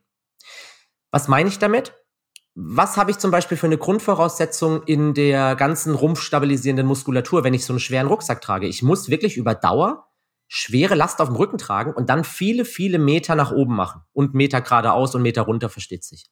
Was 1.12 1.28
meine 1.28 1.50
ich 1.50 1.60
damit? 1.60 1.94
Was 2.56 2.96
habe 2.98 3.12
ich 3.12 3.20
zum 3.20 3.32
Beispiel 3.32 3.58
für 3.58 3.68
eine 3.68 3.78
Grundvoraussetzung 3.78 4.82
in 4.84 5.14
der 5.14 5.56
ganzen 5.56 5.94
rumpfstabilisierenden 5.94 6.88
Muskulatur, 6.88 7.44
wenn 7.44 7.54
ich 7.54 7.66
so 7.66 7.74
einen 7.74 7.80
schweren 7.82 8.08
Rucksack 8.08 8.42
trage? 8.42 8.66
Ich 8.66 8.82
muss 8.82 9.10
wirklich 9.10 9.36
über 9.36 9.54
Dauer 9.54 10.08
schwere 10.48 10.96
Last 10.96 11.20
auf 11.22 11.28
dem 11.28 11.36
Rücken 11.36 11.58
tragen 11.58 11.94
und 11.94 12.10
dann 12.10 12.24
viele, 12.24 12.66
viele 12.66 13.00
Meter 13.00 13.36
nach 13.36 13.52
oben 13.52 13.76
machen. 13.76 14.02
Und 14.14 14.34
Meter 14.34 14.62
geradeaus 14.62 15.14
und 15.16 15.22
Meter 15.22 15.44
runter, 15.44 15.70
versteht 15.70 16.04
sich. 16.04 16.30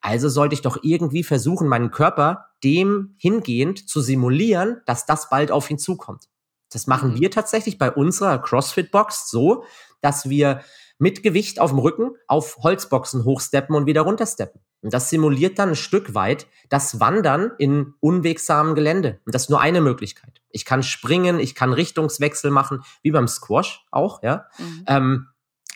Also 0.00 0.28
sollte 0.28 0.54
ich 0.54 0.62
doch 0.62 0.78
irgendwie 0.82 1.22
versuchen, 1.22 1.68
meinen 1.68 1.90
Körper 1.90 2.46
dem 2.64 3.14
hingehend 3.18 3.88
zu 3.88 4.00
simulieren, 4.00 4.80
dass 4.86 5.06
das 5.06 5.28
bald 5.28 5.52
auf 5.52 5.70
ihn 5.70 5.78
zukommt. 5.78 6.28
Das 6.70 6.86
machen 6.86 7.12
mhm. 7.12 7.20
wir 7.20 7.30
tatsächlich 7.30 7.78
bei 7.78 7.90
unserer 7.90 8.38
CrossFit-Box 8.38 9.30
so, 9.30 9.64
dass 10.00 10.28
wir 10.28 10.62
mit 10.98 11.22
Gewicht 11.22 11.60
auf 11.60 11.70
dem 11.70 11.78
Rücken 11.78 12.12
auf 12.26 12.58
Holzboxen 12.62 13.24
hochsteppen 13.24 13.76
und 13.76 13.86
wieder 13.86 14.02
runtersteppen. 14.02 14.60
Und 14.82 14.92
das 14.92 15.10
simuliert 15.10 15.58
dann 15.58 15.70
ein 15.70 15.76
Stück 15.76 16.14
weit 16.14 16.46
das 16.68 17.00
Wandern 17.00 17.52
in 17.58 17.94
unwegsamem 18.00 18.74
Gelände. 18.74 19.20
Und 19.24 19.34
das 19.34 19.42
ist 19.42 19.50
nur 19.50 19.60
eine 19.60 19.80
Möglichkeit. 19.80 20.42
Ich 20.50 20.64
kann 20.64 20.82
springen, 20.82 21.38
ich 21.38 21.54
kann 21.54 21.72
Richtungswechsel 21.72 22.50
machen, 22.50 22.82
wie 23.02 23.12
beim 23.12 23.28
Squash 23.28 23.86
auch, 23.90 24.22
ja. 24.22 24.46
Mhm. 24.58 24.84
Ähm, 24.86 25.26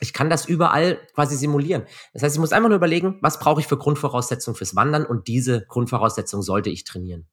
ich 0.01 0.13
kann 0.13 0.29
das 0.29 0.45
überall 0.45 1.01
quasi 1.15 1.37
simulieren. 1.37 1.85
Das 2.13 2.23
heißt, 2.23 2.37
ich 2.37 2.41
muss 2.41 2.53
einfach 2.53 2.69
nur 2.69 2.77
überlegen, 2.77 3.19
was 3.23 3.39
brauche 3.39 3.61
ich 3.61 3.67
für 3.67 3.79
Grundvoraussetzungen 3.79 4.57
fürs 4.57 4.77
Wandern 4.77 5.07
und 5.07 5.27
diese 5.29 5.65
Grundvoraussetzungen 5.67 6.43
sollte 6.43 6.69
ich 6.69 6.85
trainieren. 6.85 7.27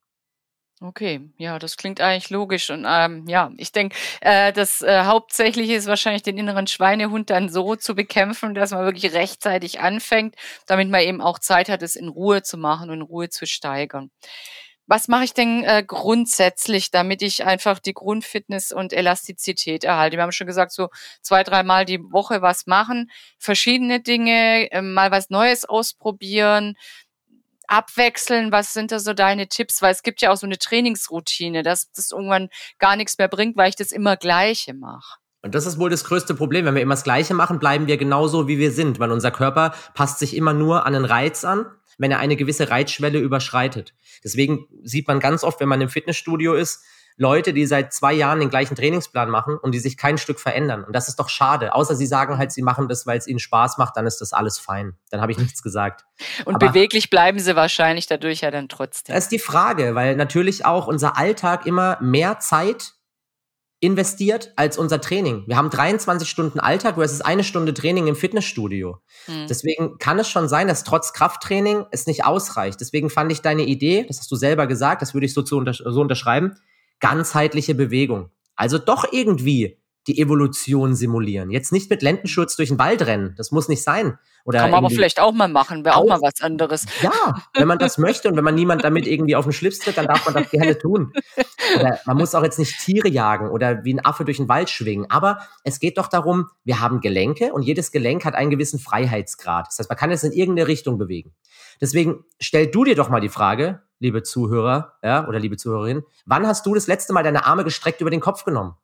Okay, 0.86 1.22
ja, 1.38 1.60
das 1.60 1.78
klingt 1.78 2.02
eigentlich 2.02 2.30
logisch. 2.30 2.69
Und 2.69 2.86
ähm, 2.86 3.26
ja, 3.26 3.54
ich 3.56 3.72
denke, 3.72 3.96
äh, 4.19 4.52
das 4.52 4.82
äh, 4.82 5.04
Hauptsächliche 5.06 5.76
ist 5.76 5.88
wahrscheinlich 5.88 6.24
den 6.24 6.38
inneren 6.38 6.67
Schweinehund 6.67 7.30
dann 7.30 7.48
so 7.48 7.78
zu 7.78 7.96
bekämpfen, 7.96 8.54
dass 8.54 8.72
man 8.72 8.84
wirklich 8.84 9.13
rechtzeitig 9.13 9.80
anfängt, 9.80 10.36
damit 10.67 10.89
man 10.89 11.00
eben 11.00 11.22
auch 11.22 11.39
Zeit 11.39 11.69
hat, 11.69 11.82
es 11.84 11.96
in 11.96 12.10
Ruhe 12.10 12.43
zu 12.43 12.58
machen 12.58 12.89
und 12.89 12.98
in 12.98 13.02
Ruhe 13.02 13.30
zu 13.30 13.46
steigern. 13.46 14.12
Was 14.86 15.08
mache 15.08 15.24
ich 15.24 15.34
denn 15.34 15.63
äh, 15.63 15.82
grundsätzlich, 15.88 16.91
damit 16.91 17.22
ich 17.22 17.46
einfach 17.46 17.80
die 17.80 17.93
Grundfitness 17.93 18.74
und 18.74 18.91
Elastizität 18.91 19.86
erhalte? 19.86 20.17
Wir 20.17 20.24
haben 20.24 20.34
schon 20.34 20.48
gesagt, 20.48 20.74
so 20.74 20.89
zwei, 21.22 21.43
dreimal 21.43 21.86
die 21.86 22.02
Woche 22.02 22.41
was 22.41 22.67
machen, 22.67 23.10
verschiedene 23.39 24.02
Dinge, 24.02 24.69
äh, 24.72 24.82
mal 24.82 25.10
was 25.12 25.30
Neues 25.30 25.63
ausprobieren, 25.63 26.76
abwechseln. 27.67 28.52
Was 28.52 28.73
sind 28.73 28.91
da 28.91 28.99
so 28.99 29.13
deine 29.13 29.47
Tipps? 29.47 29.82
Weil 29.82 29.91
es 29.91 30.04
gibt 30.04 30.21
ja 30.21 30.32
auch 30.32 30.38
so 30.38 30.45
eine 30.45 30.58
Trainingsroutine, 30.58 31.63
dass 31.63 31.91
das 31.91 32.12
irgendwann 32.12 32.49
gar 32.80 32.95
nichts 32.95 33.17
mehr 33.17 33.28
bringt, 33.28 33.58
weil 33.58 33.69
ich 33.69 33.76
das 33.76 33.91
immer 33.91 34.17
Gleiche 34.17 34.73
mache. 34.73 35.19
Und 35.41 35.56
das 35.56 35.65
ist 35.65 35.78
wohl 35.78 35.89
das 35.89 36.06
größte 36.06 36.36
Problem. 36.36 36.65
Wenn 36.65 36.76
wir 36.76 36.82
immer 36.82 36.95
das 36.95 37.04
Gleiche 37.04 37.34
machen, 37.34 37.60
bleiben 37.60 37.88
wir 37.88 37.97
genauso, 37.97 38.47
wie 38.47 38.60
wir 38.60 38.71
sind, 38.71 38.99
weil 38.99 39.12
unser 39.12 39.32
Körper 39.32 39.73
passt 39.93 40.19
sich 40.19 40.36
immer 40.36 40.54
nur 40.54 40.86
an 40.86 40.95
einen 40.95 41.06
Reiz 41.06 41.43
an 41.43 41.65
wenn 41.97 42.12
er 42.12 42.19
eine 42.19 42.36
gewisse 42.36 42.69
Reizschwelle 42.69 43.19
überschreitet. 43.19 43.93
Deswegen 44.23 44.67
sieht 44.84 45.08
man 45.08 45.19
ganz 45.19 45.43
oft, 45.43 45.60
wenn 45.60 45.69
man 45.69 45.82
im 45.82 45.89
Fitnessstudio 45.89 46.54
ist, 46.54 46.84
Leute, 47.17 47.54
die 47.54 47.65
seit 47.65 47.93
zwei 47.93 48.13
Jahren 48.13 48.39
den 48.39 48.49
gleichen 48.49 48.76
Trainingsplan 48.76 49.30
machen 49.30 49.58
und 49.58 49.73
die 49.73 49.80
sich 49.80 49.97
kein 49.97 50.17
Stück 50.17 50.39
verändern. 50.39 50.84
Und 50.84 50.93
das 50.93 51.08
ist 51.08 51.19
doch 51.19 51.30
schade. 51.30 51.76
Außer 51.76 51.95
sie 51.95 52.06
sagen 52.06 52.38
halt, 52.38 52.52
sie 52.52 52.62
machen 52.62 52.88
das, 52.88 53.06
weil 53.06 53.17
es 53.17 53.28
ihnen 53.28 53.39
Spaß 53.39 53.78
macht, 53.78 53.97
dann 53.97 54.06
ist 54.08 54.19
das 54.19 54.34
alles 54.34 54.60
fein. 54.60 54.95
Dann 55.10 55.21
habe 55.21 55.32
ich 55.32 55.38
nichts 55.38 55.62
gesagt. 55.62 56.06
Und 56.45 56.56
Aber 56.56 56.67
beweglich 56.67 57.10
bleiben 57.10 57.39
sie 57.39 57.56
wahrscheinlich 57.56 58.08
dadurch 58.08 58.41
ja 58.41 58.52
dann 58.52 58.69
trotzdem. 58.69 59.13
Das 59.13 59.26
ist 59.26 59.32
die 59.32 59.39
Frage, 59.39 59.95
weil 59.95 60.15
natürlich 60.15 60.65
auch 60.65 60.88
unser 60.88 61.17
Alltag 61.17 61.65
immer 61.65 61.97
mehr 62.02 62.39
Zeit 62.39 62.93
investiert 63.84 64.54
als 64.56 64.78
unser 64.78 65.02
Training. 65.02 65.43
Wir 65.45 65.58
haben 65.58 65.69
23 65.69 66.30
Stunden 66.30 66.62
Alltag 66.62 66.95
versus 66.95 67.19
eine 67.19 67.43
Stunde 67.43 67.73
Training 67.73 68.08
im 68.08 68.15
Fitnessstudio. 68.15 68.99
Hm. 69.26 69.47
Deswegen 69.49 69.97
kann 69.97 70.17
es 70.19 70.30
schon 70.30 70.47
sein, 70.47 70.69
dass 70.69 70.86
trotz 70.86 71.12
Krafttraining 71.12 71.86
es 71.91 72.08
nicht 72.08 72.23
ausreicht. 72.23 72.80
Deswegen 72.80 73.10
fand 73.10 73.34
ich 73.34 73.41
deine 73.41 73.63
Idee, 73.63 74.06
das 74.08 74.19
hast 74.19 74.32
du 74.32 74.38
selber 74.38 74.67
gesagt, 74.67 75.02
das 75.02 75.13
würde 75.13 75.26
ich 75.26 75.34
so, 75.34 75.41
zu 75.41 75.58
unter 75.58 75.73
so 75.73 75.99
unterschreiben, 75.99 76.56
ganzheitliche 77.04 77.76
Bewegung. 77.76 78.30
Also 78.56 78.78
doch 78.78 79.06
irgendwie 79.12 79.78
die 80.08 80.20
Evolution 80.20 80.96
simulieren. 80.96 81.52
Jetzt 81.52 81.72
nicht 81.72 81.89
mit 81.89 82.02
Lendenschurz 82.02 82.56
durch 82.56 82.70
den 82.70 82.80
Wald 82.80 83.06
rennen. 83.06 83.36
Das 83.38 83.52
muss 83.52 83.68
nicht 83.68 83.84
sein. 83.84 84.18
Oder 84.46 84.60
Kann 84.60 84.72
man 84.72 84.80
aber 84.80 84.89
vielleicht 84.89 85.20
auch 85.20 85.32
mal 85.32 85.48
machen, 85.48 85.86
wäre 85.86 85.96
auch, 85.96 86.04
auch, 86.04 86.08
mal 86.08 86.22
was 86.22 86.42
anderes. 86.42 86.86
Ja, 87.02 87.36
wenn 87.56 87.68
man 87.68 87.78
das 87.78 87.98
möchte 87.98 88.28
und 88.28 88.36
wenn 88.36 88.44
man 88.44 88.56
niemand 88.56 88.84
damit 88.84 89.08
irgendwie 89.08 89.36
auf 89.36 89.46
den 89.46 89.54
Schlips 89.54 89.80
tritt, 89.80 89.98
dann 89.98 90.08
darf 90.08 90.26
man 90.26 90.34
das 90.34 90.50
gerne 90.52 90.78
tun. 90.78 91.13
Oder 91.78 92.00
man 92.06 92.18
muss 92.18 92.36
auch 92.36 92.44
jetzt 92.44 92.60
nicht 92.60 92.78
Tiere 92.80 93.08
jagen 93.08 93.50
oder 93.50 93.86
wie 93.86 93.94
ein 93.94 94.04
Affe 94.04 94.26
durch 94.26 94.38
den 94.38 94.50
Wald 94.50 94.70
schwingen. 94.70 95.10
Aber 95.10 95.39
es 95.63 95.80
geht 95.80 95.98
doch 95.98 96.08
darum, 96.08 96.48
wir 96.66 96.82
haben 96.82 97.00
Gelenke 97.00 97.54
und 97.54 97.63
jedes 97.63 97.92
Gelenk 97.92 98.26
hat 98.26 98.36
einen 98.36 98.50
gewissen 98.50 98.80
Freiheitsgrad. 98.80 99.68
Das 99.68 99.80
heißt, 99.80 99.89
man 99.89 99.98
kann 99.98 100.12
es 100.12 100.24
in 100.24 100.34
irgendeine 100.34 100.68
Richtung 100.68 100.98
bewegen. 100.98 101.34
Deswegen 101.80 102.26
stell 102.39 102.68
du 102.68 102.84
dir 102.84 102.96
doch 102.96 103.10
mal 103.10 103.22
die 103.22 103.30
Frage, 103.30 103.82
liebe 104.04 104.22
Zuhörer, 104.22 104.98
ja, 105.02 105.28
oder 105.28 105.39
liebe 105.39 105.58
Zuhörerin, 105.58 106.04
wann 106.26 106.46
hast 106.46 106.66
du 106.66 106.76
das 106.76 106.88
letzte 106.88 107.13
Mal 107.13 107.24
deine 107.24 107.46
Arme 107.46 107.63
gestreckt 107.63 108.02
über 108.02 108.10
den 108.10 108.20
Kopf 108.20 108.44
genommen? 108.44 108.76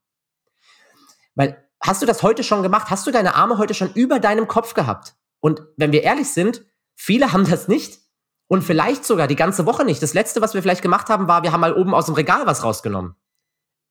Weil 1.35 1.63
hast 1.81 2.01
du 2.01 2.05
das 2.05 2.23
heute 2.23 2.43
schon 2.43 2.63
gemacht? 2.63 2.89
Hast 2.89 3.05
du 3.05 3.11
deine 3.11 3.35
Arme 3.35 3.57
heute 3.57 3.73
schon 3.73 3.91
über 3.93 4.19
deinem 4.19 4.47
Kopf 4.47 4.73
gehabt? 4.73 5.15
Und 5.41 5.61
wenn 5.75 5.91
wir 5.91 6.03
ehrlich 6.03 6.29
sind, 6.29 6.65
viele 6.95 7.33
haben 7.33 7.47
das 7.47 7.67
nicht. 7.67 7.99
Und 8.47 8.63
vielleicht 8.63 9.05
sogar 9.05 9.27
die 9.27 9.35
ganze 9.35 9.65
Woche 9.65 9.85
nicht. 9.85 10.01
Das 10.01 10.15
letzte, 10.15 10.41
was 10.41 10.53
wir 10.53 10.63
vielleicht 10.63 10.81
gemacht 10.81 11.09
haben, 11.09 11.27
war, 11.27 11.43
wir 11.43 11.51
haben 11.51 11.61
mal 11.61 11.73
oben 11.73 11.93
aus 11.93 12.07
dem 12.07 12.15
Regal 12.15 12.47
was 12.47 12.63
rausgenommen. 12.63 13.15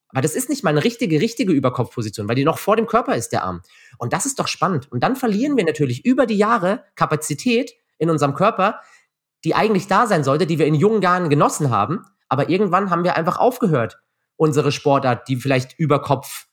Aber 0.09 0.23
das 0.23 0.35
ist 0.35 0.49
nicht 0.49 0.65
mal 0.65 0.71
eine 0.71 0.83
richtige, 0.83 1.21
richtige 1.21 1.53
Überkopfposition, 1.53 2.27
weil 2.27 2.35
die 2.35 2.45
noch 2.45 2.59
vor 2.59 2.75
dem 2.75 2.87
Körper 2.87 3.15
ist, 3.15 3.29
der 3.33 3.45
Arm. 3.45 3.61
Und 3.99 4.15
das 4.15 4.27
ist 4.27 4.41
doch 4.41 4.49
spannend. 4.49 4.91
Und 4.91 5.03
dann 5.03 5.15
verlieren 5.15 5.57
wir 5.59 5.65
natürlich 5.65 6.05
über 6.07 6.27
die 6.27 6.39
Jahre 6.39 6.85
Kapazität 6.97 7.73
in 7.99 8.09
unserem 8.11 8.35
Körper, 8.35 8.81
die 9.45 9.55
eigentlich 9.55 9.87
da 9.87 10.07
sein 10.07 10.25
sollte, 10.25 10.47
die 10.47 10.59
wir 10.59 10.67
in 10.67 10.75
jungen 10.75 11.03
Jahren 11.03 11.31
genossen 11.31 11.71
haben. 11.71 12.05
Aber 12.29 12.49
irgendwann 12.49 12.91
haben 12.91 13.05
wir 13.05 13.17
einfach 13.17 13.39
aufgehört, 13.39 13.99
unsere 14.37 14.73
Sportart, 14.73 15.29
die 15.29 15.37
vielleicht 15.37 15.79
Überkopf, 15.79 16.47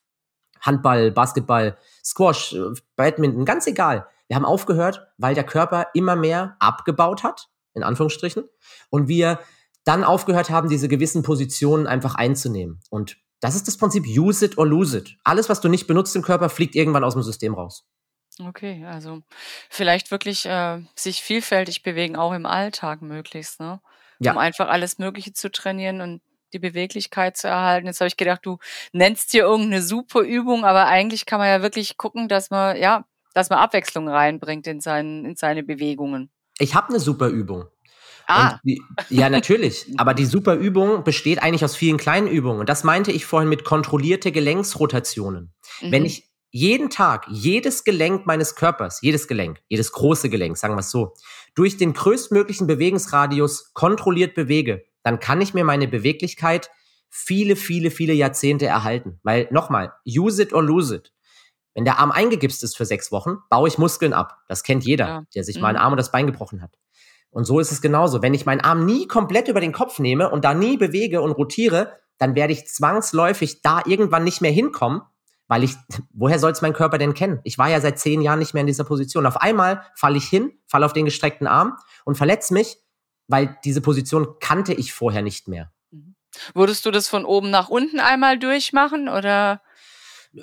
Handball, 0.60 1.10
Basketball, 1.10 1.76
Squash, 2.04 2.56
Badminton, 2.96 3.44
ganz 3.44 3.66
egal, 3.66 4.06
wir 4.28 4.36
haben 4.36 4.44
aufgehört, 4.44 5.06
weil 5.18 5.34
der 5.34 5.44
Körper 5.44 5.86
immer 5.94 6.16
mehr 6.16 6.56
abgebaut 6.58 7.22
hat, 7.22 7.48
in 7.74 7.82
Anführungsstrichen, 7.82 8.44
und 8.90 9.08
wir 9.08 9.38
dann 9.84 10.02
aufgehört 10.02 10.50
haben, 10.50 10.68
diese 10.68 10.88
gewissen 10.88 11.22
Positionen 11.22 11.86
einfach 11.86 12.16
einzunehmen. 12.16 12.80
Und 12.90 13.18
das 13.40 13.54
ist 13.54 13.68
das 13.68 13.76
Prinzip 13.76 14.04
use 14.06 14.44
it 14.44 14.58
or 14.58 14.66
lose 14.66 14.98
it. 14.98 15.16
Alles, 15.22 15.48
was 15.48 15.60
du 15.60 15.68
nicht 15.68 15.86
benutzt 15.86 16.16
im 16.16 16.22
Körper, 16.22 16.48
fliegt 16.48 16.74
irgendwann 16.74 17.04
aus 17.04 17.12
dem 17.12 17.22
System 17.22 17.54
raus. 17.54 17.86
Okay, 18.38 18.84
also 18.84 19.22
vielleicht 19.70 20.10
wirklich 20.10 20.44
äh, 20.46 20.82
sich 20.94 21.22
vielfältig 21.22 21.82
bewegen, 21.82 22.16
auch 22.16 22.32
im 22.32 22.44
Alltag 22.46 23.00
möglichst, 23.00 23.60
ne? 23.60 23.80
Ja. 24.18 24.32
Um 24.32 24.38
einfach 24.38 24.68
alles 24.68 24.98
Mögliche 24.98 25.32
zu 25.32 25.50
trainieren 25.50 26.00
und 26.00 26.22
die 26.52 26.58
Beweglichkeit 26.58 27.36
zu 27.36 27.48
erhalten. 27.48 27.86
Jetzt 27.86 28.00
habe 28.00 28.08
ich 28.08 28.16
gedacht, 28.16 28.40
du 28.44 28.58
nennst 28.92 29.32
hier 29.32 29.44
irgendeine 29.44 29.82
super 29.82 30.20
Übung, 30.20 30.64
aber 30.64 30.86
eigentlich 30.86 31.26
kann 31.26 31.38
man 31.38 31.48
ja 31.48 31.62
wirklich 31.62 31.96
gucken, 31.98 32.28
dass 32.28 32.50
man, 32.50 32.76
ja, 32.76 33.04
dass 33.34 33.50
man 33.50 33.58
Abwechslung 33.58 34.08
reinbringt 34.08 34.66
in, 34.66 34.80
seinen, 34.80 35.24
in 35.24 35.36
seine 35.36 35.62
Bewegungen. 35.62 36.30
Ich 36.58 36.74
habe 36.74 36.88
eine 36.88 37.00
super 37.00 37.28
Übung. 37.28 37.66
Ah. 38.26 38.58
Die, 38.64 38.82
ja, 39.10 39.28
natürlich. 39.28 39.86
Aber 39.98 40.14
die 40.14 40.24
super 40.24 40.54
Übung 40.54 41.04
besteht 41.04 41.42
eigentlich 41.42 41.64
aus 41.64 41.76
vielen 41.76 41.96
kleinen 41.96 42.26
Übungen. 42.26 42.60
Und 42.60 42.68
das 42.68 42.82
meinte 42.82 43.12
ich 43.12 43.26
vorhin 43.26 43.48
mit 43.48 43.64
kontrollierte 43.64 44.32
Gelenksrotationen. 44.32 45.52
Mhm. 45.80 45.92
Wenn 45.92 46.04
ich 46.04 46.24
jeden 46.56 46.88
Tag 46.88 47.26
jedes 47.28 47.84
Gelenk 47.84 48.24
meines 48.24 48.54
Körpers, 48.54 49.02
jedes 49.02 49.28
Gelenk, 49.28 49.60
jedes 49.68 49.92
große 49.92 50.30
Gelenk, 50.30 50.56
sagen 50.56 50.74
wir 50.74 50.80
es 50.80 50.90
so, 50.90 51.12
durch 51.54 51.76
den 51.76 51.92
größtmöglichen 51.92 52.66
Bewegungsradius 52.66 53.74
kontrolliert 53.74 54.34
bewege, 54.34 54.86
dann 55.02 55.20
kann 55.20 55.42
ich 55.42 55.52
mir 55.52 55.64
meine 55.64 55.86
Beweglichkeit 55.86 56.70
viele, 57.10 57.56
viele, 57.56 57.90
viele 57.90 58.14
Jahrzehnte 58.14 58.64
erhalten. 58.64 59.20
Weil 59.22 59.48
nochmal, 59.50 59.92
use 60.06 60.42
it 60.42 60.54
or 60.54 60.62
lose 60.62 60.96
it. 60.96 61.12
Wenn 61.74 61.84
der 61.84 61.98
Arm 61.98 62.10
eingegipst 62.10 62.64
ist 62.64 62.74
für 62.74 62.86
sechs 62.86 63.12
Wochen, 63.12 63.36
baue 63.50 63.68
ich 63.68 63.76
Muskeln 63.76 64.14
ab. 64.14 64.38
Das 64.48 64.62
kennt 64.62 64.82
jeder, 64.84 65.06
ja. 65.06 65.24
der 65.34 65.44
sich 65.44 65.56
mhm. 65.56 65.62
mal 65.62 65.68
einen 65.68 65.78
Arm 65.78 65.92
oder 65.92 66.00
das 66.00 66.10
Bein 66.10 66.26
gebrochen 66.26 66.62
hat. 66.62 66.78
Und 67.28 67.44
so 67.44 67.60
ist 67.60 67.70
es 67.70 67.82
genauso. 67.82 68.22
Wenn 68.22 68.32
ich 68.32 68.46
meinen 68.46 68.62
Arm 68.62 68.86
nie 68.86 69.06
komplett 69.06 69.48
über 69.48 69.60
den 69.60 69.72
Kopf 69.72 69.98
nehme 69.98 70.30
und 70.30 70.46
da 70.46 70.54
nie 70.54 70.78
bewege 70.78 71.20
und 71.20 71.32
rotiere, 71.32 71.98
dann 72.16 72.34
werde 72.34 72.54
ich 72.54 72.66
zwangsläufig 72.66 73.60
da 73.60 73.82
irgendwann 73.84 74.24
nicht 74.24 74.40
mehr 74.40 74.52
hinkommen, 74.52 75.02
weil 75.48 75.64
ich, 75.64 75.74
woher 76.12 76.38
soll 76.38 76.52
es 76.52 76.62
mein 76.62 76.72
Körper 76.72 76.98
denn 76.98 77.14
kennen? 77.14 77.40
Ich 77.44 77.58
war 77.58 77.68
ja 77.68 77.80
seit 77.80 77.98
zehn 77.98 78.20
Jahren 78.20 78.38
nicht 78.38 78.54
mehr 78.54 78.62
in 78.62 78.66
dieser 78.66 78.84
Position. 78.84 79.26
Auf 79.26 79.40
einmal 79.40 79.82
falle 79.94 80.16
ich 80.16 80.26
hin, 80.26 80.52
falle 80.66 80.86
auf 80.86 80.92
den 80.92 81.04
gestreckten 81.04 81.46
Arm 81.46 81.76
und 82.04 82.16
verletze 82.16 82.52
mich, 82.54 82.78
weil 83.28 83.56
diese 83.64 83.80
Position 83.80 84.36
kannte 84.40 84.72
ich 84.74 84.92
vorher 84.92 85.22
nicht 85.22 85.48
mehr. 85.48 85.72
Mhm. 85.90 86.16
Würdest 86.54 86.86
du 86.86 86.90
das 86.90 87.08
von 87.08 87.24
oben 87.24 87.50
nach 87.50 87.68
unten 87.68 88.00
einmal 88.00 88.38
durchmachen 88.38 89.08
oder? 89.08 89.60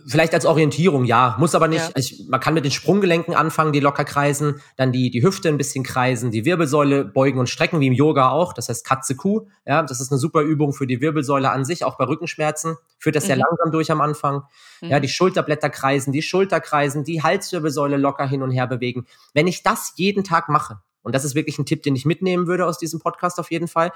Vielleicht 0.08 0.34
als 0.34 0.46
Orientierung, 0.46 1.06
ja. 1.06 1.36
Muss 1.40 1.56
aber 1.56 1.68
nicht. 1.68 1.84
Ja. 1.84 1.92
Ich, 1.96 2.26
man 2.28 2.40
kann 2.40 2.54
mit 2.54 2.66
den 2.66 2.72
Sprunggelenken 2.72 3.34
anfangen, 3.34 3.74
die 3.74 3.80
locker 3.80 4.06
kreisen, 4.06 4.62
dann 4.76 4.92
die, 4.92 5.12
die 5.12 5.24
Hüfte 5.24 5.50
ein 5.50 5.58
bisschen 5.58 5.84
kreisen, 5.84 6.32
die 6.32 6.46
Wirbelsäule 6.46 7.06
beugen 7.06 7.40
und 7.40 7.48
strecken, 7.48 7.80
wie 7.80 7.88
im 7.88 7.94
Yoga 7.94 8.30
auch. 8.30 8.54
Das 8.54 8.70
heißt 8.70 8.86
Katze-Kuh. 8.86 9.48
Ja, 9.66 9.84
das 9.84 10.02
ist 10.02 10.12
eine 10.12 10.20
super 10.20 10.42
Übung 10.42 10.74
für 10.74 10.88
die 10.88 11.02
Wirbelsäule 11.02 11.52
an 11.52 11.66
sich, 11.66 11.84
auch 11.84 11.98
bei 11.98 12.06
Rückenschmerzen. 12.06 12.78
Führt 12.98 13.16
das 13.16 13.26
mhm. 13.26 13.28
sehr 13.28 13.36
langsam 13.38 13.72
durch 13.72 13.92
am 13.92 14.02
Anfang. 14.02 14.44
Mhm. 14.82 14.90
Ja, 14.90 15.00
die 15.00 15.10
Schulterblätter 15.10 15.70
kreisen, 15.70 16.12
die 16.12 16.22
Schulter 16.22 16.60
kreisen, 16.60 17.04
die 17.04 17.22
Halswirbelsäule 17.22 17.98
locker 17.98 18.28
hin 18.28 18.42
und 18.42 18.52
her 18.52 18.68
bewegen. 18.68 19.06
Wenn 19.34 19.48
ich 19.48 19.64
das 19.64 19.94
jeden 19.98 20.24
Tag 20.24 20.50
mache, 20.50 20.80
und 21.04 21.14
das 21.14 21.26
ist 21.26 21.36
wirklich 21.36 21.60
ein 21.60 21.66
Tipp, 21.66 21.84
den 21.84 21.96
ich 21.96 22.06
mitnehmen 22.06 22.48
würde 22.48 22.66
aus 22.66 22.78
diesem 22.78 23.00
Podcast 23.00 23.40
auf 23.40 23.52
jeden 23.52 23.68
Fall, 23.68 23.92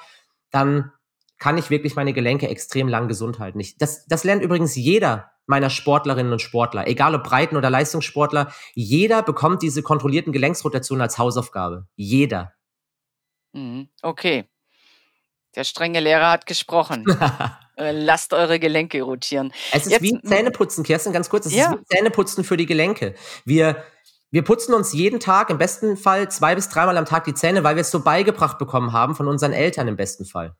dann 0.51 0.91
kann 1.38 1.57
ich 1.57 1.69
wirklich 1.69 1.95
meine 1.95 2.13
Gelenke 2.13 2.47
extrem 2.47 2.88
lang 2.88 3.07
gesund 3.07 3.39
halten. 3.39 3.59
Ich, 3.59 3.77
das, 3.77 4.05
das 4.07 4.23
lernt 4.23 4.43
übrigens 4.43 4.75
jeder 4.75 5.31
meiner 5.45 5.69
Sportlerinnen 5.69 6.33
und 6.33 6.41
Sportler, 6.41 6.88
egal 6.88 7.15
ob 7.15 7.23
Breiten- 7.23 7.55
oder 7.55 7.69
Leistungssportler, 7.69 8.51
jeder 8.73 9.23
bekommt 9.23 9.61
diese 9.63 9.81
kontrollierten 9.81 10.33
Gelenksrotationen 10.33 11.01
als 11.01 11.17
Hausaufgabe. 11.17 11.88
Jeder. 11.95 12.53
Mhm. 13.53 13.88
Okay. 14.01 14.45
Der 15.55 15.63
strenge 15.63 15.99
Lehrer 15.99 16.31
hat 16.31 16.45
gesprochen. 16.45 17.05
Äh, 17.79 17.91
lasst 17.91 18.33
eure 18.33 18.59
Gelenke 18.59 19.03
rotieren. 19.03 19.53
Es 19.71 19.85
ist 19.85 19.91
Jetzt, 19.91 20.01
wie 20.01 20.19
Zähneputzen, 20.23 20.83
Kerstin, 20.83 21.13
ganz 21.13 21.29
kurz. 21.29 21.45
Es 21.45 21.53
ja. 21.53 21.73
ist 21.73 21.79
wie 21.79 21.85
Zähneputzen 21.85 22.43
für 22.43 22.57
die 22.57 22.65
Gelenke. 22.65 23.13
Wir, 23.45 23.83
wir 24.31 24.43
putzen 24.43 24.73
uns 24.73 24.93
jeden 24.93 25.19
Tag, 25.19 25.51
im 25.51 25.59
besten 25.59 25.95
Fall 25.95 26.31
zwei 26.31 26.55
bis 26.55 26.69
dreimal 26.69 26.97
am 26.97 27.05
Tag 27.05 27.25
die 27.25 27.35
Zähne, 27.35 27.63
weil 27.63 27.75
wir 27.75 27.81
es 27.81 27.91
so 27.91 27.99
beigebracht 27.99 28.57
bekommen 28.57 28.93
haben 28.93 29.13
von 29.13 29.27
unseren 29.27 29.53
Eltern 29.53 29.88
im 29.88 29.95
besten 29.95 30.25
Fall. 30.25 30.55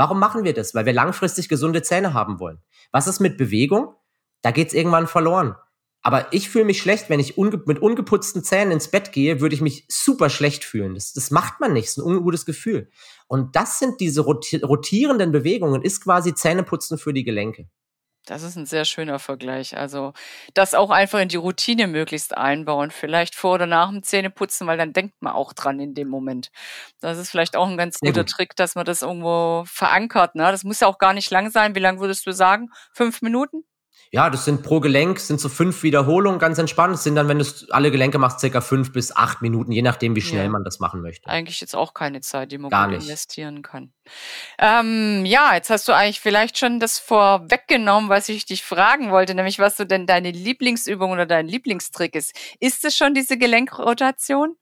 Warum 0.00 0.18
machen 0.18 0.44
wir 0.44 0.54
das? 0.54 0.74
Weil 0.74 0.86
wir 0.86 0.94
langfristig 0.94 1.48
gesunde 1.48 1.82
Zähne 1.82 2.14
haben 2.14 2.40
wollen. 2.40 2.58
Was 2.90 3.06
ist 3.06 3.20
mit 3.20 3.36
Bewegung? 3.36 3.94
da 4.42 4.50
geht's 4.50 4.74
irgendwann 4.74 5.06
verloren. 5.06 5.54
Aber 6.02 6.32
ich 6.32 6.48
fühle 6.48 6.64
mich 6.64 6.80
schlecht, 6.80 7.10
wenn 7.10 7.20
ich 7.20 7.36
unge 7.36 7.62
mit 7.66 7.78
ungeputzten 7.78 8.42
Zähnen 8.42 8.72
ins 8.72 8.88
Bett 8.88 9.12
gehe, 9.12 9.42
würde 9.42 9.54
ich 9.54 9.60
mich 9.60 9.84
super 9.90 10.30
schlecht 10.30 10.64
fühlen. 10.64 10.94
Das, 10.94 11.12
das 11.12 11.30
macht 11.30 11.60
man 11.60 11.74
nicht, 11.74 11.88
das 11.88 11.98
ist 11.98 11.98
ein 11.98 12.06
ungutes 12.06 12.46
Gefühl. 12.46 12.88
Und 13.26 13.54
das 13.54 13.78
sind 13.78 14.00
diese 14.00 14.22
rotierenden 14.22 15.30
Bewegungen, 15.30 15.82
ist 15.82 16.02
quasi 16.02 16.34
Zähneputzen 16.34 16.96
für 16.96 17.12
die 17.12 17.24
Gelenke. 17.24 17.68
Das 18.26 18.42
ist 18.42 18.56
ein 18.56 18.66
sehr 18.66 18.84
schöner 18.84 19.18
Vergleich. 19.18 19.76
Also 19.76 20.12
das 20.54 20.74
auch 20.74 20.90
einfach 20.90 21.18
in 21.20 21.28
die 21.28 21.36
Routine 21.36 21.86
möglichst 21.86 22.36
einbauen. 22.36 22.90
Vielleicht 22.90 23.34
vor 23.34 23.54
oder 23.54 23.66
nach 23.66 23.90
dem 23.90 24.02
Zähneputzen, 24.02 24.66
weil 24.66 24.78
dann 24.78 24.92
denkt 24.92 25.20
man 25.20 25.32
auch 25.32 25.52
dran 25.52 25.80
in 25.80 25.94
dem 25.94 26.08
Moment. 26.08 26.50
Das 27.00 27.18
ist 27.18 27.30
vielleicht 27.30 27.56
auch 27.56 27.68
ein 27.68 27.78
ganz 27.78 27.98
guter 27.98 28.22
gut. 28.22 28.30
Trick, 28.30 28.56
dass 28.56 28.74
man 28.74 28.84
das 28.84 29.02
irgendwo 29.02 29.64
verankert. 29.66 30.34
Ne? 30.34 30.44
Das 30.50 30.64
muss 30.64 30.80
ja 30.80 30.86
auch 30.86 30.98
gar 30.98 31.14
nicht 31.14 31.30
lang 31.30 31.50
sein. 31.50 31.74
Wie 31.74 31.80
lang 31.80 31.98
würdest 32.00 32.26
du 32.26 32.32
sagen? 32.32 32.70
Fünf 32.92 33.22
Minuten? 33.22 33.64
Ja, 34.12 34.28
das 34.28 34.44
sind 34.44 34.64
pro 34.64 34.80
Gelenk, 34.80 35.20
sind 35.20 35.40
so 35.40 35.48
fünf 35.48 35.84
Wiederholungen, 35.84 36.40
ganz 36.40 36.58
entspannt. 36.58 36.94
Das 36.94 37.04
sind 37.04 37.14
dann, 37.14 37.28
wenn 37.28 37.38
du 37.38 37.44
alle 37.70 37.92
Gelenke 37.92 38.18
machst, 38.18 38.40
circa 38.40 38.60
fünf 38.60 38.92
bis 38.92 39.14
acht 39.14 39.40
Minuten, 39.40 39.70
je 39.70 39.82
nachdem, 39.82 40.16
wie 40.16 40.20
schnell 40.20 40.44
ja. 40.44 40.50
man 40.50 40.64
das 40.64 40.80
machen 40.80 41.00
möchte. 41.00 41.28
Eigentlich 41.28 41.60
jetzt 41.60 41.76
auch 41.76 41.94
keine 41.94 42.20
Zeit, 42.20 42.50
die 42.50 42.58
man 42.58 42.70
Gar 42.70 42.88
gut 42.88 42.96
nicht. 42.96 43.04
investieren 43.04 43.62
kann. 43.62 43.92
Ähm, 44.58 45.24
ja, 45.26 45.54
jetzt 45.54 45.70
hast 45.70 45.86
du 45.86 45.92
eigentlich 45.92 46.20
vielleicht 46.20 46.58
schon 46.58 46.80
das 46.80 46.98
vorweggenommen, 46.98 48.10
was 48.10 48.28
ich 48.28 48.46
dich 48.46 48.64
fragen 48.64 49.12
wollte, 49.12 49.36
nämlich 49.36 49.60
was 49.60 49.76
so 49.76 49.84
denn 49.84 50.06
deine 50.06 50.32
Lieblingsübung 50.32 51.12
oder 51.12 51.26
dein 51.26 51.46
Lieblingstrick 51.46 52.16
ist. 52.16 52.36
Ist 52.58 52.84
es 52.84 52.96
schon 52.96 53.14
diese 53.14 53.38
Gelenkrotation? 53.38 54.56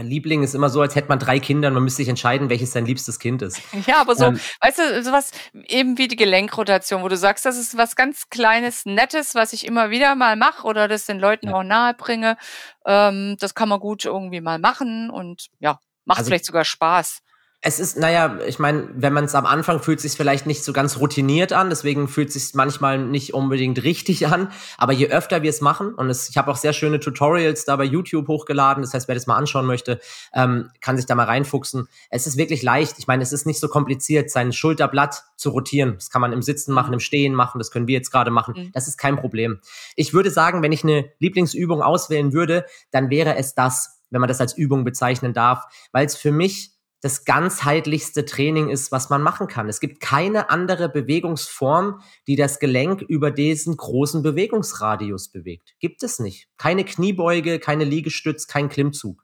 Liebling 0.00 0.42
ist 0.42 0.54
immer 0.54 0.70
so, 0.70 0.80
als 0.80 0.94
hätte 0.94 1.08
man 1.08 1.18
drei 1.18 1.38
Kinder 1.38 1.68
und 1.68 1.74
man 1.74 1.84
müsste 1.84 1.98
sich 1.98 2.08
entscheiden, 2.08 2.48
welches 2.48 2.72
sein 2.72 2.86
liebstes 2.86 3.18
Kind 3.18 3.42
ist. 3.42 3.60
Ja, 3.86 4.00
aber 4.00 4.16
so, 4.16 4.26
ähm, 4.26 4.40
weißt 4.62 4.78
du, 4.78 5.02
sowas 5.02 5.30
eben 5.66 5.98
wie 5.98 6.08
die 6.08 6.16
Gelenkrotation, 6.16 7.02
wo 7.02 7.08
du 7.08 7.16
sagst, 7.16 7.44
das 7.44 7.58
ist 7.58 7.76
was 7.76 7.96
ganz 7.96 8.30
Kleines, 8.30 8.86
Nettes, 8.86 9.34
was 9.34 9.52
ich 9.52 9.66
immer 9.66 9.90
wieder 9.90 10.14
mal 10.14 10.36
mache 10.36 10.66
oder 10.66 10.88
das 10.88 11.04
den 11.04 11.18
Leuten 11.18 11.48
ja. 11.48 11.54
auch 11.54 11.62
nahe 11.62 11.92
bringe. 11.92 12.38
Ähm, 12.86 13.36
das 13.38 13.54
kann 13.54 13.68
man 13.68 13.78
gut 13.78 14.06
irgendwie 14.06 14.40
mal 14.40 14.58
machen 14.58 15.10
und 15.10 15.48
ja, 15.58 15.78
macht 16.06 16.20
also, 16.20 16.28
vielleicht 16.28 16.46
sogar 16.46 16.64
Spaß 16.64 17.20
es 17.66 17.80
ist, 17.80 17.96
naja, 17.96 18.38
ich 18.46 18.58
meine, 18.58 18.90
wenn 18.94 19.14
man 19.14 19.24
es 19.24 19.34
am 19.34 19.46
Anfang 19.46 19.80
fühlt 19.80 19.98
sich 19.98 20.12
vielleicht 20.12 20.44
nicht 20.44 20.62
so 20.62 20.74
ganz 20.74 20.98
routiniert 20.98 21.54
an, 21.54 21.70
deswegen 21.70 22.08
fühlt 22.08 22.30
sich 22.30 22.52
manchmal 22.52 22.98
nicht 22.98 23.32
unbedingt 23.32 23.82
richtig 23.82 24.26
an. 24.26 24.52
Aber 24.76 24.92
je 24.92 25.08
öfter 25.08 25.42
wir 25.42 25.48
es 25.48 25.62
machen, 25.62 25.94
und 25.94 26.10
es, 26.10 26.28
ich 26.28 26.36
habe 26.36 26.50
auch 26.50 26.58
sehr 26.58 26.74
schöne 26.74 27.00
Tutorials 27.00 27.64
da 27.64 27.76
bei 27.76 27.84
YouTube 27.84 28.28
hochgeladen, 28.28 28.82
das 28.82 28.92
heißt, 28.92 29.08
wer 29.08 29.14
das 29.14 29.26
mal 29.26 29.36
anschauen 29.36 29.64
möchte, 29.64 29.98
ähm, 30.34 30.68
kann 30.82 30.98
sich 30.98 31.06
da 31.06 31.14
mal 31.14 31.24
reinfuchsen. 31.24 31.88
Es 32.10 32.26
ist 32.26 32.36
wirklich 32.36 32.62
leicht. 32.62 32.98
Ich 32.98 33.06
meine, 33.06 33.22
es 33.22 33.32
ist 33.32 33.46
nicht 33.46 33.60
so 33.60 33.68
kompliziert, 33.68 34.30
sein 34.30 34.52
Schulterblatt 34.52 35.22
zu 35.38 35.48
rotieren. 35.48 35.94
Das 35.94 36.10
kann 36.10 36.20
man 36.20 36.34
im 36.34 36.42
Sitzen 36.42 36.74
machen, 36.74 36.92
im 36.92 37.00
Stehen 37.00 37.34
machen, 37.34 37.58
das 37.58 37.70
können 37.70 37.88
wir 37.88 37.94
jetzt 37.94 38.10
gerade 38.10 38.30
machen. 38.30 38.54
Mhm. 38.54 38.72
Das 38.74 38.88
ist 38.88 38.98
kein 38.98 39.16
Problem. 39.16 39.58
Ich 39.96 40.12
würde 40.12 40.30
sagen, 40.30 40.62
wenn 40.62 40.72
ich 40.72 40.84
eine 40.84 41.06
Lieblingsübung 41.18 41.80
auswählen 41.80 42.34
würde, 42.34 42.66
dann 42.90 43.08
wäre 43.08 43.36
es 43.36 43.54
das, 43.54 44.02
wenn 44.10 44.20
man 44.20 44.28
das 44.28 44.42
als 44.42 44.54
Übung 44.54 44.84
bezeichnen 44.84 45.32
darf, 45.32 45.64
weil 45.92 46.04
es 46.04 46.14
für 46.14 46.30
mich 46.30 46.73
das 47.04 47.26
ganzheitlichste 47.26 48.24
Training 48.24 48.70
ist, 48.70 48.90
was 48.90 49.10
man 49.10 49.20
machen 49.20 49.46
kann. 49.46 49.68
Es 49.68 49.78
gibt 49.78 50.00
keine 50.00 50.48
andere 50.48 50.88
Bewegungsform, 50.88 52.00
die 52.26 52.34
das 52.34 52.58
Gelenk 52.58 53.02
über 53.02 53.30
diesen 53.30 53.76
großen 53.76 54.22
Bewegungsradius 54.22 55.28
bewegt. 55.28 55.74
Gibt 55.80 56.02
es 56.02 56.18
nicht. 56.18 56.48
Keine 56.56 56.82
Kniebeuge, 56.82 57.58
keine 57.58 57.84
Liegestütz, 57.84 58.46
kein 58.46 58.70
Klimmzug. 58.70 59.22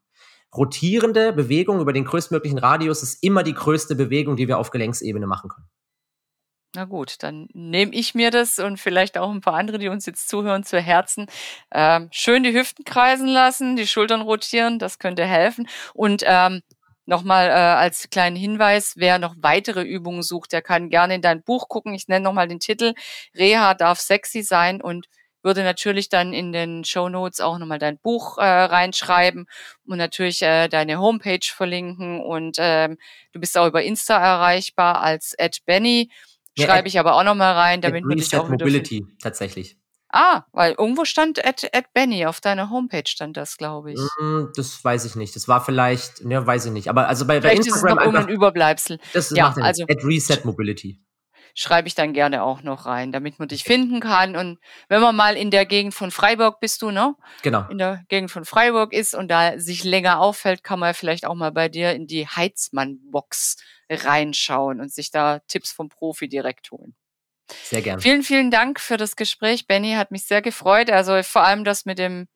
Rotierende 0.54 1.32
Bewegung 1.32 1.80
über 1.80 1.94
den 1.94 2.04
größtmöglichen 2.04 2.58
Radius 2.58 3.02
ist 3.02 3.24
immer 3.24 3.42
die 3.42 3.54
größte 3.54 3.94
Bewegung, 3.94 4.36
die 4.36 4.46
wir 4.46 4.58
auf 4.58 4.70
Gelenksebene 4.70 5.26
machen 5.26 5.48
können. 5.48 5.70
Na 6.74 6.84
gut, 6.84 7.22
dann 7.22 7.48
nehme 7.54 7.94
ich 7.94 8.14
mir 8.14 8.30
das 8.30 8.58
und 8.58 8.78
vielleicht 8.78 9.16
auch 9.16 9.30
ein 9.30 9.40
paar 9.40 9.54
andere, 9.54 9.78
die 9.78 9.88
uns 9.88 10.04
jetzt 10.04 10.28
zuhören, 10.28 10.64
zu 10.64 10.78
Herzen. 10.78 11.28
Ähm, 11.72 12.10
schön 12.12 12.42
die 12.42 12.52
Hüften 12.52 12.84
kreisen 12.84 13.26
lassen, 13.26 13.76
die 13.76 13.86
Schultern 13.86 14.20
rotieren, 14.20 14.78
das 14.78 14.98
könnte 14.98 15.24
helfen. 15.24 15.66
Und 15.94 16.22
ähm, 16.26 16.60
Nochmal 17.10 17.48
äh, 17.48 17.52
als 17.52 18.08
kleinen 18.08 18.36
Hinweis, 18.36 18.92
wer 18.96 19.18
noch 19.18 19.34
weitere 19.36 19.82
Übungen 19.82 20.22
sucht, 20.22 20.52
der 20.52 20.62
kann 20.62 20.90
gerne 20.90 21.16
in 21.16 21.22
dein 21.22 21.42
Buch 21.42 21.68
gucken. 21.68 21.92
Ich 21.92 22.06
nenne 22.06 22.22
nochmal 22.22 22.46
den 22.46 22.60
Titel. 22.60 22.94
Reha 23.36 23.74
darf 23.74 23.98
sexy 23.98 24.44
sein 24.44 24.80
und 24.80 25.06
würde 25.42 25.64
natürlich 25.64 26.08
dann 26.08 26.32
in 26.32 26.52
den 26.52 26.84
Show 26.84 27.08
Notes 27.08 27.40
auch 27.40 27.58
nochmal 27.58 27.80
dein 27.80 27.98
Buch 27.98 28.38
äh, 28.38 28.44
reinschreiben 28.44 29.46
und 29.86 29.98
natürlich 29.98 30.40
äh, 30.42 30.68
deine 30.68 31.00
Homepage 31.00 31.40
verlinken. 31.42 32.20
Und 32.20 32.58
ähm, 32.60 32.96
du 33.32 33.40
bist 33.40 33.58
auch 33.58 33.66
über 33.66 33.82
Insta 33.82 34.16
erreichbar 34.16 35.00
als 35.00 35.34
Benny. 35.66 36.12
Schreibe 36.56 36.86
ja, 36.86 36.86
ich 36.86 36.98
aber 37.00 37.16
auch 37.16 37.24
nochmal 37.24 37.54
rein, 37.54 37.80
damit 37.80 38.04
man 38.04 38.18
dich 38.18 38.36
auch 38.36 38.48
Mobility 38.48 39.04
tatsächlich. 39.20 39.79
Ah, 40.12 40.42
weil 40.52 40.74
irgendwo 40.76 41.04
stand 41.04 41.44
at, 41.44 41.68
at 41.72 41.92
Benny, 41.92 42.26
auf 42.26 42.40
deiner 42.40 42.70
Homepage 42.70 43.06
stand 43.06 43.36
das, 43.36 43.56
glaube 43.56 43.92
ich. 43.92 44.00
Mm, 44.18 44.46
das 44.56 44.82
weiß 44.82 45.04
ich 45.04 45.14
nicht. 45.14 45.36
Das 45.36 45.46
war 45.46 45.64
vielleicht, 45.64 46.24
ne, 46.24 46.44
weiß 46.44 46.66
ich 46.66 46.72
nicht. 46.72 46.88
Aber 46.88 47.08
also 47.08 47.26
bei, 47.26 47.38
bei 47.40 47.54
Instagram. 47.54 47.98
Ist 47.98 48.04
es 48.04 48.12
noch 48.12 48.14
einfach, 48.14 48.28
Überbleibsel. 48.28 48.98
Das 49.12 49.30
ja, 49.30 49.48
macht 49.48 49.58
also, 49.58 49.84
at 49.84 50.04
Reset 50.04 50.40
Mobility. 50.44 51.00
Schreibe 51.54 51.88
ich 51.88 51.94
dann 51.94 52.12
gerne 52.12 52.42
auch 52.42 52.62
noch 52.62 52.86
rein, 52.86 53.12
damit 53.12 53.38
man 53.38 53.48
dich 53.48 53.64
finden 53.64 54.00
kann. 54.00 54.36
Und 54.36 54.58
wenn 54.88 55.00
man 55.00 55.14
mal 55.14 55.36
in 55.36 55.50
der 55.50 55.66
Gegend 55.66 55.94
von 55.94 56.10
Freiburg 56.10 56.60
bist 56.60 56.82
du, 56.82 56.90
ne? 56.90 57.14
Genau. 57.42 57.66
In 57.68 57.78
der 57.78 58.02
Gegend 58.08 58.30
von 58.30 58.44
Freiburg 58.44 58.92
ist 58.92 59.14
und 59.14 59.28
da 59.28 59.58
sich 59.58 59.84
länger 59.84 60.20
auffällt, 60.20 60.64
kann 60.64 60.78
man 60.78 60.94
vielleicht 60.94 61.26
auch 61.26 61.34
mal 61.34 61.52
bei 61.52 61.68
dir 61.68 61.92
in 61.92 62.06
die 62.06 62.26
Heizmann-Box 62.26 63.56
reinschauen 63.90 64.80
und 64.80 64.92
sich 64.92 65.10
da 65.10 65.40
Tipps 65.48 65.72
vom 65.72 65.88
Profi 65.88 66.28
direkt 66.28 66.70
holen. 66.70 66.94
Sehr 67.64 67.82
gerne. 67.82 68.00
Vielen, 68.00 68.22
vielen 68.22 68.50
Dank 68.50 68.80
für 68.80 68.96
das 68.96 69.16
Gespräch, 69.16 69.66
Benny. 69.66 69.92
Hat 69.92 70.10
mich 70.10 70.26
sehr 70.26 70.42
gefreut. 70.42 70.90
Also 70.90 71.22
vor 71.22 71.44
allem 71.44 71.64
das 71.64 71.84
mit 71.84 71.98
dem 71.98 72.28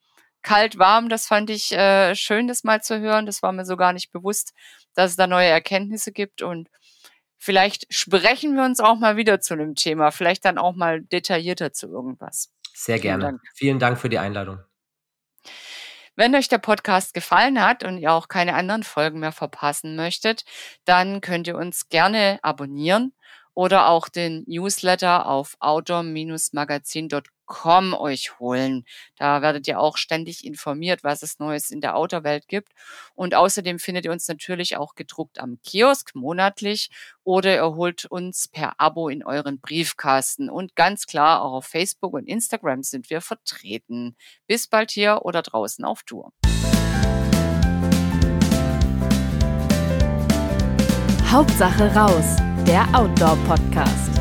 kalt-warm, 0.42 1.08
das 1.08 1.26
fand 1.26 1.50
ich 1.50 1.72
äh, 1.72 2.14
schön, 2.14 2.46
das 2.46 2.64
mal 2.64 2.82
zu 2.82 3.00
hören. 3.00 3.26
Das 3.26 3.42
war 3.42 3.52
mir 3.52 3.64
so 3.64 3.76
gar 3.76 3.92
nicht 3.92 4.12
bewusst, 4.12 4.52
dass 4.94 5.12
es 5.12 5.16
da 5.16 5.26
neue 5.26 5.48
Erkenntnisse 5.48 6.12
gibt. 6.12 6.42
Und 6.42 6.68
vielleicht 7.38 7.92
sprechen 7.92 8.54
wir 8.54 8.64
uns 8.64 8.78
auch 8.78 8.96
mal 8.96 9.16
wieder 9.16 9.40
zu 9.40 9.54
einem 9.54 9.74
Thema. 9.74 10.12
Vielleicht 10.12 10.44
dann 10.44 10.58
auch 10.58 10.74
mal 10.76 11.02
detaillierter 11.02 11.72
zu 11.72 11.88
irgendwas. 11.88 12.50
Sehr 12.74 12.98
gerne. 12.98 13.22
Vielen 13.24 13.32
Dank, 13.32 13.42
Vielen 13.54 13.78
Dank 13.78 13.98
für 13.98 14.08
die 14.08 14.18
Einladung. 14.18 14.60
Wenn 16.16 16.34
euch 16.36 16.48
der 16.48 16.58
Podcast 16.58 17.12
gefallen 17.12 17.60
hat 17.60 17.82
und 17.82 17.98
ihr 17.98 18.12
auch 18.12 18.28
keine 18.28 18.54
anderen 18.54 18.84
Folgen 18.84 19.18
mehr 19.18 19.32
verpassen 19.32 19.96
möchtet, 19.96 20.44
dann 20.84 21.20
könnt 21.20 21.48
ihr 21.48 21.56
uns 21.56 21.88
gerne 21.88 22.38
abonnieren 22.42 23.12
oder 23.54 23.88
auch 23.88 24.08
den 24.08 24.44
Newsletter 24.46 25.26
auf 25.26 25.56
outdoor-magazin.com 25.60 27.94
euch 27.94 28.38
holen. 28.38 28.84
Da 29.16 29.42
werdet 29.42 29.68
ihr 29.68 29.78
auch 29.78 29.96
ständig 29.96 30.44
informiert, 30.44 31.04
was 31.04 31.22
es 31.22 31.38
Neues 31.38 31.70
in 31.70 31.80
der 31.80 31.96
Outdoor-Welt 31.96 32.48
gibt. 32.48 32.72
Und 33.14 33.34
außerdem 33.34 33.78
findet 33.78 34.06
ihr 34.06 34.12
uns 34.12 34.26
natürlich 34.28 34.76
auch 34.76 34.94
gedruckt 34.94 35.38
am 35.38 35.58
Kiosk 35.62 36.14
monatlich 36.14 36.90
oder 37.22 37.54
ihr 37.54 37.74
holt 37.74 38.06
uns 38.06 38.48
per 38.48 38.80
Abo 38.80 39.08
in 39.08 39.24
euren 39.24 39.60
Briefkasten. 39.60 40.50
Und 40.50 40.74
ganz 40.74 41.06
klar, 41.06 41.42
auch 41.42 41.52
auf 41.52 41.66
Facebook 41.66 42.14
und 42.14 42.26
Instagram 42.26 42.82
sind 42.82 43.10
wir 43.10 43.20
vertreten. 43.20 44.16
Bis 44.46 44.66
bald 44.66 44.90
hier 44.90 45.20
oder 45.22 45.42
draußen 45.42 45.84
auf 45.84 46.02
Tour. 46.02 46.32
Hauptsache 51.34 51.92
raus, 51.96 52.36
der 52.66 52.86
Outdoor-Podcast. 52.94 54.13